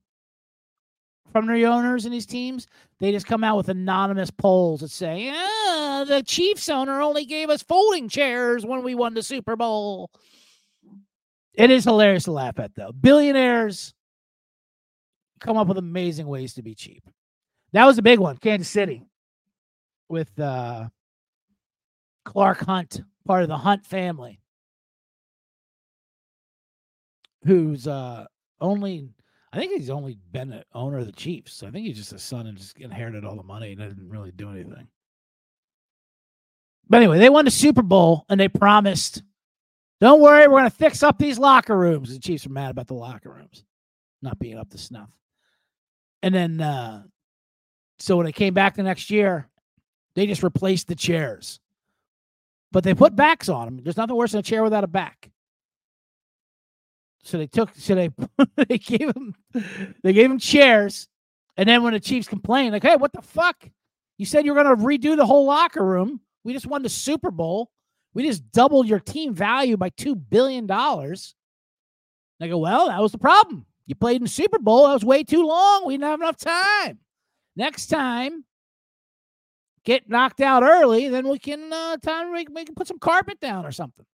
from 1.32 1.48
their 1.48 1.66
owners 1.70 2.04
and 2.04 2.14
these 2.14 2.26
teams, 2.26 2.68
they 3.00 3.14
just 3.14 3.26
come 3.26 3.46
out 3.46 3.56
with 3.56 3.70
anonymous 3.70 4.30
polls 4.30 4.82
that 4.82 4.92
say, 4.92 5.32
ah, 5.34 6.04
the 6.06 6.22
Chiefs 6.22 6.68
owner 6.68 7.00
only 7.00 7.24
gave 7.24 7.50
us 7.50 7.64
folding 7.64 8.10
chairs 8.10 8.66
when 8.66 8.84
we 8.84 8.94
won 8.94 9.14
the 9.14 9.24
Super 9.24 9.56
Bowl. 9.56 10.12
It 11.54 11.72
is 11.72 11.86
hilarious 11.86 12.26
to 12.26 12.34
laugh 12.34 12.60
at, 12.60 12.76
though. 12.76 12.92
Billionaires 12.92 13.94
come 15.40 15.56
up 15.56 15.68
with 15.68 15.78
amazing 15.78 16.28
ways 16.28 16.56
to 16.56 16.62
be 16.62 16.76
cheap. 16.76 17.08
That 17.72 17.86
was 17.86 17.98
a 17.98 18.02
big 18.02 18.20
one, 18.20 18.36
Kansas 18.36 18.68
City, 18.68 19.06
with 20.10 20.38
uh, 20.38 20.90
Clark 22.26 22.66
Hunt, 22.66 23.02
part 23.26 23.44
of 23.44 23.50
the 23.50 23.58
Hunt 23.58 23.86
family, 23.86 24.40
who's 27.44 27.88
uh, 27.88 28.26
only 28.62 29.10
I 29.56 29.58
think 29.58 29.72
he's 29.72 29.90
only 29.90 30.18
been 30.34 30.52
an 30.52 30.64
owner 30.74 30.98
of 30.98 31.06
the 31.06 31.14
Chiefs. 31.14 31.64
I 31.64 31.72
think 31.72 31.88
he's 31.88 31.96
just 31.96 32.12
a 32.12 32.20
son 32.20 32.46
and 32.48 32.58
just 32.58 32.78
inherited 32.78 33.24
all 33.24 33.38
the 33.38 33.44
money 33.44 33.72
and 33.72 33.80
didn't 33.80 34.10
really 34.10 34.32
do 34.32 34.50
anything. 34.50 34.90
But 36.90 36.98
anyway, 36.98 37.20
they 37.20 37.30
won 37.30 37.46
the 37.46 37.52
Super 37.52 37.82
Bowl 37.82 38.26
and 38.28 38.38
they 38.38 38.50
promised, 38.50 39.24
don't 40.02 40.20
worry, 40.20 40.48
we're 40.50 40.60
going 40.60 40.70
to 40.70 40.76
fix 40.76 41.04
up 41.04 41.18
these 41.18 41.40
locker 41.40 41.78
rooms. 41.78 42.12
The 42.12 42.20
Chiefs 42.20 42.46
are 42.46 42.50
mad 42.50 42.70
about 42.70 42.88
the 42.88 42.96
locker 42.96 43.32
rooms 43.32 43.64
not 44.22 44.40
being 44.40 44.58
up 44.58 44.70
to 44.72 44.78
snuff. 44.78 45.10
And 46.22 46.36
then, 46.36 46.60
uh, 46.60 47.04
so 48.00 48.18
when 48.18 48.26
they 48.26 48.34
came 48.34 48.54
back 48.54 48.76
the 48.76 48.84
next 48.84 49.10
year, 49.10 49.48
they 50.16 50.28
just 50.28 50.44
replaced 50.44 50.90
the 50.90 50.96
chairs. 50.96 51.62
But 52.76 52.84
they 52.84 52.94
put 52.94 53.16
backs 53.16 53.48
on 53.48 53.68
them. 53.68 53.80
There's 53.82 53.96
nothing 53.96 54.18
worse 54.18 54.34
than 54.34 54.40
a 54.40 54.44
chair 54.44 54.62
without 54.62 54.84
a 54.84 54.88
back. 54.88 55.32
So 57.24 57.38
they 57.38 57.48
took, 57.48 57.74
so 57.74 57.96
they 57.96 58.10
they 58.68 58.78
gave 58.78 59.16
him, 59.16 59.34
they 60.04 60.12
gave 60.12 60.30
him 60.30 60.40
chairs, 60.40 61.08
and 61.56 61.70
then 61.70 61.84
when 61.84 61.94
the 61.94 62.02
Chiefs 62.02 62.28
complained, 62.28 62.74
like, 62.74 62.84
"Hey, 62.84 62.98
what 62.98 63.14
the 63.14 63.22
fuck? 63.22 63.56
You 64.18 64.26
said 64.26 64.44
you 64.44 64.54
were 64.54 64.62
going 64.62 64.78
to 64.78 64.84
redo 64.84 65.16
the 65.16 65.26
whole 65.26 65.46
locker 65.46 65.86
room. 65.86 66.20
We 66.44 66.52
just 66.52 66.68
won 66.68 66.84
the 66.84 66.90
Super 66.90 67.32
Bowl. 67.32 67.70
We 68.14 68.28
just 68.28 68.52
doubled 68.52 68.90
your 68.90 69.00
team 69.00 69.34
value 69.34 69.78
by 69.78 69.88
two 69.88 70.14
billion 70.14 70.68
dollars." 70.68 71.34
They 72.42 72.50
go, 72.50 72.58
"Well, 72.58 72.88
that 72.90 73.02
was 73.02 73.14
the 73.14 73.20
problem. 73.20 73.66
You 73.88 73.96
played 73.96 74.18
in 74.18 74.24
the 74.24 74.28
Super 74.28 74.60
Bowl. 74.60 74.86
That 74.86 74.96
was 74.96 75.06
way 75.06 75.24
too 75.24 75.48
long. 75.48 75.86
We 75.86 75.94
didn't 75.94 76.10
have 76.10 76.20
enough 76.20 76.36
time. 76.36 77.00
Next 77.56 77.88
time, 77.88 78.44
get 79.86 80.10
knocked 80.10 80.42
out 80.42 80.64
early, 80.64 81.08
then 81.10 81.28
we 81.28 81.40
can 81.40 81.72
uh, 81.72 81.98
time 81.98 82.34
we, 82.34 82.46
we 82.52 82.66
can 82.66 82.76
put 82.76 82.88
some 82.88 83.00
carpet 83.00 83.40
down 83.40 83.66
or 83.66 83.72
something." 83.72 84.06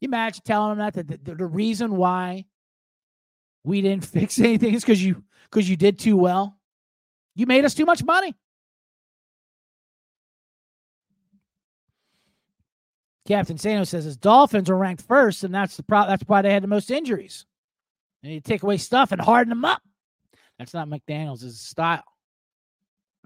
you 0.00 0.08
imagine 0.08 0.42
telling 0.44 0.76
them 0.76 0.92
that 0.92 1.06
the, 1.06 1.18
the, 1.18 1.34
the 1.34 1.46
reason 1.46 1.96
why 1.96 2.44
we 3.64 3.80
didn't 3.80 4.04
fix 4.06 4.38
anything 4.38 4.74
is 4.74 4.82
because 4.82 5.02
you 5.02 5.22
because 5.50 5.68
you 5.68 5.76
did 5.76 5.98
too 5.98 6.16
well. 6.16 6.58
You 7.34 7.46
made 7.46 7.64
us 7.64 7.74
too 7.74 7.84
much 7.84 8.02
money. 8.02 8.34
Captain 13.26 13.56
Insano 13.56 13.86
says 13.86 14.04
his 14.04 14.16
Dolphins 14.16 14.70
are 14.70 14.76
ranked 14.76 15.02
first, 15.02 15.44
and 15.44 15.52
that's 15.54 15.76
the 15.76 15.82
pro- 15.82 16.06
that's 16.06 16.22
why 16.26 16.42
they 16.42 16.52
had 16.52 16.62
the 16.62 16.68
most 16.68 16.90
injuries. 16.90 17.44
You 18.22 18.40
take 18.40 18.62
away 18.62 18.76
stuff 18.78 19.12
and 19.12 19.20
harden 19.20 19.50
them 19.50 19.64
up. 19.64 19.82
That's 20.58 20.72
not 20.72 20.88
McDaniel's 20.88 21.60
style. 21.60 22.04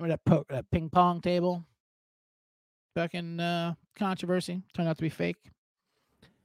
Remember 0.00 0.18
that, 0.24 0.30
po- 0.30 0.46
that 0.48 0.70
ping 0.70 0.88
pong 0.88 1.20
table? 1.20 1.62
Fucking 2.96 3.38
uh, 3.38 3.74
controversy 3.96 4.62
turned 4.74 4.88
out 4.88 4.96
to 4.96 5.02
be 5.02 5.10
fake. 5.10 5.36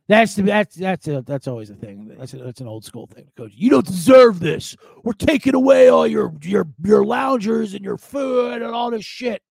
That's 0.10 0.36
the, 0.36 0.44
that's 0.44 0.76
that's 0.76 1.08
a, 1.08 1.24
that's 1.26 1.48
always 1.48 1.70
a 1.70 1.74
thing. 1.74 2.14
That's 2.20 2.34
a, 2.34 2.38
that's 2.38 2.60
an 2.60 2.68
old 2.68 2.84
school 2.86 3.08
thing. 3.08 3.28
Coach, 3.36 3.54
you 3.56 3.70
don't 3.70 3.86
deserve 3.86 4.40
this. 4.40 4.76
We're 5.04 5.14
taking 5.14 5.56
away 5.56 5.88
all 5.88 6.06
your 6.06 6.34
your 6.44 6.68
your 6.84 7.04
loungers 7.06 7.74
and 7.74 7.84
your 7.84 7.98
food 7.98 8.62
and 8.62 8.66
all 8.66 8.92
this 8.92 9.06
shit. 9.06 9.42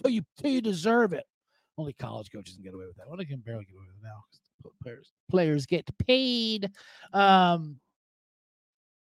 Till 0.00 0.12
you 0.12 0.22
till 0.40 0.52
you 0.52 0.62
deserve 0.62 1.12
it. 1.12 1.24
Only 1.76 1.92
college 1.92 2.30
coaches 2.30 2.54
can 2.54 2.64
get 2.64 2.72
away 2.72 2.86
with 2.86 2.96
that. 2.96 3.08
Well, 3.08 3.18
they 3.18 3.26
can 3.26 3.40
barely 3.40 3.64
get 3.64 3.74
away 3.74 3.84
with 3.88 3.96
it 3.96 4.06
now. 4.06 4.70
Players 4.82 5.10
players 5.28 5.66
get 5.66 5.86
paid. 5.98 6.70
Um, 7.12 7.80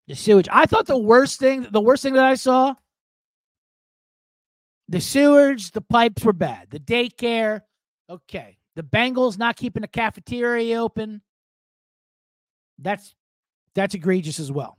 the 0.07 0.15
sewage. 0.15 0.49
I 0.53 0.67
thought 0.67 0.87
the 0.87 0.99
worst 0.99 1.41
thing 1.41 1.67
the 1.71 1.81
worst 1.81 2.05
thing 2.05 2.13
that 2.13 2.27
I 2.27 2.35
saw. 2.35 2.75
The 4.89 5.01
sewers, 5.01 5.71
the 5.71 5.81
pipes 5.81 6.25
were 6.25 6.33
bad. 6.33 6.69
The 6.71 6.79
daycare, 6.79 7.63
okay. 8.09 8.59
The 8.77 8.83
Bengals 8.83 9.39
not 9.39 9.57
keeping 9.57 9.83
the 9.83 9.89
cafeteria 9.89 10.81
open. 10.81 11.23
That's 12.79 13.15
that's 13.75 13.95
egregious 13.95 14.39
as 14.41 14.51
well. 14.51 14.79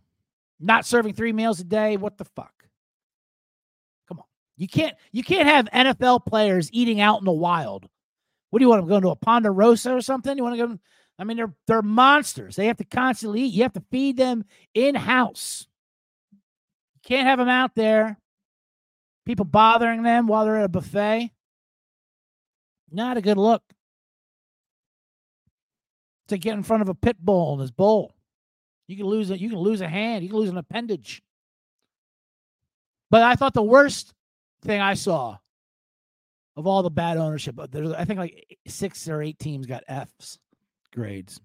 Not 0.60 0.86
serving 0.86 1.14
three 1.14 1.34
meals 1.34 1.60
a 1.60 1.64
day. 1.64 1.98
What 1.98 2.18
the 2.18 2.26
fuck? 2.26 2.54
Come 4.08 4.20
on. 4.20 4.26
You 4.58 4.68
can't 4.68 4.96
you 5.12 5.24
can't 5.24 5.48
have 5.48 5.70
NFL 5.72 6.26
players 6.26 6.70
eating 6.72 7.02
out 7.02 7.20
in 7.20 7.26
the 7.26 7.32
wild. 7.32 7.88
What 8.50 8.60
do 8.60 8.66
you 8.66 8.70
want 8.70 8.82
them 8.82 8.90
going 8.90 9.02
to 9.02 9.10
a 9.10 9.16
Ponderosa 9.16 9.94
or 9.94 10.02
something? 10.02 10.38
You 10.38 10.44
want 10.44 10.58
to 10.58 10.68
go? 10.68 10.80
I 11.18 11.24
mean, 11.24 11.38
they're 11.38 11.54
they're 11.68 11.82
monsters. 11.82 12.56
They 12.56 12.68
have 12.68 12.78
to 12.78 12.86
constantly 12.86 13.42
eat. 13.44 13.54
You 13.54 13.64
have 13.64 13.74
to 13.74 13.84
feed 13.92 14.18
them 14.18 14.46
in 14.74 14.96
house. 14.96 15.68
You 16.32 17.00
can't 17.06 17.28
have 17.28 17.40
them 17.40 17.50
out 17.50 17.76
there. 17.76 18.18
People 19.26 19.46
bothering 19.46 20.04
them 20.04 20.28
while 20.28 20.46
they're 20.46 20.58
at 20.58 20.66
a 20.66 20.70
buffet. 20.70 21.32
Not 22.92 23.18
a 23.18 23.22
good 23.22 23.38
look 23.38 23.64
to 26.28 26.38
get 26.38 26.54
in 26.54 26.64
front 26.64 26.82
of 26.82 26.90
a 26.90 26.96
pit 26.96 27.18
bull 27.20 27.54
in 27.56 27.60
his 27.60 27.72
bowl. 27.72 28.14
You 28.88 28.96
can 28.98 29.06
lose 29.08 29.32
it. 29.32 29.40
You 29.40 29.50
can 29.50 29.60
lose 29.60 29.82
a 29.82 29.88
hand. 29.88 30.24
You 30.24 30.30
can 30.30 30.40
lose 30.40 30.50
an 30.50 30.58
appendage. 30.58 31.24
But 33.10 33.24
I 33.24 33.36
thought 33.36 33.54
the 33.54 33.64
worst 33.64 34.14
thing 34.62 34.82
I 34.82 34.94
saw 34.94 35.38
of 36.56 36.68
all 36.68 36.84
the 36.84 36.90
bad 36.90 37.18
ownership, 37.18 37.60
uh, 37.60 37.68
there's 37.70 37.92
I 37.92 38.06
think 38.06 38.20
like 38.20 38.58
six 38.68 39.08
or 39.10 39.22
eight 39.22 39.40
teams 39.40 39.66
got 39.66 39.84
F's 39.88 40.40
grades. 40.94 41.40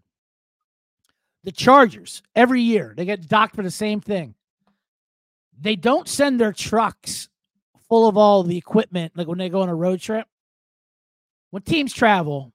The 1.45 1.53
Chargers 1.53 2.23
every 2.35 2.61
year 2.61 2.93
they 2.97 3.07
get 3.07 3.27
docked 3.27 3.57
for 3.57 3.63
the 3.63 3.71
same 3.71 4.01
thing. 4.01 4.35
They 5.59 5.77
don't 5.77 6.09
send 6.09 6.39
their 6.39 6.53
trucks 6.53 7.30
full 7.91 8.09
of 8.09 8.17
all 8.17 8.43
the 8.43 8.57
equipment 8.57 9.13
like 9.17 9.29
when 9.29 9.37
they 9.37 9.51
go 9.51 9.61
on 9.61 9.69
a 9.69 9.75
road 9.75 10.01
trip. 10.01 10.27
When 11.51 11.63
teams 11.63 11.93
travel, 11.93 12.53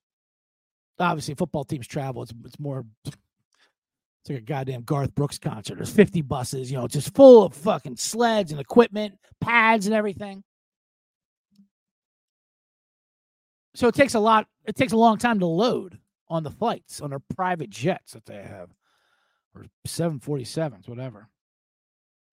obviously 0.97 1.35
football 1.35 1.65
teams 1.65 1.85
travel. 1.85 2.23
It's 2.23 2.33
it's 2.43 2.59
more 2.59 2.83
it's 3.05 4.29
like 4.29 4.39
a 4.39 4.41
goddamn 4.41 4.81
Garth 4.81 5.13
Brooks 5.13 5.37
concert. 5.37 5.75
There's 5.75 5.91
50 5.91 6.23
buses, 6.23 6.71
you 6.71 6.77
know, 6.77 6.87
just 6.87 7.13
full 7.13 7.43
of 7.43 7.53
fucking 7.53 7.97
sleds 7.97 8.51
and 8.51 8.59
equipment, 8.59 9.19
pads 9.39 9.85
and 9.85 9.93
everything. 9.93 10.43
So 13.75 13.87
it 13.87 13.93
takes 13.93 14.15
a 14.15 14.19
lot, 14.19 14.47
it 14.63 14.75
takes 14.75 14.93
a 14.93 14.97
long 14.97 15.17
time 15.19 15.39
to 15.41 15.45
load 15.45 15.99
on 16.29 16.41
the 16.41 16.49
flights, 16.49 17.01
on 17.01 17.11
their 17.11 17.21
private 17.35 17.69
jets 17.69 18.13
that 18.13 18.25
they 18.25 18.41
have, 18.41 18.69
or 19.53 19.65
747s, 19.85 20.87
whatever. 20.87 21.27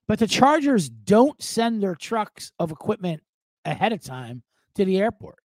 But 0.08 0.18
the 0.18 0.26
Chargers 0.26 0.88
don't 0.88 1.40
send 1.42 1.82
their 1.82 1.94
trucks 1.94 2.52
of 2.58 2.70
equipment 2.70 3.22
ahead 3.64 3.92
of 3.92 4.02
time 4.02 4.42
to 4.74 4.84
the 4.84 4.98
airport. 4.98 5.38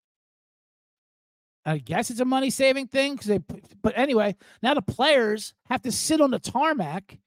I 1.66 1.78
guess 1.78 2.10
it's 2.10 2.20
a 2.20 2.26
money 2.26 2.50
saving 2.50 2.88
thing 2.88 3.14
because 3.14 3.28
they. 3.28 3.40
But 3.82 3.96
anyway, 3.96 4.36
now 4.62 4.74
the 4.74 4.82
players 4.82 5.54
have 5.70 5.82
to 5.82 5.92
sit 5.92 6.20
on 6.20 6.30
the 6.30 6.38
tarmac 6.38 7.18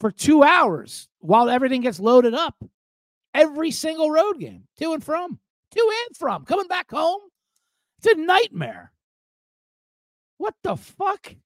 for 0.00 0.10
two 0.10 0.42
hours 0.42 1.08
while 1.20 1.48
everything 1.48 1.82
gets 1.82 2.00
loaded 2.00 2.34
up. 2.34 2.62
Every 3.32 3.70
single 3.70 4.10
road 4.10 4.40
game, 4.40 4.64
to 4.78 4.92
and 4.92 5.04
from, 5.04 5.38
to 5.70 5.92
and 6.08 6.16
from, 6.16 6.44
coming 6.44 6.66
back 6.66 6.90
home. 6.90 7.20
It's 7.98 8.12
a 8.12 8.20
nightmare. 8.20 8.92
What 10.38 10.54
the 10.64 10.76
fuck? 10.76 11.36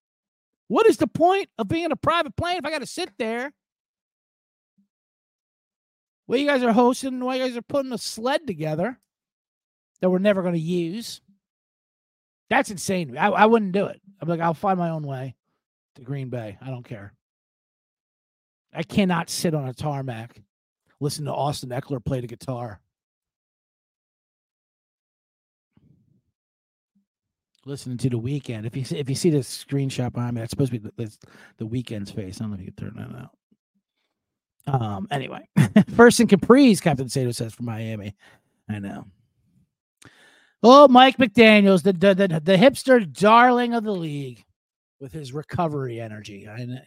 What 0.69 0.87
is 0.87 0.97
the 0.97 1.07
point 1.07 1.51
of 1.59 1.69
being 1.69 1.93
a 1.93 1.97
private 1.97 2.37
plane 2.37 2.57
if 2.57 2.65
I 2.65 2.71
got 2.71 2.79
to 2.79 2.87
sit 2.87 3.11
there? 3.19 3.53
Well, 6.27 6.39
you 6.39 6.47
guys 6.47 6.63
are 6.63 6.73
hosting, 6.73 7.21
while 7.21 7.37
you 7.37 7.45
guys 7.45 7.57
are 7.57 7.63
putting 7.63 7.93
a 7.93 7.99
sled 7.99 8.47
together 8.47 8.99
that 10.01 10.11
we're 10.11 10.19
never 10.19 10.43
going 10.43 10.55
to 10.55 10.61
use. 10.61 11.21
That's 12.51 12.71
insane. 12.71 13.17
I, 13.17 13.29
I 13.29 13.47
wouldn't 13.47 13.73
do 13.73 13.87
it. 13.87 14.01
I'm 14.21 14.29
like, 14.29 14.41
I'll 14.41 14.55
find 14.55 14.79
my 14.79 14.91
own 14.91 15.07
way. 15.07 15.35
to 15.97 16.03
Green 16.03 16.29
Bay. 16.29 16.59
I 16.61 16.67
don't 16.67 16.85
care. 16.85 17.15
I 18.73 18.83
cannot 18.83 19.31
sit 19.31 19.55
on 19.55 19.69
a 19.69 19.75
tarmac, 19.75 20.41
listen 20.99 21.27
to 21.27 21.33
Austin 21.33 21.71
Ekeler 21.71 22.05
play 22.05 22.21
the 22.21 22.27
guitar. 22.27 22.81
Listening 27.67 27.97
to 27.99 28.11
the 28.11 28.19
Weeknd. 28.19 28.67
If 28.67 28.77
you 28.77 28.85
see, 28.85 28.99
if 28.99 29.09
you 29.09 29.15
see 29.15 29.31
the 29.31 29.39
screenshot 29.39 30.13
behind 30.13 30.35
me, 30.35 30.41
that's 30.41 30.51
supposed 30.51 30.73
to 30.73 30.81
be 30.81 30.91
the, 30.97 31.17
the 31.57 31.67
Weeknd's 31.67 32.11
face. 32.11 32.39
I 32.39 32.45
don't 32.45 32.51
know 32.51 32.57
if 32.57 32.61
you 32.61 32.73
can 32.73 32.93
turn 32.93 32.97
that 32.97 33.19
out. 33.19 33.31
Um. 34.67 35.07
Anyway, 35.11 35.47
first 35.95 36.21
in 36.21 36.27
Capri's, 36.27 36.81
Captain 36.81 37.07
Insano 37.07 37.35
says 37.35 37.55
for 37.55 37.65
Miami. 37.65 38.17
I 38.69 38.79
know. 38.79 39.07
Oh, 40.63 40.89
Mike 40.89 41.19
McDaniel's, 41.19 41.83
the 41.83 41.93
the 41.93 42.15
the, 42.15 42.29
the 42.43 42.57
hipster 42.57 43.13
darling 43.13 43.75
of 43.75 43.85
the 43.85 43.93
league, 43.93 44.43
with 45.01 45.13
his 45.13 45.35
recovery 45.35 46.01
energy. 46.01 46.49
I 46.49 46.65
know. 46.65 46.81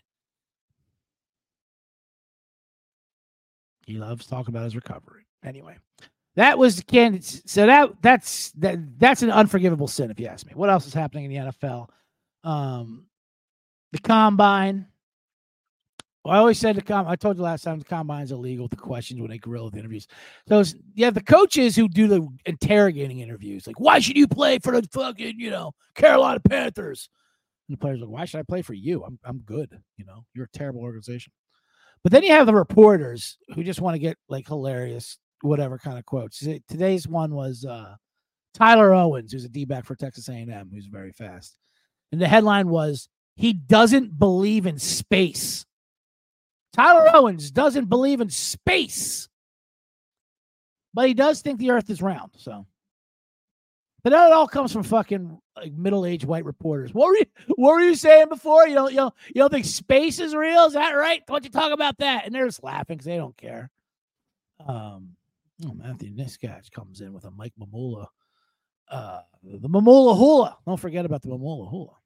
He 3.85 3.97
loves 3.97 4.25
talking 4.25 4.53
about 4.53 4.65
his 4.65 4.75
recovery. 4.75 5.27
Anyway, 5.43 5.77
that 6.35 6.57
was 6.57 6.81
can 6.87 7.21
so 7.21 7.67
that 7.67 8.01
that's 8.01 8.51
that 8.53 8.79
that's 8.99 9.21
an 9.21 9.31
unforgivable 9.31 9.87
sin 9.87 10.11
if 10.11 10.19
you 10.19 10.25
ask 10.25 10.45
me. 10.45 10.53
What 10.55 10.69
else 10.69 10.87
is 10.87 10.93
happening 10.93 11.25
in 11.25 11.31
the 11.31 11.51
NFL? 11.51 11.87
Um, 12.43 13.05
the 13.91 13.99
combine. 13.99 14.87
Well, 16.27 16.35
I 16.35 16.39
always 16.39 16.59
said 16.59 16.75
the 16.75 16.81
com. 16.81 17.07
I 17.07 17.15
told 17.15 17.37
you 17.37 17.43
last 17.43 17.63
time 17.63 17.79
the 17.79 17.85
combine's 17.85 18.33
illegal. 18.33 18.67
The 18.67 18.75
questions 18.75 19.21
when 19.21 19.29
they 19.29 19.37
grill 19.37 19.69
the 19.69 19.79
interviews. 19.79 20.07
So 20.49 20.61
yeah, 20.93 21.09
the 21.09 21.23
coaches 21.23 21.73
who 21.73 21.87
do 21.87 22.09
the 22.09 22.27
interrogating 22.45 23.19
interviews, 23.19 23.65
like 23.65 23.79
why 23.79 23.99
should 23.99 24.17
you 24.17 24.27
play 24.27 24.59
for 24.59 24.73
the 24.73 24.85
fucking 24.89 25.39
you 25.39 25.49
know 25.49 25.71
Carolina 25.95 26.41
Panthers? 26.41 27.07
And 27.69 27.77
the 27.77 27.79
players 27.79 28.01
like, 28.01 28.09
why 28.09 28.25
should 28.25 28.41
I 28.41 28.43
play 28.43 28.61
for 28.61 28.73
you? 28.73 29.05
I'm 29.05 29.17
I'm 29.23 29.37
good. 29.37 29.81
You 29.95 30.03
know, 30.03 30.25
you're 30.33 30.49
a 30.53 30.57
terrible 30.57 30.81
organization. 30.81 31.31
But 32.03 32.11
then 32.11 32.23
you 32.23 32.31
have 32.31 32.45
the 32.45 32.53
reporters 32.53 33.37
who 33.55 33.63
just 33.63 33.79
want 33.79 33.95
to 33.95 33.99
get 33.99 34.17
like 34.27 34.49
hilarious, 34.49 35.17
whatever 35.43 35.77
kind 35.77 35.97
of 35.97 36.05
quotes. 36.05 36.39
Today's 36.39 37.07
one 37.07 37.33
was 37.35 37.63
uh, 37.63 37.95
Tyler 38.53 38.93
Owens, 38.93 39.31
who's 39.31 39.45
a 39.45 39.49
D-back 39.49 39.85
for 39.85 39.95
Texas 39.95 40.27
A&M, 40.27 40.71
who's 40.73 40.87
very 40.87 41.13
fast. 41.13 41.55
And 42.11 42.19
the 42.19 42.27
headline 42.27 42.67
was, 42.67 43.07
he 43.37 43.53
doesn't 43.53 44.19
believe 44.19 44.65
in 44.65 44.77
space. 44.77 45.65
Tyler 46.77 47.09
Owens 47.13 47.51
doesn't 47.51 47.85
believe 47.85 48.21
in 48.21 48.29
space. 48.29 49.27
But 50.93 51.07
he 51.07 51.13
does 51.13 51.41
think 51.41 51.59
the 51.59 51.71
earth 51.71 51.89
is 51.89 52.01
round. 52.01 52.31
So 52.37 52.65
but 54.07 54.11
that 54.11 54.31
all 54.31 54.47
comes 54.47 54.71
from 54.71 54.83
fucking 54.83 55.37
like 55.57 55.73
middle-aged 55.73 56.23
white 56.23 56.45
reporters. 56.45 56.93
What 56.93 57.07
were 57.07 57.17
you 57.17 57.25
what 57.57 57.73
were 57.73 57.81
you 57.81 57.93
saying 57.93 58.29
before? 58.29 58.65
You 58.65 58.75
don't 58.75 58.91
you 58.91 58.97
don't 58.99 59.13
you 59.27 59.41
don't 59.41 59.51
think 59.51 59.65
space 59.65 60.21
is 60.21 60.33
real? 60.33 60.63
Is 60.63 60.73
that 60.75 60.91
right? 60.91 61.21
Don't 61.27 61.43
you 61.43 61.49
talk 61.49 61.73
about 61.73 61.97
that? 61.97 62.25
And 62.25 62.33
they're 62.33 62.45
just 62.45 62.63
laughing 62.63 62.95
because 62.95 63.05
they 63.05 63.17
don't 63.17 63.35
care. 63.35 63.69
Um 64.65 65.09
oh 65.65 65.73
Matthew 65.73 66.15
Niskatch 66.15 66.71
comes 66.71 67.01
in 67.01 67.11
with 67.11 67.25
a 67.25 67.31
Mike 67.31 67.51
Mamula. 67.59 68.07
Uh 68.89 69.23
the 69.43 69.67
Mamula 69.67 70.17
Hula. 70.17 70.57
Don't 70.65 70.79
forget 70.79 71.05
about 71.05 71.21
the 71.21 71.27
Mamula 71.27 71.69
Hula. 71.69 71.96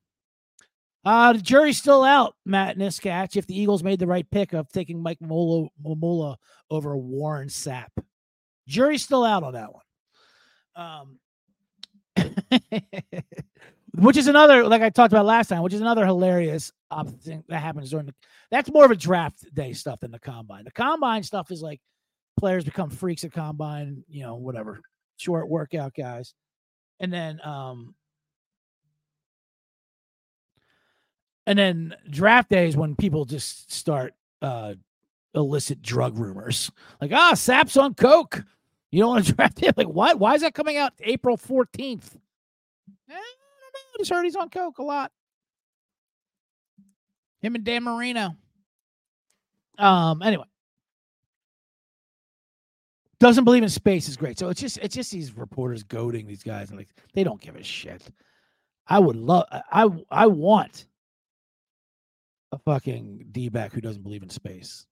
Uh, 1.03 1.33
the 1.33 1.41
jury's 1.41 1.77
still 1.77 2.03
out, 2.03 2.35
Matt 2.45 2.77
Niskatch, 2.77 3.35
if 3.35 3.47
the 3.47 3.59
Eagles 3.59 3.83
made 3.83 3.99
the 3.99 4.07
right 4.07 4.29
pick 4.29 4.53
of 4.53 4.71
taking 4.71 5.01
Mike 5.01 5.17
Mamula, 5.19 5.69
Mamula 5.83 6.35
over 6.69 6.95
Warren 6.95 7.47
Sapp. 7.47 7.89
Jury's 8.67 9.03
still 9.03 9.23
out 9.23 9.43
on 9.43 9.53
that 9.53 9.69
one. 9.73 9.83
Um, 10.75 11.19
which 13.95 14.17
is 14.17 14.27
another, 14.27 14.67
like 14.67 14.83
I 14.83 14.91
talked 14.91 15.11
about 15.11 15.25
last 15.25 15.47
time, 15.47 15.63
which 15.63 15.73
is 15.73 15.81
another 15.81 16.05
hilarious 16.05 16.71
thing 17.23 17.43
that 17.49 17.59
happens 17.59 17.89
during 17.89 18.05
the. 18.05 18.13
That's 18.51 18.71
more 18.71 18.85
of 18.85 18.91
a 18.91 18.95
draft 18.95 19.43
day 19.53 19.73
stuff 19.73 20.01
than 20.01 20.11
the 20.11 20.19
combine. 20.19 20.65
The 20.65 20.71
combine 20.71 21.23
stuff 21.23 21.49
is 21.51 21.63
like 21.63 21.81
players 22.39 22.63
become 22.63 22.91
freaks 22.91 23.23
at 23.23 23.33
combine, 23.33 24.03
you 24.07 24.23
know, 24.23 24.35
whatever, 24.35 24.81
short 25.17 25.49
workout 25.49 25.93
guys, 25.95 26.33
and 26.99 27.11
then 27.11 27.41
um, 27.43 27.95
and 31.47 31.57
then 31.57 31.95
draft 32.09 32.49
days 32.49 32.75
when 32.77 32.95
people 32.95 33.25
just 33.25 33.71
start 33.71 34.13
uh 34.41 34.73
illicit 35.33 35.81
drug 35.81 36.17
rumors, 36.17 36.71
like 36.99 37.11
ah, 37.11 37.33
Sapp's 37.33 37.77
on 37.77 37.93
coke. 37.93 38.43
You 38.91 39.01
don't 39.01 39.09
want 39.09 39.25
to 39.25 39.33
draft 39.35 39.59
him. 39.59 39.73
Like, 39.77 39.87
what? 39.87 40.19
Why 40.19 40.35
is 40.35 40.41
that 40.41 40.53
coming 40.53 40.77
out 40.77 40.93
April 40.99 41.37
14th? 41.37 42.15
Eh, 43.09 43.13
I 43.13 43.13
don't 43.13 43.15
know. 43.15 43.79
I 43.95 43.97
just 43.99 44.11
heard 44.11 44.23
he's 44.23 44.35
on 44.35 44.49
coke 44.49 44.79
a 44.79 44.83
lot. 44.83 45.11
Him 47.41 47.55
and 47.55 47.63
Dan 47.63 47.83
Marino. 47.83 48.35
Um, 49.77 50.21
anyway. 50.21 50.45
Doesn't 53.19 53.43
believe 53.43 53.63
in 53.63 53.69
space 53.69 54.09
is 54.09 54.17
great. 54.17 54.39
So 54.39 54.49
it's 54.49 54.59
just 54.59 54.79
it's 54.79 54.95
just 54.95 55.11
these 55.11 55.37
reporters 55.37 55.83
goading 55.83 56.25
these 56.25 56.43
guys 56.43 56.69
and 56.69 56.79
like 56.79 56.89
they 57.13 57.23
don't 57.23 57.39
give 57.39 57.55
a 57.55 57.63
shit. 57.63 58.09
I 58.87 58.97
would 58.97 59.15
love 59.15 59.45
I 59.51 59.87
I 60.09 60.25
want 60.25 60.87
a 62.51 62.59
fucking 62.59 63.27
D 63.31 63.49
back 63.49 63.73
who 63.73 63.81
doesn't 63.81 64.03
believe 64.03 64.23
in 64.23 64.29
space. 64.29 64.85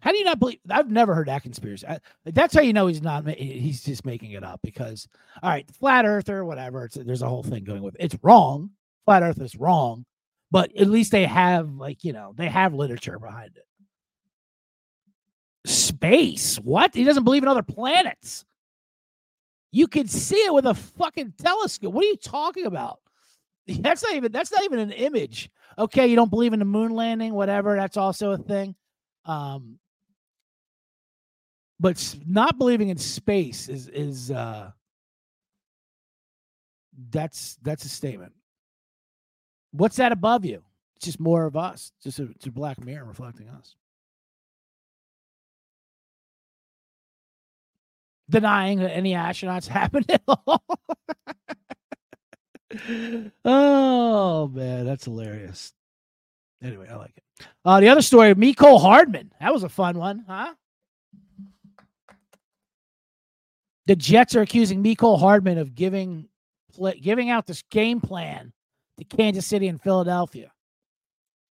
How 0.00 0.12
do 0.12 0.18
you 0.18 0.24
not 0.24 0.38
believe? 0.38 0.60
I've 0.70 0.90
never 0.90 1.14
heard 1.14 1.28
that 1.28 1.42
conspiracy. 1.42 1.86
I, 1.86 1.98
that's 2.24 2.54
how 2.54 2.60
you 2.60 2.72
know 2.72 2.86
he's 2.86 3.02
not. 3.02 3.26
He's 3.28 3.82
just 3.82 4.06
making 4.06 4.30
it 4.32 4.44
up 4.44 4.60
because, 4.62 5.08
all 5.42 5.50
right, 5.50 5.68
flat 5.72 6.04
earther, 6.04 6.44
whatever. 6.44 6.88
there's 6.94 7.22
a 7.22 7.28
whole 7.28 7.42
thing 7.42 7.64
going 7.64 7.82
with. 7.82 7.96
It. 7.96 8.04
It's 8.04 8.18
wrong. 8.22 8.70
Flat 9.08 9.22
Earth 9.22 9.40
is 9.40 9.56
wrong, 9.56 10.04
but 10.50 10.70
at 10.76 10.86
least 10.86 11.12
they 11.12 11.24
have 11.24 11.70
like 11.76 12.04
you 12.04 12.12
know 12.12 12.34
they 12.36 12.46
have 12.46 12.74
literature 12.74 13.18
behind 13.18 13.56
it. 13.56 13.64
Space? 15.64 16.56
What? 16.56 16.94
He 16.94 17.04
doesn't 17.04 17.24
believe 17.24 17.42
in 17.42 17.48
other 17.48 17.62
planets. 17.62 18.44
You 19.72 19.86
can 19.86 20.06
see 20.06 20.36
it 20.36 20.52
with 20.52 20.66
a 20.66 20.74
fucking 20.74 21.32
telescope. 21.38 21.94
What 21.94 22.04
are 22.04 22.08
you 22.08 22.16
talking 22.16 22.66
about? 22.66 23.00
That's 23.80 24.02
not 24.02 24.14
even. 24.14 24.32
That's 24.32 24.50
not 24.52 24.64
even 24.64 24.78
an 24.80 24.92
image. 24.92 25.50
Okay, 25.78 26.06
you 26.08 26.16
don't 26.16 26.30
believe 26.30 26.52
in 26.54 26.58
the 26.58 26.64
moon 26.64 26.92
landing, 26.92 27.34
whatever. 27.34 27.76
That's 27.76 27.96
also 27.96 28.32
a 28.32 28.38
thing. 28.38 28.74
Um, 29.24 29.78
but 31.80 32.14
not 32.26 32.58
believing 32.58 32.88
in 32.88 32.98
space 32.98 33.68
is 33.68 33.88
is 33.88 34.30
uh 34.30 34.70
that's 37.10 37.56
that's 37.62 37.84
a 37.84 37.88
statement 37.88 38.32
what's 39.72 39.96
that 39.96 40.12
above 40.12 40.44
you 40.44 40.62
it's 40.96 41.06
just 41.06 41.20
more 41.20 41.44
of 41.44 41.56
us 41.56 41.92
just 42.02 42.18
a, 42.18 42.24
it's 42.30 42.46
a 42.46 42.50
black 42.50 42.82
mirror 42.84 43.04
reflecting 43.04 43.48
us 43.48 43.76
denying 48.28 48.78
that 48.80 48.90
any 48.90 49.12
astronauts 49.12 49.66
happened 49.68 50.10
at 50.10 50.22
all 50.26 50.64
oh 53.44 54.48
man 54.48 54.84
that's 54.84 55.04
hilarious 55.04 55.72
anyway 56.62 56.86
i 56.90 56.96
like 56.96 57.14
it 57.16 57.46
uh 57.64 57.80
the 57.80 57.88
other 57.88 58.02
story 58.02 58.34
Mecole 58.34 58.80
Hardman 58.80 59.32
that 59.40 59.54
was 59.54 59.62
a 59.62 59.68
fun 59.68 59.96
one 59.96 60.24
huh 60.28 60.52
The 63.88 63.96
Jets 63.96 64.36
are 64.36 64.42
accusing 64.42 64.82
Mecole 64.84 65.18
Hardman 65.18 65.56
of 65.56 65.74
giving 65.74 66.28
giving 67.00 67.30
out 67.30 67.46
this 67.46 67.62
game 67.70 68.02
plan 68.02 68.52
to 68.98 69.04
Kansas 69.04 69.46
City 69.46 69.66
and 69.66 69.80
Philadelphia. 69.80 70.52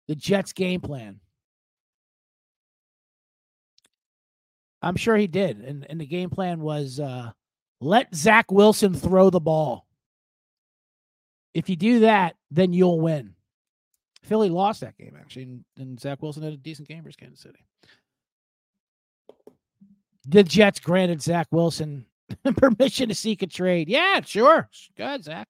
The 0.08 0.14
Jets 0.14 0.52
game 0.52 0.82
plan. 0.82 1.20
I'm 4.82 4.96
sure 4.96 5.16
he 5.16 5.26
did. 5.26 5.60
And, 5.60 5.86
and 5.88 5.98
the 5.98 6.06
game 6.06 6.28
plan 6.28 6.60
was 6.60 7.00
uh, 7.00 7.32
let 7.80 8.14
Zach 8.14 8.52
Wilson 8.52 8.92
throw 8.92 9.30
the 9.30 9.40
ball. 9.40 9.86
If 11.54 11.68
you 11.68 11.76
do 11.76 12.00
that, 12.00 12.36
then 12.50 12.72
you'll 12.72 13.00
win. 13.00 13.34
Philly 14.22 14.50
lost 14.50 14.80
that 14.80 14.96
game, 14.98 15.16
actually, 15.18 15.44
and, 15.44 15.64
and 15.78 16.00
Zach 16.00 16.20
Wilson 16.22 16.42
had 16.42 16.52
a 16.52 16.58
decent 16.58 16.88
game 16.88 17.02
for 17.02 17.10
Kansas 17.12 17.40
City. 17.40 17.64
The 20.26 20.42
Jets 20.42 20.80
granted 20.80 21.22
Zach 21.22 21.46
Wilson 21.50 22.04
permission 22.56 23.08
to 23.08 23.14
seek 23.14 23.42
a 23.42 23.46
trade. 23.46 23.88
Yeah, 23.88 24.20
sure. 24.20 24.68
Good, 24.96 25.24
Zach. 25.24 25.48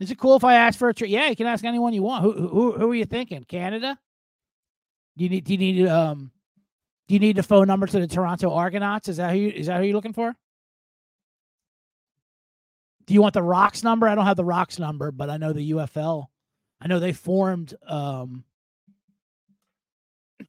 Is 0.00 0.10
it 0.10 0.18
cool 0.18 0.34
if 0.34 0.42
I 0.42 0.54
ask 0.54 0.78
for 0.78 0.88
a 0.88 0.94
trade? 0.94 1.10
Yeah, 1.10 1.28
you 1.28 1.36
can 1.36 1.46
ask 1.46 1.64
anyone 1.64 1.92
you 1.94 2.02
want. 2.02 2.24
Who 2.24 2.32
who 2.32 2.72
who 2.72 2.90
are 2.90 2.94
you 2.94 3.04
thinking? 3.04 3.44
Canada? 3.44 3.96
Do 5.16 5.24
you 5.24 5.30
need 5.30 5.44
do 5.44 5.52
you 5.52 5.58
need 5.58 5.86
um 5.86 6.32
do 7.06 7.14
you 7.14 7.20
need 7.20 7.36
the 7.36 7.42
phone 7.44 7.68
number 7.68 7.86
to 7.86 8.00
the 8.00 8.08
Toronto 8.08 8.52
Argonauts? 8.52 9.08
Is 9.08 9.18
that 9.18 9.30
who 9.32 9.38
you, 9.38 9.48
is 9.50 9.66
that 9.66 9.78
who 9.78 9.84
you're 9.84 9.94
looking 9.94 10.12
for? 10.12 10.34
Do 13.06 13.14
you 13.14 13.22
want 13.22 13.34
the 13.34 13.42
Rocks 13.42 13.82
number? 13.82 14.08
I 14.08 14.14
don't 14.14 14.26
have 14.26 14.36
the 14.36 14.44
Rocks 14.44 14.78
number, 14.78 15.10
but 15.10 15.30
I 15.30 15.36
know 15.36 15.52
the 15.52 15.72
UFL. 15.72 16.26
I 16.80 16.86
know 16.86 17.00
they 17.00 17.12
formed 17.12 17.74
um 17.86 18.44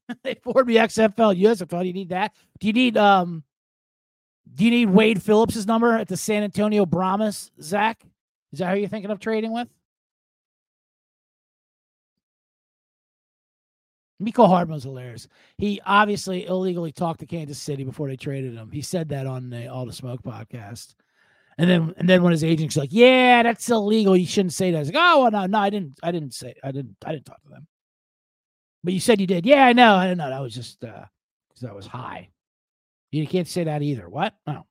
they 0.23 0.35
formed 0.35 0.69
the 0.69 0.77
XFL, 0.77 1.39
USFL. 1.41 1.81
Do 1.81 1.87
you 1.87 1.93
need 1.93 2.09
that? 2.09 2.33
Do 2.59 2.67
you 2.67 2.73
need 2.73 2.97
um 2.97 3.43
do 4.53 4.63
you 4.63 4.71
need 4.71 4.89
Wade 4.89 5.21
Phillips's 5.21 5.65
number 5.65 5.97
at 5.97 6.07
the 6.07 6.17
San 6.17 6.43
Antonio 6.43 6.85
Brahmas, 6.85 7.51
Zach? 7.61 8.03
Is 8.53 8.59
that 8.59 8.73
who 8.73 8.79
you're 8.79 8.89
thinking 8.89 9.11
of 9.11 9.19
trading 9.19 9.51
with? 9.51 9.67
Mecole 14.21 14.47
Hardman's 14.47 14.83
hilarious. 14.83 15.27
He 15.57 15.81
obviously 15.85 16.45
illegally 16.45 16.91
talked 16.91 17.19
to 17.19 17.25
Kansas 17.25 17.57
City 17.57 17.83
before 17.83 18.07
they 18.07 18.15
traded 18.15 18.55
him. 18.55 18.71
He 18.71 18.81
said 18.81 19.09
that 19.09 19.27
on 19.27 19.49
the 19.49 19.67
All 19.67 19.85
the 19.85 19.91
Smoke 19.91 20.23
podcast. 20.23 20.95
And 21.57 21.69
then 21.69 21.93
and 21.97 22.09
then 22.09 22.21
when 22.21 22.31
his 22.31 22.43
agent's 22.43 22.75
like, 22.75 22.89
"Yeah, 22.91 23.43
that's 23.43 23.69
illegal. 23.69 24.17
You 24.17 24.25
shouldn't 24.25 24.53
say 24.53 24.71
that." 24.71 24.79
Was 24.79 24.89
like, 24.89 24.97
"Oh, 24.99 25.21
well, 25.21 25.31
no, 25.31 25.45
no, 25.45 25.59
I 25.59 25.69
didn't. 25.69 25.97
I 26.03 26.11
didn't 26.11 26.33
say. 26.33 26.53
I 26.63 26.71
didn't. 26.71 26.97
I 27.05 27.13
didn't 27.13 27.25
talk 27.25 27.41
to 27.43 27.49
them." 27.49 27.67
But 28.83 28.93
you 28.93 28.99
said 28.99 29.21
you 29.21 29.27
did. 29.27 29.45
Yeah, 29.45 29.65
I 29.65 29.73
know. 29.73 29.95
I 29.95 30.13
know. 30.13 30.29
That 30.29 30.41
was 30.41 30.53
just 30.53 30.83
uh 30.83 31.05
because 31.47 31.69
I 31.69 31.73
was 31.73 31.87
high. 31.87 32.29
You 33.11 33.25
can't 33.25 33.47
say 33.47 33.63
that 33.63 33.81
either. 33.81 34.09
What? 34.09 34.33
No. 34.45 34.65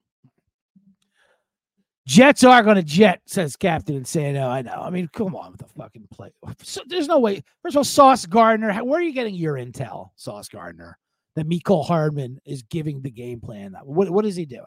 Jets 2.06 2.44
are 2.44 2.62
going 2.62 2.76
to 2.76 2.82
jet, 2.82 3.22
says 3.24 3.56
Captain 3.56 3.98
Insano. 3.98 4.48
I 4.48 4.60
know. 4.60 4.74
I 4.74 4.90
mean, 4.90 5.08
come 5.12 5.34
on 5.34 5.52
with 5.52 5.60
the 5.60 5.68
fucking 5.68 6.06
play. 6.12 6.30
So, 6.62 6.82
there's 6.86 7.08
no 7.08 7.18
way. 7.18 7.42
First 7.62 7.76
of 7.76 7.78
all, 7.78 7.84
Sauce 7.84 8.26
Gardner, 8.26 8.74
where 8.84 9.00
are 9.00 9.02
you 9.02 9.14
getting 9.14 9.34
your 9.34 9.54
intel, 9.54 10.10
Sauce 10.16 10.48
Gardner, 10.48 10.98
that 11.34 11.48
Mecole 11.48 11.86
Hardman 11.86 12.38
is 12.44 12.62
giving 12.64 13.00
the 13.00 13.10
game 13.10 13.40
plan? 13.40 13.74
What, 13.84 14.10
what 14.10 14.26
is 14.26 14.36
he 14.36 14.44
doing? 14.44 14.64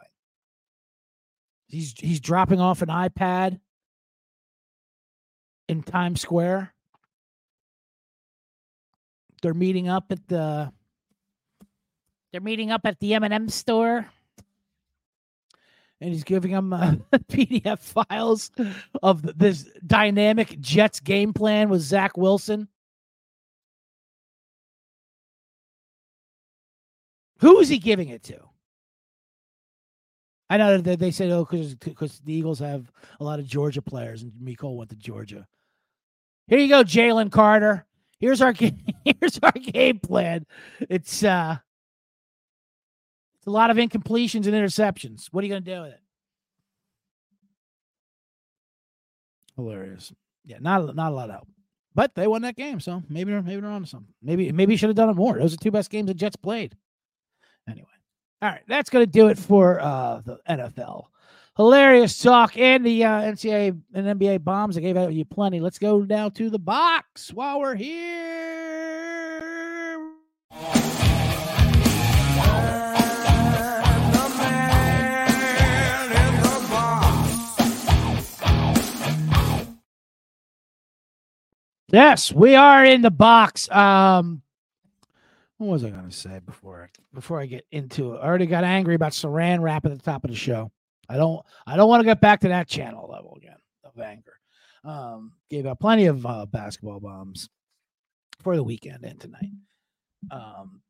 He's 1.68 1.94
he's 1.98 2.20
dropping 2.20 2.60
off 2.60 2.82
an 2.82 2.88
iPad 2.88 3.60
in 5.68 5.82
Times 5.82 6.20
Square. 6.20 6.72
They're 9.42 9.54
meeting 9.54 9.88
up 9.88 10.06
at 10.10 10.26
the 10.28 10.72
they're 12.32 12.40
meeting 12.40 12.70
up 12.70 12.82
at 12.84 12.98
the 13.00 13.14
M&M 13.14 13.48
store. 13.48 14.06
And 16.00 16.12
he's 16.12 16.24
giving 16.24 16.52
them 16.52 16.72
uh, 16.72 16.94
PDF 17.28 17.80
files 17.80 18.50
of 19.02 19.38
this 19.38 19.68
dynamic 19.86 20.60
Jets 20.60 21.00
game 21.00 21.32
plan 21.32 21.70
with 21.70 21.80
Zach 21.80 22.16
Wilson. 22.16 22.68
Who 27.40 27.58
is 27.58 27.68
he 27.68 27.78
giving 27.78 28.08
it 28.08 28.22
to? 28.24 28.38
I 30.50 30.56
know 30.56 30.78
that 30.78 30.98
they 30.98 31.10
said, 31.10 31.30
oh, 31.30 31.44
because 31.44 32.20
the 32.20 32.32
Eagles 32.32 32.58
have 32.60 32.90
a 33.20 33.24
lot 33.24 33.38
of 33.38 33.46
Georgia 33.46 33.82
players, 33.82 34.22
and 34.22 34.32
Mecole 34.42 34.76
went 34.76 34.90
to 34.90 34.96
Georgia. 34.96 35.46
Here 36.46 36.58
you 36.58 36.68
go, 36.68 36.82
Jalen 36.82 37.30
Carter. 37.30 37.84
Here's 38.18 38.40
our 38.40 38.54
here's 39.04 39.38
our 39.42 39.52
game 39.52 40.00
plan. 40.00 40.46
It's 40.80 41.22
uh, 41.22 41.58
it's 43.36 43.46
a 43.46 43.50
lot 43.50 43.70
of 43.70 43.76
incompletions 43.76 44.46
and 44.46 44.54
interceptions. 44.54 45.26
What 45.30 45.44
are 45.44 45.46
you 45.46 45.52
going 45.52 45.64
to 45.64 45.74
do 45.74 45.80
with 45.82 45.92
it? 45.92 46.00
Hilarious. 49.56 50.12
Yeah, 50.46 50.58
not 50.60 50.96
not 50.96 51.12
a 51.12 51.14
lot 51.14 51.28
of 51.28 51.34
help, 51.34 51.48
but 51.94 52.14
they 52.14 52.26
won 52.26 52.42
that 52.42 52.56
game, 52.56 52.80
so 52.80 53.02
maybe 53.10 53.32
maybe 53.32 53.60
they're 53.60 53.70
on 53.70 53.82
to 53.82 53.86
something. 53.86 54.14
Maybe 54.22 54.50
maybe 54.50 54.76
should 54.76 54.88
have 54.88 54.96
done 54.96 55.10
it 55.10 55.16
more. 55.16 55.38
Those 55.38 55.52
are 55.52 55.56
the 55.56 55.64
two 55.64 55.70
best 55.70 55.90
games 55.90 56.06
the 56.06 56.14
Jets 56.14 56.36
played. 56.36 56.74
Anyway. 57.68 57.86
All 58.40 58.48
right, 58.48 58.62
that's 58.68 58.88
going 58.88 59.04
to 59.04 59.10
do 59.10 59.26
it 59.26 59.36
for 59.36 59.80
uh, 59.80 60.20
the 60.24 60.38
NFL. 60.48 61.06
Hilarious 61.56 62.20
talk 62.20 62.56
and 62.56 62.86
the 62.86 63.02
uh, 63.02 63.20
NCAA 63.22 63.80
and 63.92 64.20
NBA 64.20 64.44
bombs. 64.44 64.76
I 64.76 64.80
gave 64.80 64.96
out 64.96 65.12
you 65.12 65.24
plenty. 65.24 65.58
Let's 65.58 65.80
go 65.80 66.02
now 66.02 66.28
to 66.28 66.48
the 66.48 66.58
box 66.58 67.32
while 67.32 67.58
we're 67.58 67.74
here. 67.74 68.38
Yes, 81.90 82.30
we 82.32 82.54
are 82.54 82.84
in 82.84 83.02
the 83.02 83.10
box. 83.10 83.68
Um, 83.70 84.42
what 85.58 85.68
was 85.68 85.84
I 85.84 85.90
going 85.90 86.08
to 86.08 86.16
say 86.16 86.40
before 86.44 86.88
before 87.12 87.40
I 87.40 87.46
get 87.46 87.66
into 87.72 88.14
it? 88.14 88.18
I 88.18 88.26
already 88.26 88.46
got 88.46 88.64
angry 88.64 88.94
about 88.94 89.12
Saran 89.12 89.60
wrap 89.60 89.84
at 89.84 89.92
the 89.92 89.98
top 89.98 90.24
of 90.24 90.30
the 90.30 90.36
show. 90.36 90.70
I 91.08 91.16
don't 91.16 91.44
I 91.66 91.76
don't 91.76 91.88
want 91.88 92.00
to 92.00 92.04
get 92.04 92.20
back 92.20 92.40
to 92.40 92.48
that 92.48 92.68
channel 92.68 93.08
level 93.10 93.34
again 93.36 93.56
of 93.84 94.00
anger. 94.00 94.34
Um, 94.84 95.32
gave 95.50 95.66
out 95.66 95.80
plenty 95.80 96.06
of 96.06 96.24
uh, 96.24 96.46
basketball 96.46 97.00
bombs 97.00 97.48
for 98.40 98.56
the 98.56 98.62
weekend 98.62 99.04
and 99.04 99.20
tonight. 99.20 99.50
Um, 100.30 100.80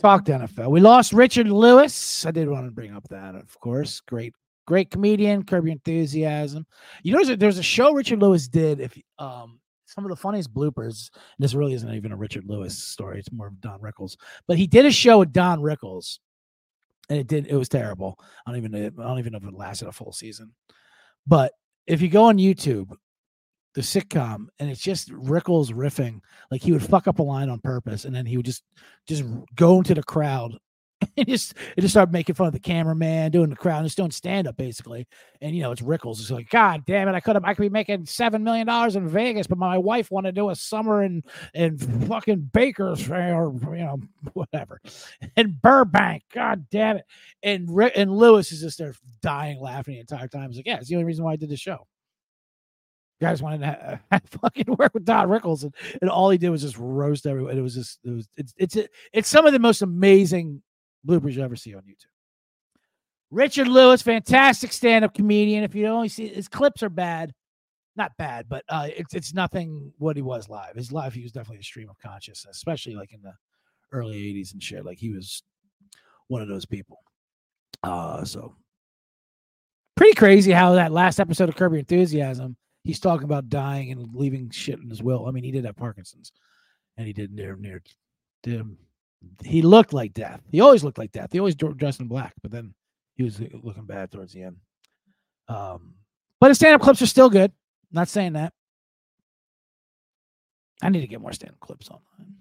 talked 0.00 0.26
NFL. 0.26 0.70
We 0.70 0.80
lost 0.80 1.12
Richard 1.12 1.48
Lewis. 1.48 2.26
I 2.26 2.30
did 2.30 2.48
want 2.48 2.66
to 2.66 2.72
bring 2.72 2.94
up 2.94 3.08
that, 3.08 3.34
of 3.34 3.58
course. 3.60 4.00
Great, 4.00 4.34
great 4.66 4.90
comedian. 4.90 5.44
Curb 5.44 5.66
Your 5.66 5.72
Enthusiasm. 5.72 6.66
You 7.02 7.12
know, 7.12 7.18
there's 7.18 7.30
a, 7.30 7.36
there's 7.36 7.58
a 7.58 7.62
show 7.62 7.92
Richard 7.92 8.20
Lewis 8.20 8.48
did. 8.48 8.80
If 8.80 8.98
um, 9.18 9.60
some 9.96 10.04
of 10.04 10.10
the 10.10 10.16
funniest 10.16 10.54
bloopers. 10.54 11.10
This 11.38 11.54
really 11.54 11.74
isn't 11.74 11.92
even 11.92 12.12
a 12.12 12.16
Richard 12.16 12.44
Lewis 12.46 12.78
story; 12.78 13.18
it's 13.18 13.32
more 13.32 13.48
of 13.48 13.60
Don 13.60 13.80
Rickles. 13.80 14.16
But 14.46 14.58
he 14.58 14.66
did 14.66 14.86
a 14.86 14.90
show 14.90 15.18
with 15.18 15.32
Don 15.32 15.60
Rickles, 15.60 16.18
and 17.08 17.18
it 17.18 17.26
did. 17.26 17.46
It 17.46 17.56
was 17.56 17.68
terrible. 17.68 18.18
I 18.46 18.52
don't 18.52 18.64
even. 18.64 18.74
I 18.74 19.02
don't 19.02 19.18
even 19.18 19.32
know 19.32 19.38
if 19.38 19.44
it 19.44 19.54
lasted 19.54 19.88
a 19.88 19.92
full 19.92 20.12
season. 20.12 20.52
But 21.26 21.52
if 21.86 22.02
you 22.02 22.08
go 22.08 22.24
on 22.24 22.38
YouTube, 22.38 22.94
the 23.74 23.80
sitcom, 23.80 24.46
and 24.58 24.70
it's 24.70 24.82
just 24.82 25.10
Rickles 25.10 25.72
riffing, 25.72 26.20
like 26.50 26.62
he 26.62 26.72
would 26.72 26.84
fuck 26.84 27.08
up 27.08 27.18
a 27.18 27.22
line 27.22 27.48
on 27.48 27.60
purpose, 27.60 28.04
and 28.04 28.14
then 28.14 28.26
he 28.26 28.36
would 28.36 28.46
just 28.46 28.62
just 29.08 29.24
go 29.54 29.78
into 29.78 29.94
the 29.94 30.02
crowd 30.02 30.56
it 31.16 31.28
just 31.28 31.54
it 31.76 31.82
just 31.82 31.92
started 31.92 32.12
making 32.12 32.34
fun 32.34 32.46
of 32.46 32.52
the 32.52 32.60
cameraman, 32.60 33.30
doing 33.30 33.50
the 33.50 33.56
crowd, 33.56 33.78
and 33.78 33.86
just 33.86 33.98
doing 33.98 34.10
stand 34.10 34.48
up 34.48 34.56
basically. 34.56 35.06
And 35.40 35.54
you 35.54 35.62
know, 35.62 35.70
it's 35.72 35.82
Rickles. 35.82 36.20
It's 36.20 36.30
like, 36.30 36.48
God 36.48 36.84
damn 36.86 37.08
it, 37.08 37.14
I 37.14 37.20
could 37.20 37.36
have 37.36 37.44
I 37.44 37.54
could 37.54 37.62
be 37.62 37.68
making 37.68 38.06
seven 38.06 38.42
million 38.42 38.66
dollars 38.66 38.96
in 38.96 39.08
Vegas, 39.08 39.46
but 39.46 39.58
my 39.58 39.76
wife 39.76 40.10
wanted 40.10 40.34
to 40.34 40.40
do 40.40 40.50
a 40.50 40.56
summer 40.56 41.02
in 41.02 41.22
in 41.54 41.76
fucking 41.78 42.50
Baker's 42.52 43.10
or 43.10 43.52
you 43.72 43.84
know 43.84 44.00
whatever, 44.32 44.80
in 45.36 45.58
Burbank. 45.62 46.22
God 46.32 46.66
damn 46.70 46.96
it. 46.96 47.04
And 47.42 47.74
Rick 47.74 47.92
and 47.96 48.16
Lewis 48.16 48.50
is 48.52 48.60
just 48.60 48.78
there 48.78 48.94
dying 49.20 49.60
laughing 49.60 49.94
the 49.94 50.00
entire 50.00 50.28
time. 50.28 50.50
He's 50.50 50.58
like, 50.58 50.66
yeah, 50.66 50.78
it's 50.78 50.88
the 50.88 50.94
only 50.94 51.04
reason 51.04 51.24
why 51.24 51.32
I 51.32 51.36
did 51.36 51.50
the 51.50 51.56
show. 51.56 51.86
You 53.20 53.26
guys 53.26 53.42
wanted 53.42 53.60
to 53.60 54.00
have, 54.10 54.22
fucking 54.26 54.76
work 54.78 54.94
with 54.94 55.04
Don 55.04 55.28
Rickles, 55.28 55.62
and, 55.62 55.74
and 56.00 56.10
all 56.10 56.30
he 56.30 56.38
did 56.38 56.50
was 56.50 56.62
just 56.62 56.76
roast 56.78 57.26
everyone. 57.26 57.56
It 57.56 57.62
was 57.62 57.74
just 57.74 57.98
it 58.02 58.10
was 58.10 58.28
it's 58.36 58.54
it's 58.56 58.76
it's 59.12 59.28
some 59.28 59.46
of 59.46 59.52
the 59.52 59.58
most 59.58 59.82
amazing 59.82 60.62
bloopers 61.06 61.34
you'll 61.34 61.44
ever 61.44 61.56
see 61.56 61.74
on 61.74 61.82
YouTube. 61.82 62.06
Richard 63.30 63.68
Lewis, 63.68 64.02
fantastic 64.02 64.72
stand-up 64.72 65.14
comedian. 65.14 65.64
If 65.64 65.74
you 65.74 65.86
only 65.86 66.08
see 66.08 66.28
his 66.28 66.48
clips 66.48 66.82
are 66.82 66.88
bad, 66.88 67.32
not 67.96 68.16
bad, 68.18 68.48
but 68.48 68.64
uh, 68.68 68.88
it's 68.94 69.14
it's 69.14 69.34
nothing 69.34 69.92
what 69.98 70.16
he 70.16 70.22
was 70.22 70.48
live. 70.48 70.76
His 70.76 70.92
live, 70.92 71.14
he 71.14 71.22
was 71.22 71.32
definitely 71.32 71.60
a 71.60 71.64
stream 71.64 71.88
of 71.88 71.98
consciousness, 71.98 72.56
especially 72.56 72.94
like 72.94 73.12
in 73.12 73.22
the 73.22 73.32
early 73.90 74.14
'80s 74.14 74.52
and 74.52 74.62
shit. 74.62 74.84
Like 74.84 74.98
he 74.98 75.10
was 75.10 75.42
one 76.28 76.42
of 76.42 76.48
those 76.48 76.66
people. 76.66 76.98
Uh, 77.82 78.24
so 78.24 78.54
pretty 79.96 80.14
crazy 80.14 80.52
how 80.52 80.74
that 80.74 80.92
last 80.92 81.18
episode 81.18 81.48
of 81.48 81.58
Your 81.58 81.74
Enthusiasm, 81.74 82.56
he's 82.84 83.00
talking 83.00 83.24
about 83.24 83.48
dying 83.48 83.90
and 83.92 84.14
leaving 84.14 84.50
shit 84.50 84.78
in 84.78 84.90
his 84.90 85.02
will. 85.02 85.26
I 85.26 85.30
mean, 85.30 85.44
he 85.44 85.50
did 85.50 85.64
have 85.64 85.76
Parkinson's, 85.76 86.32
and 86.96 87.06
he 87.06 87.12
did 87.12 87.32
near 87.32 87.56
near 87.56 87.82
did 88.42 88.76
he 89.44 89.62
looked 89.62 89.92
like 89.92 90.12
death. 90.14 90.40
He 90.50 90.60
always 90.60 90.84
looked 90.84 90.98
like 90.98 91.12
death. 91.12 91.30
He 91.32 91.38
always 91.38 91.54
dressed 91.54 92.00
in 92.00 92.08
black, 92.08 92.34
but 92.42 92.50
then 92.50 92.74
he 93.14 93.22
was 93.22 93.40
uh, 93.40 93.46
looking 93.62 93.86
bad 93.86 94.10
towards 94.10 94.32
the 94.32 94.42
end. 94.42 94.56
Um, 95.48 95.94
but 96.40 96.48
his 96.48 96.58
stand-up 96.58 96.80
clips 96.80 97.02
are 97.02 97.06
still 97.06 97.30
good. 97.30 97.52
Not 97.92 98.08
saying 98.08 98.34
that. 98.34 98.52
I 100.82 100.90
need 100.90 101.00
to 101.00 101.06
get 101.06 101.20
more 101.20 101.32
stand-up 101.32 101.60
clips 101.60 101.88
online. 101.88 102.34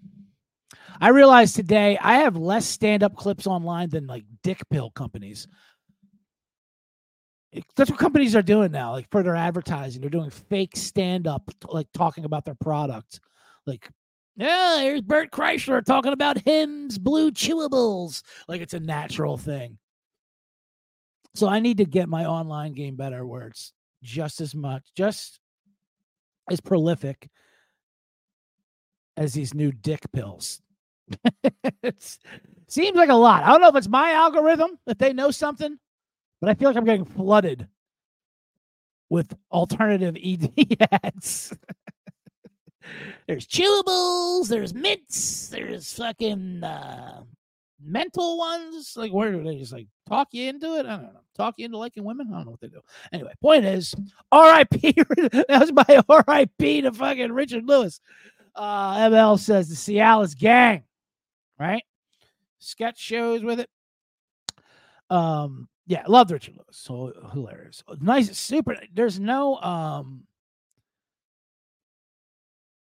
I 0.99 1.09
realized 1.09 1.55
today 1.55 1.97
I 2.01 2.15
have 2.19 2.35
less 2.35 2.65
stand-up 2.65 3.15
clips 3.15 3.47
online 3.47 3.89
than 3.89 4.07
like 4.07 4.23
dick 4.43 4.61
pill 4.69 4.91
companies. 4.91 5.47
That's 7.77 7.89
what 7.89 7.99
companies 7.99 8.35
are 8.35 8.41
doing 8.41 8.71
now, 8.71 8.91
like 8.91 9.09
for 9.11 9.23
their 9.23 9.35
advertising. 9.35 10.01
They're 10.01 10.09
doing 10.09 10.29
fake 10.29 10.75
stand-up, 10.75 11.49
like 11.69 11.87
talking 11.93 12.25
about 12.25 12.43
their 12.43 12.55
product, 12.55 13.21
like 13.65 13.89
yeah, 14.35 14.81
here's 14.81 15.01
Bert 15.01 15.31
Kreischer 15.31 15.83
talking 15.83 16.13
about 16.13 16.41
Hims 16.41 16.97
blue 16.97 17.31
chewables. 17.31 18.21
Like 18.47 18.61
it's 18.61 18.73
a 18.73 18.79
natural 18.79 19.37
thing. 19.37 19.77
So 21.35 21.47
I 21.47 21.59
need 21.59 21.77
to 21.77 21.85
get 21.85 22.09
my 22.09 22.25
online 22.25 22.73
game 22.73 22.95
better 22.95 23.25
where 23.25 23.47
it's 23.47 23.73
just 24.03 24.41
as 24.41 24.53
much, 24.53 24.83
just 24.95 25.39
as 26.49 26.59
prolific 26.59 27.29
as 29.17 29.33
these 29.33 29.53
new 29.53 29.71
dick 29.71 30.01
pills. 30.13 30.61
it 31.83 32.17
seems 32.67 32.97
like 32.97 33.09
a 33.09 33.15
lot. 33.15 33.43
I 33.43 33.49
don't 33.49 33.61
know 33.61 33.69
if 33.69 33.75
it's 33.75 33.87
my 33.87 34.11
algorithm, 34.11 34.79
that 34.85 34.99
they 34.99 35.13
know 35.13 35.31
something, 35.31 35.77
but 36.41 36.49
I 36.49 36.55
feel 36.55 36.69
like 36.69 36.77
I'm 36.77 36.85
getting 36.85 37.05
flooded 37.05 37.67
with 39.09 39.33
alternative 39.51 40.17
ED 40.23 40.77
ads 40.91 41.53
there's 43.27 43.47
chewables, 43.47 44.47
there's 44.47 44.73
mints, 44.73 45.47
there's 45.49 45.93
fucking 45.93 46.63
uh, 46.63 47.23
mental 47.83 48.37
ones. 48.37 48.93
Like, 48.95 49.11
where 49.11 49.31
do 49.31 49.43
they 49.43 49.57
just 49.57 49.73
like 49.73 49.87
talk 50.07 50.29
you 50.31 50.49
into 50.49 50.75
it? 50.77 50.85
I 50.85 50.97
don't 50.97 51.13
know. 51.13 51.19
Talk 51.35 51.55
you 51.57 51.65
into 51.65 51.77
liking 51.77 52.03
women? 52.03 52.27
I 52.31 52.37
don't 52.37 52.45
know 52.45 52.51
what 52.51 52.61
they 52.61 52.67
do. 52.69 52.81
Anyway, 53.11 53.33
point 53.41 53.65
is, 53.65 53.93
R.I.P. 54.31 54.93
that 55.17 55.45
was 55.49 55.73
my 55.73 56.01
R.I.P. 56.07 56.81
to 56.81 56.93
fucking 56.93 57.31
Richard 57.33 57.65
Lewis. 57.67 57.99
Uh, 58.55 58.95
ML 59.09 59.37
says 59.37 59.67
the 59.67 59.75
Cialis 59.75 60.37
gang. 60.37 60.83
right? 61.59 61.83
Sketch 62.59 62.97
shows 62.99 63.43
with 63.43 63.59
it. 63.59 63.69
Um, 65.09 65.67
yeah, 65.87 66.03
loved 66.07 66.31
Richard 66.31 66.55
Lewis. 66.55 66.77
So 66.77 67.11
hilarious. 67.33 67.83
Nice, 67.99 68.35
super. 68.37 68.77
There's 68.93 69.19
no 69.19 69.57
um 69.57 70.23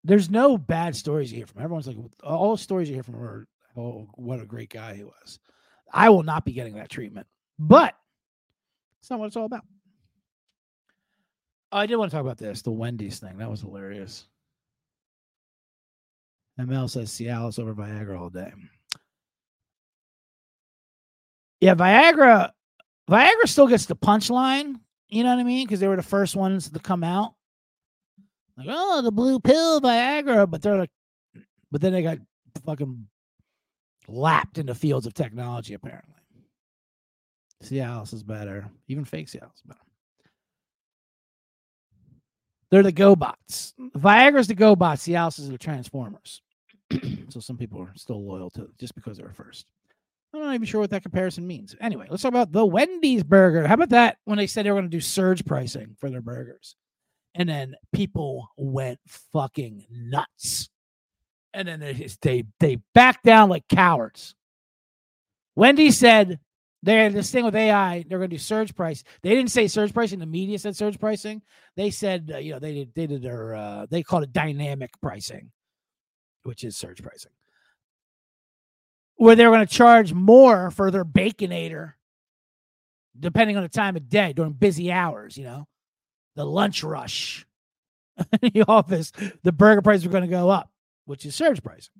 there's 0.04 0.30
no 0.30 0.56
bad 0.56 0.96
stories 0.96 1.30
you 1.30 1.38
hear 1.38 1.46
from. 1.46 1.62
Everyone's 1.62 1.86
like 1.86 1.96
all 2.22 2.56
stories 2.56 2.88
you 2.88 2.94
hear 2.94 3.02
from 3.02 3.16
are 3.16 3.46
oh 3.76 4.08
what 4.14 4.40
a 4.40 4.46
great 4.46 4.70
guy 4.70 4.94
he 4.94 5.04
was. 5.04 5.38
I 5.92 6.08
will 6.08 6.22
not 6.22 6.44
be 6.44 6.52
getting 6.52 6.74
that 6.74 6.88
treatment. 6.88 7.26
But 7.58 7.94
it's 9.00 9.10
not 9.10 9.18
what 9.18 9.26
it's 9.26 9.36
all 9.36 9.44
about. 9.44 9.64
I 11.72 11.86
did 11.86 11.96
want 11.96 12.10
to 12.10 12.16
talk 12.16 12.24
about 12.24 12.38
this, 12.38 12.62
the 12.62 12.70
Wendy's 12.70 13.18
thing. 13.18 13.38
That 13.38 13.50
was 13.50 13.60
hilarious. 13.60 14.26
ML 16.58 16.90
says 16.90 17.10
Cialis 17.10 17.58
over 17.58 17.74
Viagra 17.74 18.20
all 18.20 18.30
day. 18.30 18.52
Yeah, 21.60 21.74
Viagra, 21.74 22.50
Viagra 23.08 23.46
still 23.46 23.66
gets 23.66 23.86
the 23.86 23.96
punchline. 23.96 24.76
You 25.08 25.22
know 25.22 25.30
what 25.30 25.40
I 25.40 25.44
mean? 25.44 25.66
Because 25.66 25.80
they 25.80 25.88
were 25.88 25.96
the 25.96 26.02
first 26.02 26.34
ones 26.34 26.70
to 26.70 26.78
come 26.78 27.04
out. 27.04 27.34
Like, 28.60 28.76
oh, 28.78 29.00
the 29.00 29.10
blue 29.10 29.40
pill, 29.40 29.80
Viagra, 29.80 30.50
but 30.50 30.60
they're 30.60 30.76
like, 30.76 30.90
but 31.70 31.80
then 31.80 31.92
they 31.92 32.02
got 32.02 32.18
fucking 32.66 33.06
lapped 34.06 34.58
into 34.58 34.74
fields 34.74 35.06
of 35.06 35.14
technology. 35.14 35.72
Apparently, 35.72 36.14
Cialis 37.64 38.12
is 38.12 38.22
better. 38.22 38.68
Even 38.88 39.06
fake 39.06 39.28
Cialis 39.28 39.54
is 39.54 39.62
better. 39.66 39.80
They're 42.70 42.82
the 42.82 42.92
GoBots. 42.92 43.72
Viagra's 43.96 44.46
the 44.46 44.54
GoBots. 44.54 45.08
Cialis 45.08 45.40
is 45.40 45.48
the 45.48 45.58
Transformers. 45.58 46.42
so 47.30 47.40
some 47.40 47.56
people 47.56 47.80
are 47.80 47.92
still 47.96 48.22
loyal 48.22 48.50
to 48.50 48.68
just 48.78 48.94
because 48.94 49.16
they 49.16 49.24
were 49.24 49.32
first. 49.32 49.66
I'm 50.34 50.40
not 50.40 50.54
even 50.54 50.66
sure 50.66 50.80
what 50.80 50.90
that 50.90 51.02
comparison 51.02 51.46
means. 51.46 51.74
Anyway, 51.80 52.06
let's 52.10 52.22
talk 52.22 52.30
about 52.30 52.52
the 52.52 52.64
Wendy's 52.64 53.24
burger. 53.24 53.66
How 53.66 53.74
about 53.74 53.88
that 53.88 54.18
when 54.26 54.36
they 54.38 54.46
said 54.46 54.64
they 54.64 54.70
were 54.70 54.76
going 54.76 54.90
to 54.90 54.96
do 54.96 55.00
surge 55.00 55.44
pricing 55.46 55.96
for 55.98 56.10
their 56.10 56.20
burgers? 56.20 56.76
And 57.34 57.48
then 57.48 57.74
people 57.92 58.50
went 58.56 58.98
fucking 59.32 59.86
nuts. 59.90 60.68
And 61.54 61.66
then 61.66 61.80
they 61.80 62.08
they, 62.22 62.44
they 62.58 62.78
backed 62.94 63.24
down 63.24 63.48
like 63.48 63.66
cowards. 63.68 64.34
Wendy 65.56 65.90
said 65.90 66.38
they 66.82 66.96
had 66.96 67.12
this 67.12 67.30
thing 67.30 67.44
with 67.44 67.56
AI. 67.56 68.04
They're 68.08 68.18
going 68.18 68.30
to 68.30 68.36
do 68.36 68.38
surge 68.38 68.74
price. 68.74 69.02
They 69.22 69.30
didn't 69.30 69.50
say 69.50 69.68
surge 69.68 69.92
pricing. 69.92 70.18
The 70.18 70.26
media 70.26 70.58
said 70.58 70.76
surge 70.76 70.98
pricing. 70.98 71.42
They 71.76 71.90
said, 71.90 72.30
uh, 72.34 72.38
you 72.38 72.52
know, 72.52 72.58
they 72.58 72.74
did 72.74 72.94
they 72.94 73.06
did 73.06 73.22
their 73.22 73.54
uh, 73.54 73.86
they 73.90 74.02
called 74.02 74.22
it 74.22 74.32
dynamic 74.32 74.90
pricing, 75.00 75.50
which 76.44 76.64
is 76.64 76.76
surge 76.76 77.02
pricing 77.02 77.32
where 79.20 79.36
they 79.36 79.44
were 79.44 79.54
going 79.54 79.66
to 79.66 79.74
charge 79.74 80.14
more 80.14 80.70
for 80.70 80.90
their 80.90 81.04
baconator 81.04 81.92
depending 83.18 83.54
on 83.54 83.62
the 83.62 83.68
time 83.68 83.94
of 83.94 84.08
day 84.08 84.32
during 84.32 84.52
busy 84.52 84.90
hours, 84.90 85.36
you 85.36 85.44
know, 85.44 85.68
the 86.36 86.44
lunch 86.44 86.82
rush 86.82 87.46
in 88.42 88.50
the 88.54 88.64
office, 88.66 89.12
the 89.42 89.52
burger 89.52 89.82
prices 89.82 90.06
were 90.06 90.12
going 90.12 90.24
to 90.24 90.28
go 90.28 90.48
up, 90.48 90.70
which 91.06 91.24
is 91.26 91.34
surge 91.34 91.62
pricing. 91.62 91.94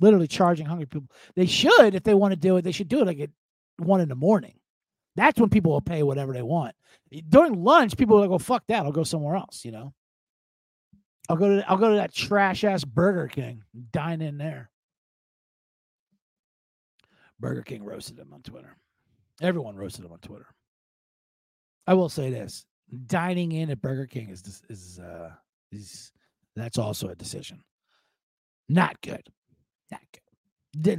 Literally 0.00 0.26
charging 0.26 0.66
hungry 0.66 0.86
people. 0.86 1.08
They 1.36 1.46
should, 1.46 1.94
if 1.94 2.02
they 2.02 2.14
want 2.14 2.32
to 2.32 2.36
do 2.36 2.56
it, 2.56 2.62
they 2.62 2.72
should 2.72 2.88
do 2.88 3.00
it 3.00 3.06
like 3.06 3.20
at 3.20 3.30
one 3.78 4.00
in 4.00 4.08
the 4.08 4.14
morning. 4.14 4.54
That's 5.16 5.38
when 5.38 5.50
people 5.50 5.72
will 5.72 5.80
pay 5.80 6.02
whatever 6.02 6.32
they 6.32 6.42
want. 6.42 6.74
During 7.28 7.62
lunch, 7.62 7.96
people 7.96 8.18
will 8.18 8.26
go, 8.26 8.38
fuck 8.38 8.64
that. 8.66 8.84
I'll 8.84 8.92
go 8.92 9.04
somewhere 9.04 9.36
else, 9.36 9.64
you 9.64 9.70
know. 9.70 9.94
I'll 11.28 11.36
go 11.36 11.56
to 11.56 11.70
I'll 11.70 11.78
go 11.78 11.90
to 11.90 11.96
that 11.96 12.12
trash 12.12 12.64
ass 12.64 12.84
Burger 12.84 13.28
King, 13.28 13.62
dine 13.92 14.20
in 14.20 14.36
there. 14.36 14.70
Burger 17.40 17.62
King 17.62 17.82
roasted 17.82 18.18
him 18.18 18.32
on 18.32 18.42
Twitter. 18.42 18.76
Everyone 19.40 19.76
roasted 19.76 20.04
him 20.04 20.12
on 20.12 20.18
Twitter. 20.18 20.46
I 21.86 21.94
will 21.94 22.08
say 22.08 22.30
this: 22.30 22.66
dining 23.06 23.52
in 23.52 23.70
at 23.70 23.80
Burger 23.82 24.06
King 24.06 24.30
is 24.30 24.62
is 24.68 24.98
uh 24.98 25.30
is 25.72 26.12
that's 26.56 26.78
also 26.78 27.08
a 27.08 27.14
decision. 27.14 27.62
Not 28.68 29.00
good. 29.00 29.28
Not 29.90 30.00
good. 30.12 30.20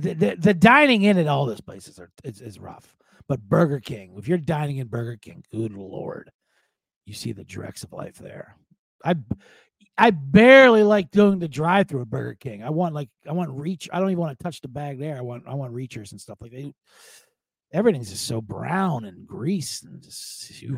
The, 0.01 0.13
the, 0.13 0.35
the, 0.37 0.53
dining 0.53 1.01
in 1.01 1.17
at 1.17 1.27
all 1.27 1.45
those 1.45 1.61
places 1.61 1.99
are 1.99 2.09
is, 2.23 2.41
is 2.41 2.59
rough. 2.59 2.95
But 3.27 3.41
Burger 3.41 3.79
King, 3.79 4.13
if 4.17 4.27
you're 4.27 4.37
dining 4.37 4.77
in 4.77 4.87
Burger 4.87 5.17
King, 5.17 5.43
good 5.51 5.73
lord, 5.73 6.31
you 7.05 7.13
see 7.13 7.31
the 7.31 7.43
dregs 7.43 7.83
of 7.83 7.91
life 7.91 8.17
there. 8.17 8.55
I 9.03 9.15
I 9.97 10.11
barely 10.11 10.83
like 10.83 11.11
doing 11.11 11.39
the 11.39 11.47
drive 11.47 11.87
through 11.87 12.01
at 12.01 12.09
Burger 12.09 12.35
King. 12.35 12.63
I 12.63 12.69
want 12.69 12.93
like 12.93 13.09
I 13.27 13.31
want 13.31 13.51
reach. 13.51 13.89
I 13.91 13.99
don't 13.99 14.11
even 14.11 14.21
want 14.21 14.37
to 14.37 14.43
touch 14.43 14.61
the 14.61 14.67
bag 14.67 14.99
there. 14.99 15.17
I 15.17 15.21
want 15.21 15.43
I 15.47 15.55
want 15.55 15.73
reachers 15.73 16.11
and 16.11 16.21
stuff 16.21 16.37
like 16.41 16.51
that. 16.51 16.71
Everything's 17.73 18.11
just 18.11 18.27
so 18.27 18.41
brown 18.41 19.05
and 19.05 19.25
grease 19.25 19.83
and 19.83 20.01
just 20.01 20.51
whew. 20.61 20.77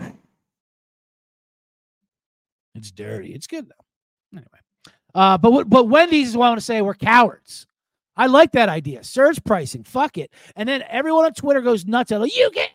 It's 2.77 2.91
dirty. 2.91 3.33
It's 3.33 3.47
good 3.47 3.67
though. 3.67 4.37
Anyway, 4.37 4.95
uh, 5.15 5.37
but 5.37 5.65
but 5.69 5.89
Wendy's 5.89 6.29
is 6.29 6.37
what 6.37 6.47
I 6.47 6.49
want 6.49 6.59
to 6.59 6.65
say. 6.65 6.81
We're 6.81 6.93
cowards. 6.93 7.67
I 8.15 8.25
like 8.25 8.53
that 8.53 8.69
idea. 8.69 9.03
Surge 9.03 9.43
pricing. 9.43 9.83
Fuck 9.83 10.17
it. 10.17 10.31
And 10.55 10.67
then 10.67 10.83
everyone 10.89 11.25
on 11.25 11.33
Twitter 11.33 11.61
goes 11.61 11.85
nuts. 11.85 12.09
Like, 12.09 12.35
you 12.35 12.49
get 12.51 12.71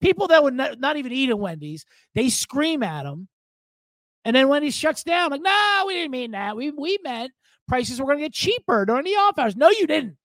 people 0.00 0.26
that 0.26 0.42
would 0.42 0.54
not, 0.54 0.80
not 0.80 0.96
even 0.96 1.12
eat 1.12 1.30
at 1.30 1.38
Wendy's. 1.38 1.84
They 2.16 2.28
scream 2.28 2.82
at 2.82 3.04
them 3.04 3.28
and 4.24 4.36
then 4.36 4.62
he 4.62 4.70
shuts 4.70 5.02
down, 5.02 5.30
like, 5.30 5.42
no, 5.42 5.84
we 5.86 5.94
didn't 5.94 6.10
mean 6.10 6.32
that. 6.32 6.56
We 6.56 6.70
we 6.70 6.98
meant 7.02 7.32
prices 7.66 8.00
were 8.00 8.06
going 8.06 8.18
to 8.18 8.24
get 8.24 8.34
cheaper 8.34 8.84
during 8.84 9.04
the 9.04 9.12
off 9.12 9.38
hours. 9.38 9.56
No, 9.56 9.70
you 9.70 9.86
didn't. 9.86 10.16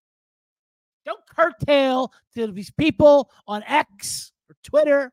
Don't 1.06 1.20
curtail 1.28 2.12
to 2.34 2.48
these 2.48 2.70
people 2.72 3.30
on 3.46 3.62
X 3.62 4.32
or 4.50 4.56
Twitter. 4.64 5.12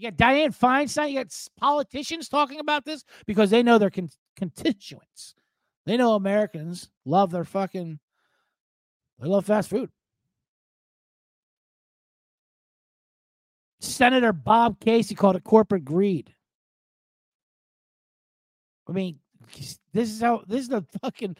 You 0.00 0.10
got 0.10 0.16
Dianne 0.16 0.56
Feinstein. 0.56 1.10
You 1.10 1.18
got 1.18 1.48
politicians 1.58 2.30
talking 2.30 2.58
about 2.58 2.86
this 2.86 3.04
because 3.26 3.50
they 3.50 3.62
know 3.62 3.76
their 3.76 3.90
con- 3.90 4.08
constituents. 4.34 5.34
They 5.84 5.98
know 5.98 6.14
Americans 6.14 6.88
love 7.04 7.30
their 7.30 7.44
fucking. 7.44 7.98
They 9.18 9.28
love 9.28 9.44
fast 9.44 9.68
food. 9.68 9.90
Senator 13.80 14.32
Bob 14.32 14.80
Casey 14.80 15.14
called 15.14 15.36
it 15.36 15.44
corporate 15.44 15.84
greed. 15.84 16.34
I 18.88 18.92
mean, 18.92 19.18
this 19.92 20.10
is 20.10 20.22
how 20.22 20.44
this 20.46 20.62
is 20.62 20.68
the 20.68 20.82
fucking 21.02 21.36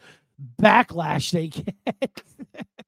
backlash 0.61 1.31
they 1.31 1.47
get. 1.47 2.21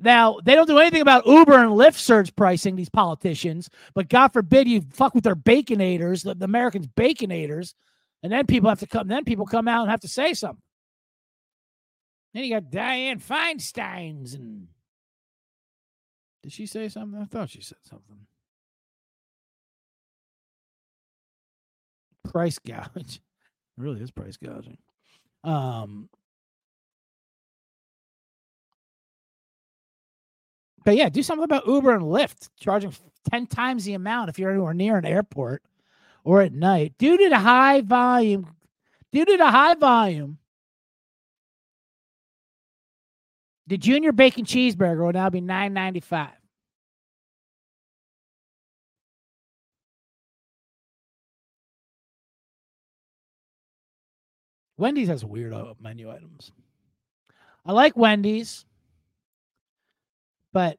now 0.00 0.38
they 0.44 0.54
don't 0.54 0.68
do 0.68 0.78
anything 0.78 1.00
about 1.00 1.26
Uber 1.26 1.54
and 1.58 1.72
Lyft 1.72 1.96
surge 1.96 2.34
pricing. 2.36 2.76
These 2.76 2.88
politicians, 2.88 3.68
but 3.94 4.08
God 4.08 4.28
forbid 4.28 4.68
you 4.68 4.82
fuck 4.92 5.14
with 5.14 5.24
their 5.24 5.36
baconators, 5.36 6.24
the, 6.24 6.34
the 6.34 6.44
Americans 6.44 6.86
baconators, 6.86 7.74
and 8.22 8.32
then 8.32 8.46
people 8.46 8.68
have 8.68 8.80
to 8.80 8.86
come. 8.86 9.08
Then 9.08 9.24
people 9.24 9.46
come 9.46 9.68
out 9.68 9.82
and 9.82 9.90
have 9.90 10.00
to 10.00 10.08
say 10.08 10.34
something. 10.34 10.62
Then 12.34 12.44
you 12.44 12.54
got 12.54 12.70
Dianne 12.70 13.22
Feinstein's 13.22 14.34
and 14.34 14.68
did 16.42 16.52
she 16.52 16.66
say 16.66 16.88
something? 16.88 17.20
I 17.20 17.24
thought 17.24 17.50
she 17.50 17.62
said 17.62 17.78
something. 17.82 18.26
price 22.28 22.58
gouge. 22.58 23.20
It 23.76 23.82
really 23.82 24.00
is 24.02 24.10
price 24.10 24.36
gouging. 24.36 24.76
Um, 25.44 26.08
but 30.84 30.96
yeah, 30.96 31.08
do 31.08 31.22
something 31.22 31.44
about 31.44 31.66
Uber 31.66 31.94
and 31.94 32.04
Lyft, 32.04 32.48
charging 32.58 32.92
10 33.30 33.46
times 33.46 33.84
the 33.84 33.94
amount 33.94 34.30
if 34.30 34.38
you're 34.38 34.50
anywhere 34.50 34.74
near 34.74 34.96
an 34.96 35.04
airport 35.04 35.62
or 36.24 36.42
at 36.42 36.52
night. 36.52 36.94
Due 36.98 37.16
to 37.16 37.28
the 37.28 37.38
high 37.38 37.80
volume, 37.80 38.54
due 39.12 39.24
to 39.24 39.36
the 39.36 39.50
high 39.50 39.74
volume, 39.74 40.38
the 43.66 43.76
junior 43.76 44.12
bacon 44.12 44.44
cheeseburger 44.44 45.04
will 45.04 45.12
now 45.12 45.30
be 45.30 45.40
nine 45.40 45.74
ninety 45.74 46.00
five. 46.00 46.30
Wendy's 54.78 55.08
has 55.08 55.24
weird 55.24 55.52
menu 55.80 56.08
items. 56.10 56.52
I 57.66 57.72
like 57.72 57.96
Wendy's, 57.96 58.64
but 60.52 60.78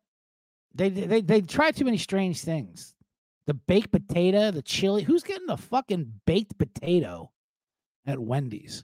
they 0.74 0.90
they 0.90 1.22
they 1.22 1.42
try 1.42 1.72
too 1.72 1.86
many 1.86 1.98
strange 1.98 2.42
things. 2.42 2.94
The 3.48 3.54
baked 3.54 3.92
potato, 3.92 4.52
the 4.52 4.62
chili. 4.62 5.04
Who's 5.04 5.24
getting 5.24 5.48
the 5.48 5.58
fucking 5.58 6.22
baked 6.26 6.58
potato 6.58 7.32
at 8.06 8.20
Wendy's? 8.20 8.84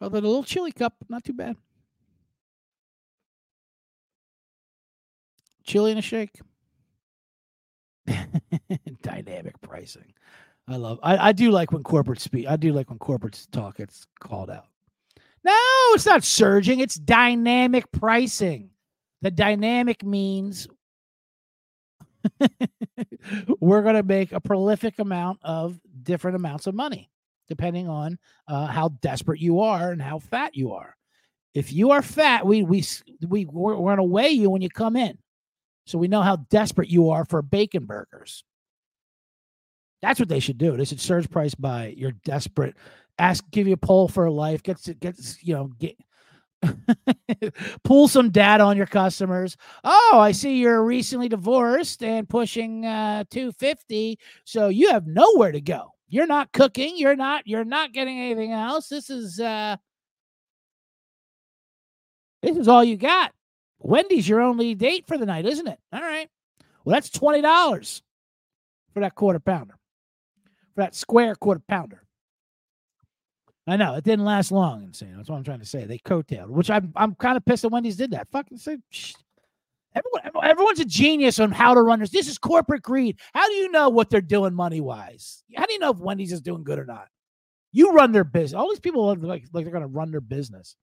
Oh, 0.00 0.08
the 0.08 0.20
little 0.20 0.44
chili 0.44 0.72
cup, 0.72 0.94
not 1.08 1.24
too 1.24 1.34
bad. 1.34 1.56
Chili 5.64 5.90
and 5.92 5.98
a 5.98 6.02
shake. 6.02 6.40
Dynamic 9.02 9.60
pricing. 9.60 10.14
I 10.66 10.76
love. 10.76 10.98
I, 11.02 11.28
I 11.28 11.32
do 11.32 11.50
like 11.50 11.72
when 11.72 11.82
corporate 11.82 12.20
speak. 12.20 12.46
I 12.46 12.56
do 12.56 12.72
like 12.72 12.88
when 12.90 12.98
corporates 12.98 13.50
talk. 13.50 13.78
It's 13.78 14.06
called 14.20 14.50
out. 14.50 14.69
No, 15.44 15.54
it's 15.94 16.06
not 16.06 16.24
surging. 16.24 16.80
It's 16.80 16.96
dynamic 16.96 17.90
pricing. 17.92 18.70
The 19.22 19.30
dynamic 19.30 20.04
means 20.04 20.68
we're 23.60 23.82
going 23.82 23.94
to 23.94 24.02
make 24.02 24.32
a 24.32 24.40
prolific 24.40 24.98
amount 24.98 25.40
of 25.42 25.80
different 26.02 26.36
amounts 26.36 26.66
of 26.66 26.74
money, 26.74 27.10
depending 27.48 27.88
on 27.88 28.18
uh, 28.48 28.66
how 28.66 28.88
desperate 29.00 29.40
you 29.40 29.60
are 29.60 29.92
and 29.92 30.02
how 30.02 30.18
fat 30.18 30.54
you 30.54 30.72
are. 30.72 30.96
If 31.54 31.72
you 31.72 31.90
are 31.90 32.02
fat, 32.02 32.46
we 32.46 32.62
we 32.62 32.84
we 33.26 33.44
we're, 33.46 33.76
we're 33.76 33.96
going 33.96 33.96
to 33.96 34.04
weigh 34.04 34.30
you 34.30 34.50
when 34.50 34.62
you 34.62 34.70
come 34.70 34.96
in, 34.96 35.18
so 35.86 35.98
we 35.98 36.06
know 36.06 36.22
how 36.22 36.36
desperate 36.36 36.88
you 36.88 37.10
are 37.10 37.24
for 37.24 37.42
bacon 37.42 37.86
burgers. 37.86 38.44
That's 40.00 40.20
what 40.20 40.28
they 40.28 40.40
should 40.40 40.58
do. 40.58 40.76
They 40.76 40.84
should 40.84 41.00
surge 41.00 41.28
price 41.28 41.54
by 41.54 41.88
your 41.96 42.12
desperate. 42.12 42.76
Ask, 43.20 43.44
give 43.50 43.66
you 43.68 43.74
a 43.74 43.76
poll 43.76 44.08
for 44.08 44.24
a 44.24 44.32
life. 44.32 44.62
Gets 44.62 44.88
gets 44.94 45.36
you 45.42 45.54
know 45.54 45.70
get 45.78 45.94
pull 47.84 48.08
some 48.08 48.30
data 48.30 48.64
on 48.64 48.78
your 48.78 48.86
customers. 48.86 49.58
Oh, 49.84 50.18
I 50.18 50.32
see 50.32 50.56
you're 50.56 50.82
recently 50.82 51.28
divorced 51.28 52.02
and 52.02 52.26
pushing 52.26 52.86
uh, 52.86 53.24
250, 53.30 54.18
so 54.44 54.68
you 54.68 54.90
have 54.90 55.06
nowhere 55.06 55.52
to 55.52 55.60
go. 55.60 55.90
You're 56.08 56.26
not 56.26 56.50
cooking. 56.52 56.96
You're 56.96 57.14
not. 57.14 57.46
You're 57.46 57.64
not 57.64 57.92
getting 57.92 58.18
anything 58.18 58.52
else. 58.52 58.88
This 58.88 59.10
is. 59.10 59.38
uh 59.38 59.76
This 62.42 62.56
is 62.56 62.68
all 62.68 62.82
you 62.82 62.96
got. 62.96 63.32
Wendy's 63.78 64.28
your 64.28 64.40
only 64.40 64.74
date 64.74 65.06
for 65.06 65.18
the 65.18 65.26
night, 65.26 65.44
isn't 65.44 65.68
it? 65.68 65.78
All 65.92 66.00
right. 66.00 66.28
Well, 66.84 66.94
that's 66.94 67.10
twenty 67.10 67.42
dollars 67.42 68.02
for 68.94 69.00
that 69.00 69.14
quarter 69.14 69.40
pounder, 69.40 69.78
for 70.74 70.80
that 70.82 70.94
square 70.94 71.34
quarter 71.34 71.62
pounder. 71.68 72.02
I 73.70 73.76
know 73.76 73.94
it 73.94 74.02
didn't 74.02 74.24
last 74.24 74.50
long. 74.50 74.82
Insane. 74.82 75.14
That's 75.16 75.28
what 75.28 75.36
I'm 75.36 75.44
trying 75.44 75.60
to 75.60 75.66
say. 75.66 75.84
They 75.84 75.98
coattailed, 75.98 76.48
which 76.48 76.70
I'm 76.70 76.92
I'm 76.96 77.14
kind 77.14 77.36
of 77.36 77.44
pissed 77.44 77.62
that 77.62 77.68
Wendy's 77.68 77.96
did 77.96 78.10
that. 78.10 78.28
Fucking 78.32 78.58
say, 78.58 78.78
everyone, 79.94 80.44
everyone's 80.44 80.80
a 80.80 80.84
genius 80.84 81.38
on 81.38 81.52
how 81.52 81.74
to 81.74 81.82
run 81.82 82.00
this. 82.00 82.10
This 82.10 82.26
is 82.26 82.36
corporate 82.36 82.82
greed. 82.82 83.18
How 83.32 83.46
do 83.46 83.54
you 83.54 83.70
know 83.70 83.88
what 83.88 84.10
they're 84.10 84.20
doing 84.20 84.54
money 84.54 84.80
wise? 84.80 85.44
How 85.56 85.66
do 85.66 85.72
you 85.72 85.78
know 85.78 85.92
if 85.92 85.98
Wendy's 85.98 86.32
is 86.32 86.40
doing 86.40 86.64
good 86.64 86.80
or 86.80 86.84
not? 86.84 87.06
You 87.72 87.92
run 87.92 88.10
their 88.10 88.24
business. 88.24 88.58
All 88.58 88.68
these 88.68 88.80
people 88.80 89.06
look 89.06 89.22
like 89.22 89.44
like 89.52 89.64
they're 89.64 89.72
to 89.82 89.86
run 89.86 90.10
their 90.10 90.20
business. 90.20 90.74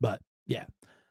But 0.00 0.22
yeah, 0.46 0.64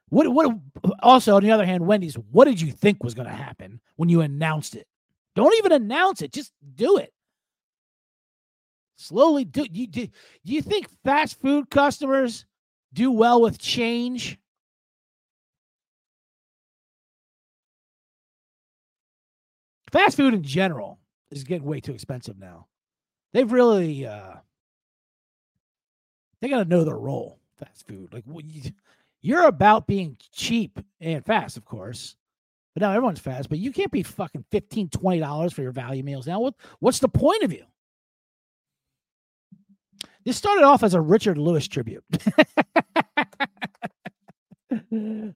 what 0.09 0.27
what? 0.29 0.57
Also, 1.03 1.35
on 1.35 1.43
the 1.43 1.51
other 1.51 1.65
hand, 1.65 1.85
Wendy's. 1.85 2.15
What 2.31 2.45
did 2.45 2.59
you 2.59 2.71
think 2.71 3.03
was 3.03 3.13
to 3.29 3.35
happen 3.35 3.81
when 3.97 4.09
you 4.09 4.21
announced 4.21 4.75
it? 4.75 4.87
Don't 5.35 5.55
even 5.59 5.73
announce 5.73 6.23
it. 6.23 6.33
Just 6.33 6.53
do 6.73 6.97
it. 6.97 7.13
Slowly 8.97 9.45
do 9.45 9.65
you 9.71 9.87
do, 9.87 10.07
you 10.43 10.61
think 10.61 10.87
fast 11.03 11.39
food 11.39 11.69
customers 11.69 12.45
do 12.93 13.11
well 13.11 13.41
with 13.41 13.59
change? 13.59 14.39
Fast 19.91 20.17
food 20.17 20.33
in 20.33 20.41
general 20.43 20.99
is 21.29 21.43
getting 21.43 21.67
way 21.67 21.79
too 21.79 21.93
expensive 21.93 22.39
now. 22.39 22.67
They've 23.33 23.51
really 23.51 24.05
uh 24.05 24.37
they 26.41 26.49
got 26.49 26.63
to 26.63 26.69
know 26.69 26.83
their 26.83 26.97
role. 26.97 27.39
Fast 27.57 27.87
food, 27.87 28.13
like 28.13 28.23
you're 29.21 29.47
about 29.47 29.87
being 29.87 30.17
cheap 30.31 30.79
and 31.01 31.25
fast, 31.25 31.57
of 31.57 31.65
course. 31.65 32.15
But 32.73 32.81
now 32.81 32.91
everyone's 32.91 33.19
fast, 33.19 33.49
but 33.49 33.57
you 33.57 33.71
can't 33.71 33.91
be 33.91 34.03
fucking 34.03 34.45
15 34.51 34.89
20 34.89 35.19
dollars 35.19 35.53
for 35.53 35.61
your 35.61 35.71
value 35.71 36.03
meals 36.03 36.27
now. 36.27 36.39
What 36.39 36.55
what's 36.79 36.99
the 36.99 37.09
point 37.09 37.43
of 37.43 37.53
you? 37.53 37.65
This 40.27 40.35
started 40.35 40.65
off 40.65 40.83
as 40.83 40.93
a 40.93 40.99
Richard 40.99 41.37
Lewis 41.37 41.69
tribute. 41.69 42.03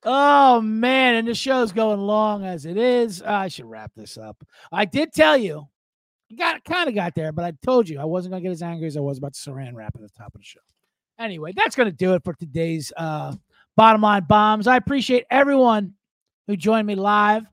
oh 0.03 0.59
man, 0.59 1.15
and 1.15 1.29
the 1.29 1.33
show's 1.33 1.71
going 1.71 2.01
long 2.01 2.43
as 2.43 2.65
it 2.65 2.75
is. 2.75 3.21
I 3.21 3.47
should 3.47 3.67
wrap 3.67 3.93
this 3.95 4.17
up. 4.17 4.45
I 4.69 4.83
did 4.83 5.13
tell 5.13 5.37
you, 5.37 5.65
got 6.37 6.65
kind 6.65 6.89
of 6.89 6.95
got 6.95 7.15
there, 7.15 7.31
but 7.31 7.45
I 7.45 7.53
told 7.63 7.87
you 7.87 8.01
I 8.01 8.03
wasn't 8.03 8.33
gonna 8.33 8.41
get 8.41 8.51
as 8.51 8.61
angry 8.61 8.85
as 8.85 8.97
I 8.97 8.99
was 8.99 9.17
about 9.17 9.31
the 9.31 9.49
Saran 9.49 9.75
wrap 9.75 9.95
at 9.95 10.01
the 10.01 10.09
top 10.09 10.35
of 10.35 10.41
the 10.41 10.45
show. 10.45 10.59
Anyway, 11.17 11.53
that's 11.55 11.77
gonna 11.77 11.93
do 11.93 12.13
it 12.15 12.25
for 12.25 12.33
today's 12.33 12.91
uh, 12.97 13.33
bottom 13.77 14.01
line 14.01 14.25
bombs. 14.27 14.67
I 14.67 14.75
appreciate 14.75 15.23
everyone 15.31 15.93
who 16.47 16.57
joined 16.57 16.85
me 16.85 16.95
live 16.95 17.43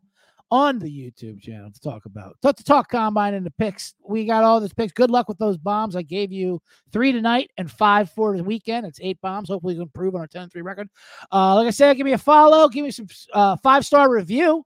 on 0.51 0.79
the 0.79 0.89
YouTube 0.89 1.41
channel 1.41 1.71
to 1.71 1.81
talk 1.81 2.07
about 2.07 2.37
to, 2.43 2.53
to 2.53 2.65
talk 2.65 2.89
combine 2.89 3.35
and 3.35 3.45
the 3.45 3.51
picks. 3.53 3.95
We 4.07 4.25
got 4.25 4.45
all 4.45 4.61
this 4.61 4.73
picks. 4.73 4.93
Good 4.93 5.11
luck 5.11 5.29
with 5.29 5.39
those 5.39 5.59
bombs. 5.59 5.95
I 5.95 6.03
gave 6.03 6.33
you 6.33 6.61
three 6.93 7.13
tonight 7.13 7.51
and 7.59 7.71
five 7.71 8.11
for 8.11 8.37
the 8.37 8.43
weekend. 8.43 8.87
It's 8.87 8.99
eight 9.03 9.21
bombs. 9.21 9.49
Hopefully, 9.49 9.75
we 9.75 9.79
can 9.79 9.83
improve 9.83 10.15
on 10.15 10.23
our 10.23 10.27
10 10.27 10.49
3 10.51 10.63
record. 10.63 10.89
Uh, 11.33 11.55
like 11.57 11.67
I 11.67 11.71
said, 11.71 11.97
give 11.97 12.07
me 12.07 12.13
a 12.13 12.19
follow, 12.19 12.69
give 12.69 12.85
me 12.85 12.91
some 12.91 13.07
uh, 13.33 13.57
five 13.63 13.85
star 13.85 14.11
review. 14.11 14.65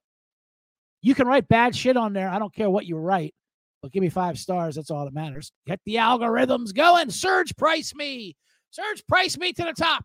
You 1.01 1.15
can 1.15 1.27
write 1.27 1.49
bad 1.49 1.75
shit 1.75 1.97
on 1.97 2.13
there. 2.13 2.29
I 2.29 2.39
don't 2.39 2.55
care 2.55 2.71
what 2.71 2.87
you 2.87 2.97
write, 2.97 3.35
but 3.83 3.91
give 3.91 4.03
me 4.03 4.09
five 4.09 4.39
stars. 4.39 4.77
That's 4.77 4.91
all 4.91 5.05
that 5.05 5.15
matters. 5.15 5.51
Get 5.67 5.81
the 5.85 5.97
algorithms 5.97 6.73
going. 6.73 7.11
Surge 7.11 7.57
price 7.57 7.93
me. 7.95 8.37
Surge 8.71 9.05
price 9.09 9.37
me 9.37 9.53
to 9.53 9.65
the 9.65 9.73
top. 9.73 10.05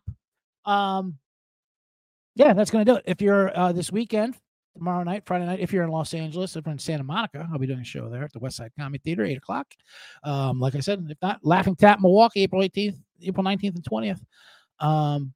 Um, 0.64 1.18
yeah, 2.34 2.52
that's 2.52 2.70
going 2.70 2.84
to 2.84 2.92
do 2.92 2.96
it. 2.96 3.04
If 3.06 3.22
you're 3.22 3.56
uh, 3.56 3.72
this 3.72 3.92
weekend, 3.92 4.36
tomorrow 4.78 5.02
night, 5.02 5.24
Friday 5.26 5.46
night. 5.46 5.60
If 5.60 5.72
you're 5.72 5.84
in 5.84 5.90
Los 5.90 6.14
Angeles, 6.14 6.56
if 6.56 6.64
you're 6.64 6.72
in 6.72 6.78
Santa 6.78 7.04
Monica, 7.04 7.46
I'll 7.52 7.58
be 7.58 7.66
doing 7.66 7.80
a 7.80 7.84
show 7.84 8.08
there 8.08 8.24
at 8.24 8.32
the 8.32 8.38
West 8.38 8.56
Side 8.56 8.72
Comedy 8.78 9.00
Theater, 9.04 9.24
eight 9.24 9.38
o'clock. 9.38 9.66
Um, 10.24 10.60
like 10.60 10.74
I 10.74 10.80
said, 10.80 11.06
if 11.08 11.18
not, 11.20 11.40
Laughing 11.42 11.76
Tap 11.76 12.00
Milwaukee, 12.00 12.42
April 12.42 12.62
18th, 12.62 12.96
April 13.22 13.44
19th, 13.44 13.74
and 13.74 13.84
20th. 13.84 14.20
Um, 14.80 15.34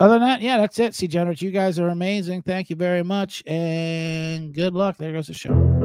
other 0.00 0.14
than 0.14 0.22
that, 0.22 0.40
yeah, 0.40 0.58
that's 0.58 0.78
it. 0.78 0.94
See, 0.94 1.06
Generate, 1.06 1.42
you 1.42 1.50
guys 1.50 1.78
are 1.78 1.90
amazing. 1.90 2.42
Thank 2.42 2.70
you 2.70 2.76
very 2.76 3.04
much, 3.04 3.42
and 3.46 4.52
good 4.52 4.74
luck. 4.74 4.96
There 4.96 5.12
goes 5.12 5.28
the 5.28 5.34
show. 5.34 5.81